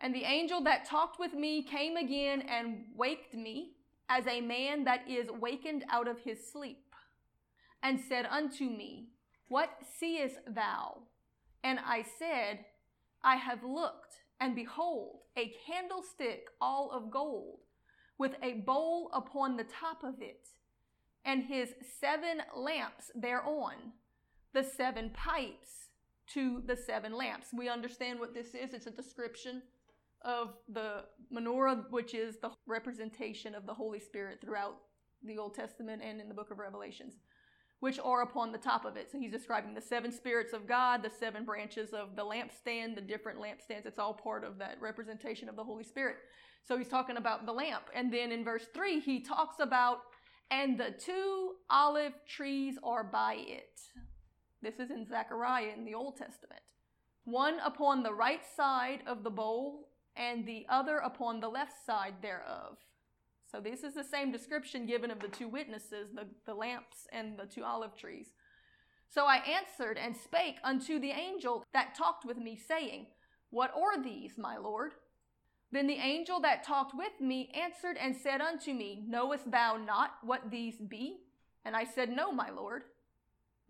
And 0.00 0.14
the 0.14 0.24
angel 0.24 0.62
that 0.64 0.84
talked 0.84 1.18
with 1.18 1.32
me 1.32 1.62
came 1.62 1.96
again 1.96 2.42
and 2.42 2.84
waked 2.96 3.34
me 3.34 3.76
as 4.08 4.26
a 4.26 4.40
man 4.40 4.84
that 4.84 5.08
is 5.08 5.28
wakened 5.30 5.84
out 5.90 6.08
of 6.08 6.18
his 6.18 6.50
sleep, 6.50 6.83
and 7.84 8.00
said 8.00 8.26
unto 8.28 8.64
me, 8.64 9.10
What 9.48 9.70
seest 9.98 10.38
thou? 10.48 11.02
And 11.62 11.78
I 11.78 12.04
said, 12.18 12.64
I 13.22 13.36
have 13.36 13.62
looked, 13.62 14.14
and 14.40 14.56
behold, 14.56 15.20
a 15.36 15.54
candlestick 15.66 16.46
all 16.60 16.90
of 16.90 17.10
gold, 17.10 17.60
with 18.18 18.32
a 18.42 18.54
bowl 18.54 19.10
upon 19.12 19.56
the 19.56 19.64
top 19.64 20.02
of 20.02 20.20
it, 20.20 20.48
and 21.24 21.44
his 21.44 21.74
seven 22.00 22.42
lamps 22.56 23.10
thereon, 23.14 23.92
the 24.52 24.64
seven 24.64 25.10
pipes 25.10 25.90
to 26.32 26.62
the 26.66 26.76
seven 26.76 27.12
lamps. 27.12 27.48
We 27.56 27.68
understand 27.68 28.18
what 28.18 28.34
this 28.34 28.48
is. 28.48 28.72
It's 28.72 28.86
a 28.86 28.90
description 28.90 29.62
of 30.22 30.54
the 30.68 31.04
menorah, 31.32 31.90
which 31.90 32.14
is 32.14 32.36
the 32.40 32.50
representation 32.66 33.54
of 33.54 33.66
the 33.66 33.74
Holy 33.74 34.00
Spirit 34.00 34.38
throughout 34.40 34.76
the 35.22 35.38
Old 35.38 35.54
Testament 35.54 36.02
and 36.04 36.20
in 36.20 36.28
the 36.28 36.34
book 36.34 36.50
of 36.50 36.58
Revelations, 36.58 37.14
which 37.84 38.00
are 38.02 38.22
upon 38.22 38.50
the 38.50 38.56
top 38.56 38.86
of 38.86 38.96
it. 38.96 39.12
So 39.12 39.18
he's 39.18 39.30
describing 39.30 39.74
the 39.74 39.80
seven 39.82 40.10
spirits 40.10 40.54
of 40.54 40.66
God, 40.66 41.02
the 41.02 41.10
seven 41.10 41.44
branches 41.44 41.90
of 41.90 42.16
the 42.16 42.22
lampstand, 42.22 42.94
the 42.94 43.02
different 43.02 43.38
lampstands. 43.38 43.84
It's 43.84 43.98
all 43.98 44.14
part 44.14 44.42
of 44.42 44.56
that 44.56 44.80
representation 44.80 45.50
of 45.50 45.56
the 45.56 45.64
Holy 45.64 45.84
Spirit. 45.84 46.16
So 46.66 46.78
he's 46.78 46.88
talking 46.88 47.18
about 47.18 47.44
the 47.44 47.52
lamp. 47.52 47.82
And 47.94 48.10
then 48.10 48.32
in 48.32 48.42
verse 48.42 48.64
3, 48.72 49.00
he 49.00 49.20
talks 49.20 49.56
about, 49.60 49.98
and 50.50 50.80
the 50.80 50.94
two 50.98 51.56
olive 51.68 52.14
trees 52.26 52.78
are 52.82 53.04
by 53.04 53.34
it. 53.34 53.78
This 54.62 54.76
is 54.78 54.90
in 54.90 55.06
Zechariah 55.06 55.74
in 55.76 55.84
the 55.84 55.92
Old 55.92 56.16
Testament. 56.16 56.62
One 57.24 57.58
upon 57.62 58.02
the 58.02 58.14
right 58.14 58.40
side 58.56 59.00
of 59.06 59.24
the 59.24 59.30
bowl, 59.30 59.90
and 60.16 60.46
the 60.46 60.64
other 60.70 60.96
upon 60.96 61.40
the 61.40 61.48
left 61.48 61.74
side 61.84 62.14
thereof. 62.22 62.78
So 63.54 63.60
this 63.60 63.84
is 63.84 63.94
the 63.94 64.02
same 64.02 64.32
description 64.32 64.84
given 64.84 65.12
of 65.12 65.20
the 65.20 65.28
two 65.28 65.46
witnesses, 65.46 66.08
the, 66.12 66.26
the 66.44 66.54
lamps 66.54 67.06
and 67.12 67.38
the 67.38 67.46
two 67.46 67.62
olive 67.62 67.96
trees. 67.96 68.32
So 69.08 69.26
I 69.26 69.36
answered 69.36 69.96
and 69.96 70.16
spake 70.16 70.56
unto 70.64 70.98
the 70.98 71.12
angel 71.12 71.64
that 71.72 71.94
talked 71.94 72.24
with 72.24 72.36
me, 72.36 72.56
saying, 72.56 73.06
What 73.50 73.70
are 73.76 74.02
these, 74.02 74.32
my 74.36 74.56
Lord? 74.56 74.94
Then 75.70 75.86
the 75.86 76.00
angel 76.00 76.40
that 76.40 76.64
talked 76.64 76.96
with 76.96 77.20
me 77.20 77.52
answered 77.54 77.96
and 77.96 78.16
said 78.16 78.40
unto 78.40 78.72
me, 78.72 79.04
Knowest 79.06 79.48
thou 79.48 79.76
not 79.76 80.14
what 80.24 80.50
these 80.50 80.78
be? 80.78 81.20
And 81.64 81.76
I 81.76 81.84
said, 81.84 82.08
No, 82.08 82.32
my 82.32 82.50
Lord. 82.50 82.82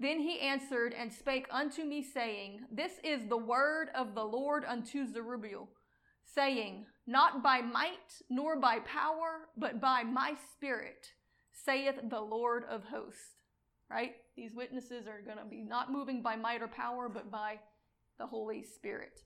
Then 0.01 0.19
he 0.19 0.41
answered 0.41 0.95
and 0.99 1.13
spake 1.13 1.47
unto 1.51 1.85
me, 1.85 2.03
saying, 2.03 2.61
This 2.73 2.93
is 3.05 3.29
the 3.29 3.37
word 3.37 3.89
of 3.95 4.15
the 4.15 4.25
Lord 4.25 4.65
unto 4.67 5.07
Zerubbabel, 5.07 5.69
saying, 6.25 6.87
Not 7.07 7.43
by 7.43 7.61
might 7.61 8.23
nor 8.31 8.59
by 8.59 8.79
power, 8.81 9.49
but 9.57 9.81
by 9.81 10.03
my 10.05 10.35
spirit, 10.55 11.13
saith 11.53 11.97
the 12.09 12.21
Lord 12.21 12.65
of 12.71 12.85
hosts. 12.85 13.37
Right? 13.91 14.15
These 14.37 14.55
witnesses 14.55 15.07
are 15.07 15.21
going 15.21 15.39
to 15.39 15.45
be 15.45 15.63
not 15.63 15.93
moving 15.93 16.23
by 16.23 16.37
might 16.37 16.63
or 16.63 16.69
power, 16.69 17.09
but 17.09 17.31
by 17.31 17.59
the 18.19 18.27
Holy 18.27 18.63
Spirit. 18.63 19.21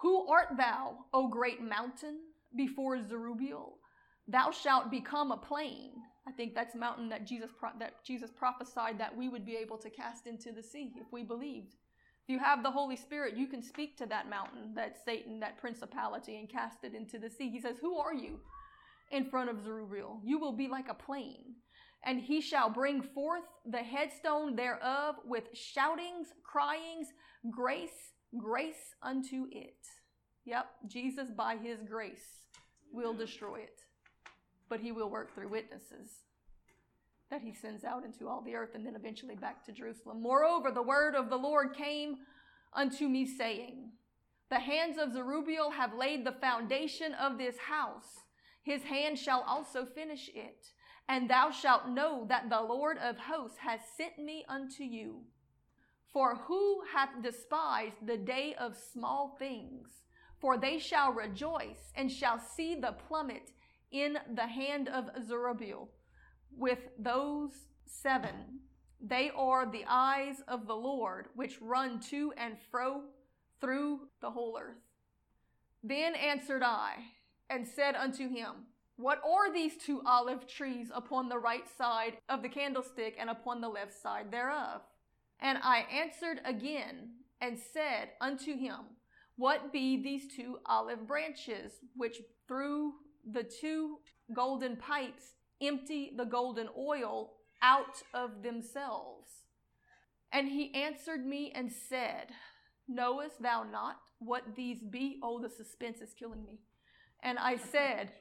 Who 0.00 0.28
art 0.28 0.56
thou, 0.56 0.98
O 1.14 1.28
great 1.28 1.62
mountain, 1.62 2.18
before 2.54 3.02
Zerubbabel? 3.02 3.78
Thou 4.28 4.50
shalt 4.50 4.90
become 4.90 5.32
a 5.32 5.36
plain. 5.36 5.92
I 6.28 6.32
think 6.32 6.54
that's 6.54 6.74
mountain 6.74 7.08
that 7.10 7.26
Jesus 7.26 7.50
that 7.78 8.04
Jesus 8.04 8.30
prophesied 8.32 8.98
that 8.98 9.16
we 9.16 9.28
would 9.28 9.46
be 9.46 9.56
able 9.56 9.78
to 9.78 9.90
cast 9.90 10.26
into 10.26 10.52
the 10.52 10.62
sea 10.62 10.92
if 10.96 11.06
we 11.12 11.22
believed. 11.22 11.76
If 12.26 12.32
you 12.32 12.40
have 12.40 12.64
the 12.64 12.72
Holy 12.72 12.96
Spirit, 12.96 13.36
you 13.36 13.46
can 13.46 13.62
speak 13.62 13.96
to 13.98 14.06
that 14.06 14.28
mountain, 14.28 14.74
that 14.74 14.96
Satan, 15.04 15.38
that 15.38 15.58
principality, 15.58 16.38
and 16.38 16.48
cast 16.48 16.82
it 16.82 16.92
into 16.92 17.20
the 17.20 17.30
sea. 17.30 17.50
He 17.50 17.60
says, 17.60 17.76
Who 17.80 17.98
are 17.98 18.12
you 18.12 18.40
in 19.12 19.30
front 19.30 19.48
of 19.48 19.62
Zerubbabel? 19.62 20.20
You 20.24 20.40
will 20.40 20.52
be 20.52 20.66
like 20.66 20.88
a 20.88 20.94
plain. 20.94 21.54
And 22.04 22.20
he 22.20 22.40
shall 22.40 22.68
bring 22.68 23.00
forth 23.00 23.44
the 23.64 23.78
headstone 23.78 24.56
thereof 24.56 25.14
with 25.24 25.44
shoutings, 25.54 26.26
cryings, 26.42 27.06
grace, 27.48 28.10
grace 28.36 28.96
unto 29.04 29.46
it. 29.52 29.86
Yep, 30.46 30.66
Jesus 30.88 31.30
by 31.30 31.56
his 31.56 31.78
grace 31.88 32.40
will 32.92 33.14
destroy 33.14 33.58
it. 33.60 33.82
But 34.68 34.80
he 34.80 34.90
will 34.90 35.10
work 35.10 35.32
through 35.32 35.50
witnesses 35.50 36.10
that 37.30 37.42
he 37.42 37.52
sends 37.52 37.84
out 37.84 38.04
into 38.04 38.28
all 38.28 38.42
the 38.42 38.54
earth 38.54 38.74
and 38.74 38.86
then 38.86 38.94
eventually 38.94 39.34
back 39.34 39.64
to 39.64 39.72
Jerusalem. 39.72 40.22
Moreover, 40.22 40.70
the 40.70 40.82
word 40.82 41.14
of 41.14 41.28
the 41.28 41.36
Lord 41.36 41.74
came 41.74 42.18
unto 42.72 43.08
me, 43.08 43.26
saying, 43.26 43.90
The 44.48 44.60
hands 44.60 44.96
of 44.98 45.12
Zerubbabel 45.12 45.70
have 45.70 45.94
laid 45.94 46.24
the 46.24 46.36
foundation 46.40 47.14
of 47.14 47.38
this 47.38 47.58
house. 47.58 48.20
His 48.62 48.84
hand 48.84 49.18
shall 49.18 49.42
also 49.46 49.84
finish 49.84 50.28
it. 50.34 50.68
And 51.08 51.30
thou 51.30 51.50
shalt 51.50 51.88
know 51.88 52.26
that 52.28 52.50
the 52.50 52.60
Lord 52.60 52.98
of 52.98 53.16
hosts 53.16 53.58
has 53.58 53.80
sent 53.96 54.18
me 54.18 54.44
unto 54.48 54.82
you. 54.82 55.22
For 56.12 56.36
who 56.46 56.82
hath 56.92 57.22
despised 57.22 58.06
the 58.06 58.16
day 58.16 58.54
of 58.58 58.76
small 58.76 59.36
things? 59.38 59.88
For 60.40 60.58
they 60.58 60.78
shall 60.78 61.12
rejoice 61.12 61.92
and 61.94 62.10
shall 62.10 62.38
see 62.38 62.74
the 62.74 62.96
plummet 63.06 63.50
in 63.90 64.18
the 64.34 64.46
hand 64.46 64.88
of 64.88 65.10
Zerubbabel 65.26 65.88
with 66.56 66.78
those 66.98 67.52
seven. 67.84 68.60
They 69.00 69.30
are 69.36 69.70
the 69.70 69.84
eyes 69.88 70.42
of 70.48 70.66
the 70.66 70.74
Lord, 70.74 71.26
which 71.34 71.60
run 71.60 72.00
to 72.10 72.32
and 72.36 72.56
fro 72.70 73.02
through 73.60 74.00
the 74.20 74.30
whole 74.30 74.58
earth. 74.60 74.76
Then 75.82 76.14
answered 76.14 76.62
I 76.62 76.94
and 77.48 77.66
said 77.66 77.94
unto 77.94 78.28
him, 78.28 78.52
What 78.96 79.20
are 79.24 79.52
these 79.52 79.76
two 79.76 80.02
olive 80.06 80.46
trees 80.46 80.90
upon 80.94 81.28
the 81.28 81.38
right 81.38 81.64
side 81.76 82.18
of 82.28 82.42
the 82.42 82.48
candlestick 82.48 83.16
and 83.18 83.30
upon 83.30 83.60
the 83.60 83.68
left 83.68 83.92
side 83.92 84.30
thereof? 84.30 84.80
And 85.40 85.58
I 85.62 85.80
answered 85.92 86.40
again 86.44 87.10
and 87.40 87.58
said 87.58 88.10
unto 88.20 88.56
him, 88.56 88.80
What 89.36 89.72
be 89.72 90.02
these 90.02 90.34
two 90.34 90.58
olive 90.66 91.06
branches 91.06 91.72
which 91.94 92.22
through 92.48 92.94
the 93.30 93.44
two 93.44 93.98
golden 94.32 94.76
pipes 94.76 95.34
empty 95.62 96.12
the 96.16 96.24
golden 96.24 96.68
oil 96.76 97.32
out 97.62 98.02
of 98.12 98.42
themselves. 98.42 99.28
And 100.32 100.48
he 100.48 100.74
answered 100.74 101.24
me 101.24 101.52
and 101.54 101.70
said, 101.72 102.28
Knowest 102.88 103.42
thou 103.42 103.64
not 103.64 103.96
what 104.18 104.54
these 104.54 104.80
be? 104.82 105.18
Oh, 105.22 105.40
the 105.40 105.48
suspense 105.48 106.00
is 106.00 106.14
killing 106.18 106.44
me. 106.44 106.60
And 107.22 107.38
I 107.38 107.56
said, 107.56 108.12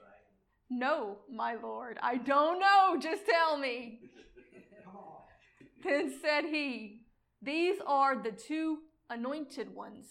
No, 0.69 1.19
my 1.31 1.55
Lord, 1.55 1.99
I 2.01 2.17
don't 2.17 2.59
know. 2.59 2.97
Just 2.99 3.25
tell 3.25 3.57
me. 3.57 3.99
Then 5.83 6.11
said 6.19 6.45
he, 6.45 7.01
These 7.43 7.75
are 7.85 8.15
the 8.21 8.31
two 8.31 8.79
anointed 9.11 9.75
ones 9.75 10.05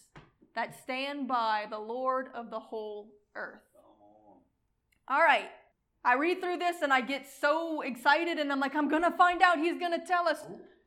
that 0.54 0.80
stand 0.80 1.26
by 1.26 1.66
the 1.68 1.78
Lord 1.78 2.28
of 2.32 2.50
the 2.50 2.60
whole 2.60 3.10
earth. 3.34 3.62
All 5.08 5.20
right. 5.20 5.48
I 6.04 6.14
read 6.14 6.40
through 6.40 6.58
this 6.58 6.82
and 6.82 6.92
I 6.92 7.00
get 7.00 7.26
so 7.40 7.80
excited 7.80 8.38
and 8.38 8.52
I'm 8.52 8.60
like, 8.60 8.74
I'm 8.74 8.88
going 8.88 9.02
to 9.02 9.10
find 9.10 9.40
out. 9.42 9.58
He's 9.58 9.78
going 9.78 9.98
to 9.98 10.06
tell 10.06 10.28
us. 10.28 10.44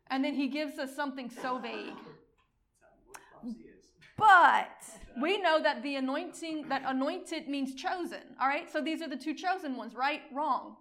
And 0.10 0.24
then 0.24 0.36
he 0.36 0.48
gives 0.48 0.78
us 0.78 0.96
something 0.96 1.30
so 1.42 1.58
vague. 1.58 1.96
But 4.16 4.84
we 5.22 5.40
know 5.40 5.62
that 5.62 5.84
the 5.84 5.96
anointing, 5.96 6.70
that 6.70 6.84
anointed 6.86 7.48
means 7.48 7.76
chosen. 7.76 8.22
All 8.40 8.48
right. 8.48 8.72
So 8.72 8.82
these 8.82 9.02
are 9.02 9.10
the 9.10 9.18
two 9.18 9.34
chosen 9.34 9.76
ones, 9.76 9.96
right? 9.96 10.22
Wrong. 10.34 10.76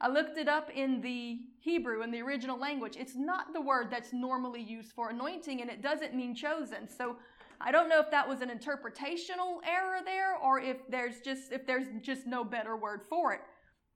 I 0.00 0.08
looked 0.08 0.36
it 0.36 0.48
up 0.48 0.68
in 0.74 1.00
the 1.00 1.38
Hebrew, 1.60 2.02
in 2.02 2.10
the 2.10 2.20
original 2.22 2.58
language. 2.58 2.96
It's 2.98 3.14
not 3.14 3.52
the 3.52 3.60
word 3.60 3.88
that's 3.90 4.12
normally 4.12 4.60
used 4.60 4.92
for 4.92 5.10
anointing 5.10 5.60
and 5.60 5.70
it 5.70 5.80
doesn't 5.80 6.14
mean 6.14 6.34
chosen. 6.34 6.88
So 6.88 7.16
I 7.60 7.70
don't 7.70 7.88
know 7.88 8.00
if 8.00 8.10
that 8.10 8.28
was 8.28 8.40
an 8.40 8.48
interpretational 8.48 9.60
error 9.64 10.00
there 10.04 10.34
or 10.36 10.58
if 10.58 10.78
there's 10.90 11.20
just 11.20 11.52
if 11.52 11.66
there's 11.66 11.86
just 12.00 12.26
no 12.26 12.42
better 12.42 12.76
word 12.76 13.02
for 13.08 13.32
it. 13.32 13.40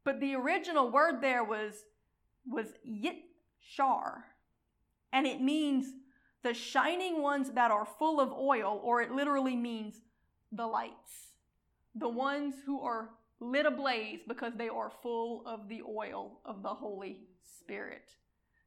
But 0.07 0.21
the 0.21 0.37
original 0.37 0.89
word 0.93 1.21
there 1.21 1.43
was 1.43 1.85
was 2.47 2.69
yit 2.85 3.17
shar. 3.61 4.25
And 5.13 5.27
it 5.27 5.41
means 5.41 5.87
the 6.45 6.55
shining 6.55 7.21
ones 7.21 7.51
that 7.55 7.73
are 7.73 7.85
full 7.99 8.21
of 8.21 8.33
oil, 8.33 8.81
or 8.85 9.03
it 9.03 9.11
literally 9.11 9.57
means 9.57 9.97
the 10.53 10.67
lights. 10.67 11.33
The 11.97 12.09
ones 12.09 12.55
who 12.65 12.81
are 12.83 13.11
lit 13.41 13.67
ablaze 13.67 14.21
because 14.29 14.53
they 14.57 14.69
are 14.69 14.93
full 15.03 15.43
of 15.45 15.69
the 15.69 15.83
oil 15.83 16.39
of 16.45 16.63
the 16.63 16.69
Holy 16.69 17.23
Spirit. 17.59 18.13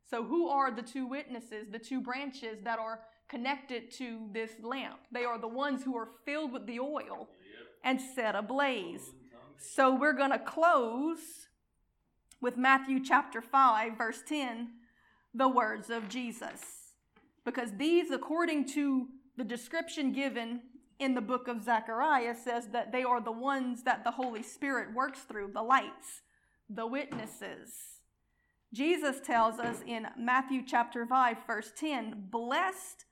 So, 0.10 0.26
who 0.26 0.50
are 0.50 0.72
the 0.72 0.82
two 0.82 1.08
witnesses, 1.08 1.68
the 1.72 1.80
two 1.80 2.02
branches 2.02 2.58
that 2.66 2.80
are 2.80 3.00
connected 3.30 3.92
to 3.92 4.28
this 4.34 4.52
lamp? 4.62 5.00
They 5.10 5.24
are 5.24 5.40
the 5.40 5.48
ones 5.48 5.84
who 5.84 5.96
are 5.96 6.10
filled 6.26 6.52
with 6.52 6.68
the 6.68 6.82
oil 6.82 7.30
and 7.82 8.02
set 8.02 8.36
ablaze. 8.36 9.14
So 9.62 9.94
we're 9.94 10.14
going 10.14 10.32
to 10.32 10.40
close 10.40 11.50
with 12.40 12.56
Matthew 12.56 13.04
chapter 13.04 13.42
5, 13.42 13.98
verse 13.98 14.24
10, 14.26 14.70
the 15.34 15.50
words 15.50 15.90
of 15.90 16.08
Jesus. 16.08 16.62
Because 17.44 17.74
these, 17.76 18.10
according 18.10 18.70
to 18.70 19.08
the 19.36 19.44
description 19.44 20.14
given 20.14 20.62
in 20.98 21.14
the 21.14 21.20
book 21.20 21.50
of 21.50 21.62
Zechariah, 21.62 22.36
says 22.36 22.68
that 22.68 22.94
they 22.94 23.04
are 23.04 23.20
the 23.20 23.34
ones 23.34 23.84
that 23.84 24.06
the 24.06 24.12
Holy 24.12 24.44
Spirit 24.44 24.94
works 24.96 25.20
through, 25.22 25.52
the 25.54 25.62
lights, 25.62 26.22
the 26.70 26.88
witnesses. 26.88 28.00
Jesus 28.74 29.20
tells 29.20 29.60
us 29.60 29.82
in 29.86 30.08
Matthew 30.18 30.64
chapter 30.66 31.06
5, 31.06 31.38
verse 31.46 31.74
10, 31.78 32.28
Blessed 32.32 33.04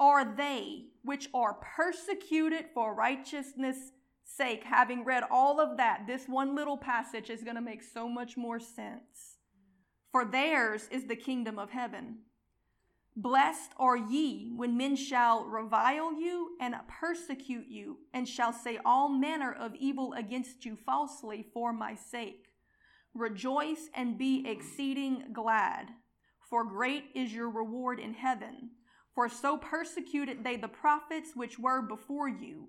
are 0.00 0.24
they 0.24 0.86
which 1.04 1.28
are 1.32 1.54
persecuted 1.76 2.64
for 2.74 2.92
righteousness' 2.92 3.92
sake, 4.36 4.64
having 4.64 5.04
read 5.04 5.24
all 5.30 5.60
of 5.60 5.76
that, 5.76 6.06
this 6.06 6.26
one 6.26 6.54
little 6.54 6.76
passage 6.76 7.30
is 7.30 7.42
going 7.42 7.56
to 7.56 7.62
make 7.62 7.82
so 7.82 8.08
much 8.08 8.36
more 8.36 8.60
sense. 8.60 9.38
For 10.10 10.24
theirs 10.24 10.88
is 10.90 11.06
the 11.06 11.16
kingdom 11.16 11.58
of 11.58 11.70
heaven. 11.70 12.18
Blessed 13.14 13.72
are 13.76 13.96
ye 13.96 14.52
when 14.56 14.76
men 14.76 14.96
shall 14.96 15.44
revile 15.44 16.18
you 16.18 16.56
and 16.60 16.74
persecute 16.88 17.66
you, 17.68 17.98
and 18.14 18.26
shall 18.26 18.52
say 18.52 18.78
all 18.84 19.10
manner 19.10 19.52
of 19.52 19.74
evil 19.74 20.14
against 20.14 20.64
you 20.64 20.76
falsely 20.76 21.44
for 21.52 21.72
my 21.72 21.94
sake. 21.94 22.46
Rejoice 23.14 23.90
and 23.94 24.16
be 24.16 24.46
exceeding 24.48 25.26
glad, 25.32 25.88
for 26.48 26.64
great 26.64 27.04
is 27.14 27.34
your 27.34 27.50
reward 27.50 28.00
in 28.00 28.14
heaven. 28.14 28.70
For 29.14 29.28
so 29.28 29.58
persecuted 29.58 30.42
they 30.42 30.56
the 30.56 30.68
prophets 30.68 31.32
which 31.34 31.58
were 31.58 31.82
before 31.82 32.30
you. 32.30 32.68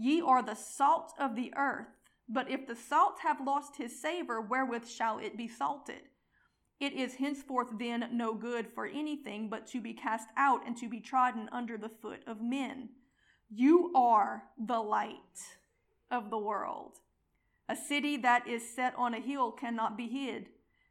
Ye 0.00 0.20
are 0.20 0.42
the 0.42 0.54
salt 0.54 1.12
of 1.18 1.34
the 1.34 1.52
earth, 1.56 1.88
but 2.28 2.48
if 2.48 2.68
the 2.68 2.76
salt 2.76 3.18
have 3.24 3.44
lost 3.44 3.78
his 3.78 4.00
savor, 4.00 4.40
wherewith 4.40 4.86
shall 4.86 5.18
it 5.18 5.36
be 5.36 5.48
salted? 5.48 6.02
It 6.78 6.92
is 6.92 7.16
henceforth 7.16 7.70
then 7.80 8.08
no 8.12 8.34
good 8.34 8.68
for 8.68 8.86
anything 8.86 9.48
but 9.48 9.66
to 9.68 9.80
be 9.80 9.92
cast 9.92 10.28
out 10.36 10.64
and 10.64 10.76
to 10.76 10.88
be 10.88 11.00
trodden 11.00 11.48
under 11.50 11.76
the 11.76 11.88
foot 11.88 12.22
of 12.28 12.40
men. 12.40 12.90
You 13.50 13.90
are 13.96 14.44
the 14.56 14.78
light 14.78 15.58
of 16.12 16.30
the 16.30 16.38
world. 16.38 16.98
A 17.68 17.74
city 17.74 18.16
that 18.18 18.46
is 18.46 18.72
set 18.72 18.94
on 18.96 19.14
a 19.14 19.20
hill 19.20 19.50
cannot 19.50 19.96
be 19.96 20.06
hid. 20.06 20.50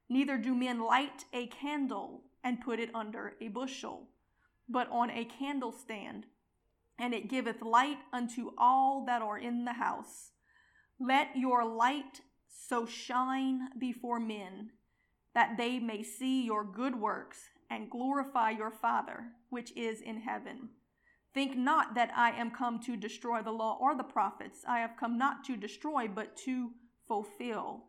Neither 0.10 0.38
do 0.38 0.54
men 0.54 0.82
light 0.82 1.24
a 1.32 1.48
candle 1.48 2.24
and 2.44 2.60
put 2.60 2.82
it 2.82 2.94
under 2.94 3.36
a 3.40 3.48
bushel, 3.48 4.10
but 4.68 4.90
on 4.90 5.10
a 5.12 5.24
candlestand, 5.24 6.26
and 7.00 7.14
it 7.14 7.30
giveth 7.30 7.62
light 7.62 7.98
unto 8.12 8.52
all 8.58 9.06
that 9.06 9.22
are 9.22 9.38
in 9.38 9.66
the 9.66 9.74
house. 9.74 10.32
Let 11.00 11.36
your 11.36 11.64
light 11.64 12.22
so 12.48 12.86
shine 12.86 13.70
before 13.80 14.20
men 14.20 14.72
that 15.36 15.58
they 15.58 15.80
may 15.80 16.02
see 16.02 16.44
your 16.44 16.64
good 16.64 16.96
works 16.96 17.38
and 17.70 17.90
glorify 17.90 18.50
your 18.52 18.72
Father 18.72 19.26
which 19.50 19.72
is 19.76 20.02
in 20.02 20.22
heaven. 20.22 20.70
Think 21.34 21.56
not 21.56 21.94
that 21.94 22.12
I 22.16 22.32
am 22.32 22.50
come 22.50 22.80
to 22.82 22.98
destroy 22.98 23.44
the 23.44 23.52
law 23.52 23.78
or 23.80 23.96
the 23.96 24.04
prophets. 24.04 24.64
I 24.68 24.80
have 24.80 24.98
come 25.00 25.18
not 25.18 25.44
to 25.46 25.56
destroy, 25.56 26.08
but 26.08 26.36
to 26.46 26.72
fulfill. 27.08 27.86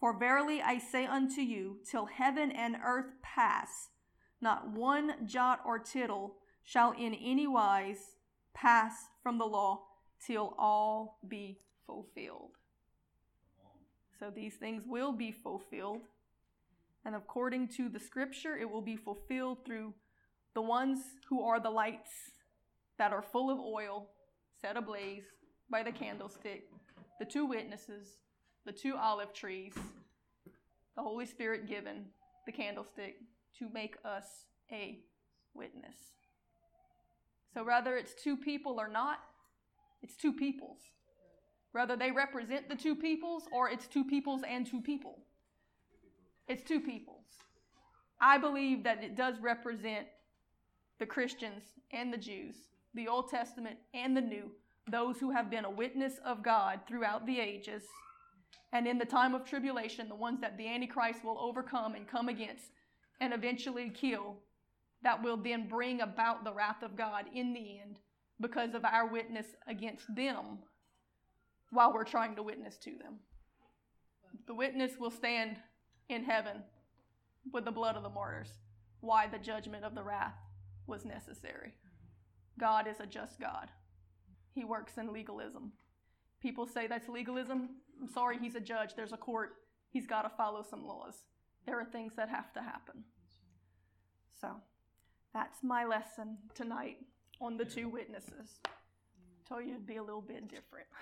For 0.00 0.18
verily 0.18 0.62
I 0.62 0.78
say 0.78 1.06
unto 1.06 1.40
you, 1.40 1.80
till 1.90 2.06
heaven 2.06 2.50
and 2.50 2.76
earth 2.84 3.12
pass, 3.22 3.90
not 4.40 4.70
one 4.70 5.26
jot 5.26 5.60
or 5.66 5.78
tittle 5.78 6.36
shall 6.64 6.92
in 6.92 7.14
any 7.14 7.46
wise 7.46 8.15
pass 8.56 8.92
from 9.22 9.38
the 9.38 9.44
law 9.44 9.82
till 10.26 10.54
all 10.58 11.18
be 11.28 11.60
fulfilled. 11.86 12.52
So 14.18 14.32
these 14.34 14.54
things 14.54 14.82
will 14.86 15.12
be 15.12 15.30
fulfilled 15.30 16.00
and 17.06 17.14
according 17.14 17.68
to 17.76 17.88
the 17.88 18.00
scripture, 18.00 18.56
it 18.56 18.68
will 18.68 18.82
be 18.82 18.96
fulfilled 18.96 19.64
through 19.64 19.94
the 20.54 20.60
ones 20.60 20.98
who 21.28 21.40
are 21.44 21.60
the 21.60 21.70
lights 21.70 22.10
that 22.98 23.12
are 23.12 23.22
full 23.22 23.48
of 23.48 23.60
oil, 23.60 24.08
set 24.60 24.76
ablaze 24.76 25.22
by 25.70 25.84
the 25.84 25.92
candlestick, 25.92 26.64
the 27.20 27.24
two 27.24 27.46
witnesses, 27.46 28.18
the 28.64 28.72
two 28.72 28.96
olive 28.96 29.32
trees, 29.32 29.72
the 30.96 31.02
Holy 31.02 31.26
Spirit 31.26 31.68
given, 31.68 32.06
the 32.44 32.50
candlestick, 32.50 33.18
to 33.60 33.68
make 33.72 33.94
us 34.04 34.46
a 34.72 34.98
witness. 35.54 36.15
So, 37.56 37.64
whether 37.64 37.96
it's 37.96 38.12
two 38.12 38.36
people 38.36 38.78
or 38.78 38.86
not, 38.86 39.20
it's 40.02 40.14
two 40.14 40.34
peoples. 40.34 40.76
Whether 41.72 41.96
they 41.96 42.10
represent 42.10 42.68
the 42.68 42.74
two 42.74 42.94
peoples 42.94 43.44
or 43.50 43.70
it's 43.70 43.86
two 43.86 44.04
peoples 44.04 44.42
and 44.46 44.66
two 44.66 44.82
people. 44.82 45.20
It's 46.48 46.62
two 46.62 46.80
peoples. 46.80 47.24
I 48.20 48.36
believe 48.36 48.84
that 48.84 49.02
it 49.02 49.16
does 49.16 49.36
represent 49.40 50.06
the 50.98 51.06
Christians 51.06 51.62
and 51.92 52.12
the 52.12 52.18
Jews, 52.18 52.56
the 52.92 53.08
Old 53.08 53.30
Testament 53.30 53.78
and 53.94 54.14
the 54.14 54.20
New, 54.20 54.50
those 54.90 55.16
who 55.18 55.30
have 55.30 55.50
been 55.50 55.64
a 55.64 55.70
witness 55.70 56.20
of 56.26 56.42
God 56.42 56.80
throughout 56.86 57.24
the 57.24 57.40
ages. 57.40 57.84
And 58.74 58.86
in 58.86 58.98
the 58.98 59.06
time 59.06 59.34
of 59.34 59.46
tribulation, 59.46 60.10
the 60.10 60.14
ones 60.14 60.42
that 60.42 60.58
the 60.58 60.68
Antichrist 60.68 61.24
will 61.24 61.38
overcome 61.38 61.94
and 61.94 62.06
come 62.06 62.28
against 62.28 62.66
and 63.18 63.32
eventually 63.32 63.88
kill, 63.88 64.40
that 65.06 65.22
will 65.22 65.36
then 65.36 65.68
bring 65.68 66.00
about 66.00 66.42
the 66.42 66.52
wrath 66.52 66.82
of 66.82 66.96
God 66.96 67.26
in 67.32 67.52
the 67.52 67.78
end 67.80 68.00
because 68.40 68.74
of 68.74 68.84
our 68.84 69.06
witness 69.06 69.46
against 69.68 70.12
them 70.16 70.58
while 71.70 71.94
we're 71.94 72.02
trying 72.02 72.34
to 72.34 72.42
witness 72.42 72.76
to 72.78 72.90
them. 72.90 73.20
The 74.48 74.54
witness 74.54 74.94
will 74.98 75.12
stand 75.12 75.58
in 76.08 76.24
heaven 76.24 76.56
with 77.52 77.64
the 77.64 77.70
blood 77.70 77.94
of 77.94 78.02
the 78.02 78.08
martyrs 78.08 78.50
why 78.98 79.28
the 79.28 79.38
judgment 79.38 79.84
of 79.84 79.94
the 79.94 80.02
wrath 80.02 80.34
was 80.88 81.04
necessary. 81.04 81.74
God 82.58 82.88
is 82.88 82.98
a 82.98 83.06
just 83.06 83.38
God. 83.38 83.68
He 84.54 84.64
works 84.64 84.98
in 84.98 85.12
legalism. 85.12 85.70
People 86.42 86.66
say 86.66 86.88
that's 86.88 87.08
legalism. 87.08 87.68
I'm 88.02 88.08
sorry, 88.08 88.38
he's 88.40 88.56
a 88.56 88.60
judge. 88.60 88.96
There's 88.96 89.12
a 89.12 89.16
court. 89.16 89.50
He's 89.92 90.08
got 90.08 90.22
to 90.22 90.36
follow 90.36 90.64
some 90.68 90.84
laws. 90.84 91.22
There 91.64 91.78
are 91.78 91.84
things 91.84 92.14
that 92.16 92.28
have 92.28 92.52
to 92.54 92.60
happen. 92.60 93.04
So, 94.40 94.48
that's 95.36 95.62
my 95.62 95.84
lesson 95.84 96.38
tonight 96.54 96.96
on 97.42 97.58
the 97.58 97.64
two 97.64 97.90
witnesses. 97.90 98.58
Told 99.46 99.66
you 99.66 99.72
it'd 99.72 99.86
be 99.86 99.96
a 99.96 100.02
little 100.02 100.22
bit 100.22 100.48
different. 100.48 100.86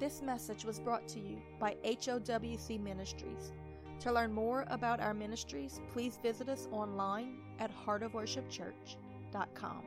This 0.00 0.22
message 0.22 0.64
was 0.64 0.80
brought 0.80 1.06
to 1.08 1.20
you 1.20 1.40
by 1.60 1.76
HOWC 1.84 2.82
Ministries. 2.82 3.52
To 4.00 4.10
learn 4.12 4.32
more 4.32 4.64
about 4.68 4.98
our 5.00 5.14
ministries, 5.14 5.80
please 5.92 6.18
visit 6.20 6.48
us 6.48 6.66
online 6.72 7.38
at 7.60 7.70
heartofworshipchurch.com. 7.86 9.84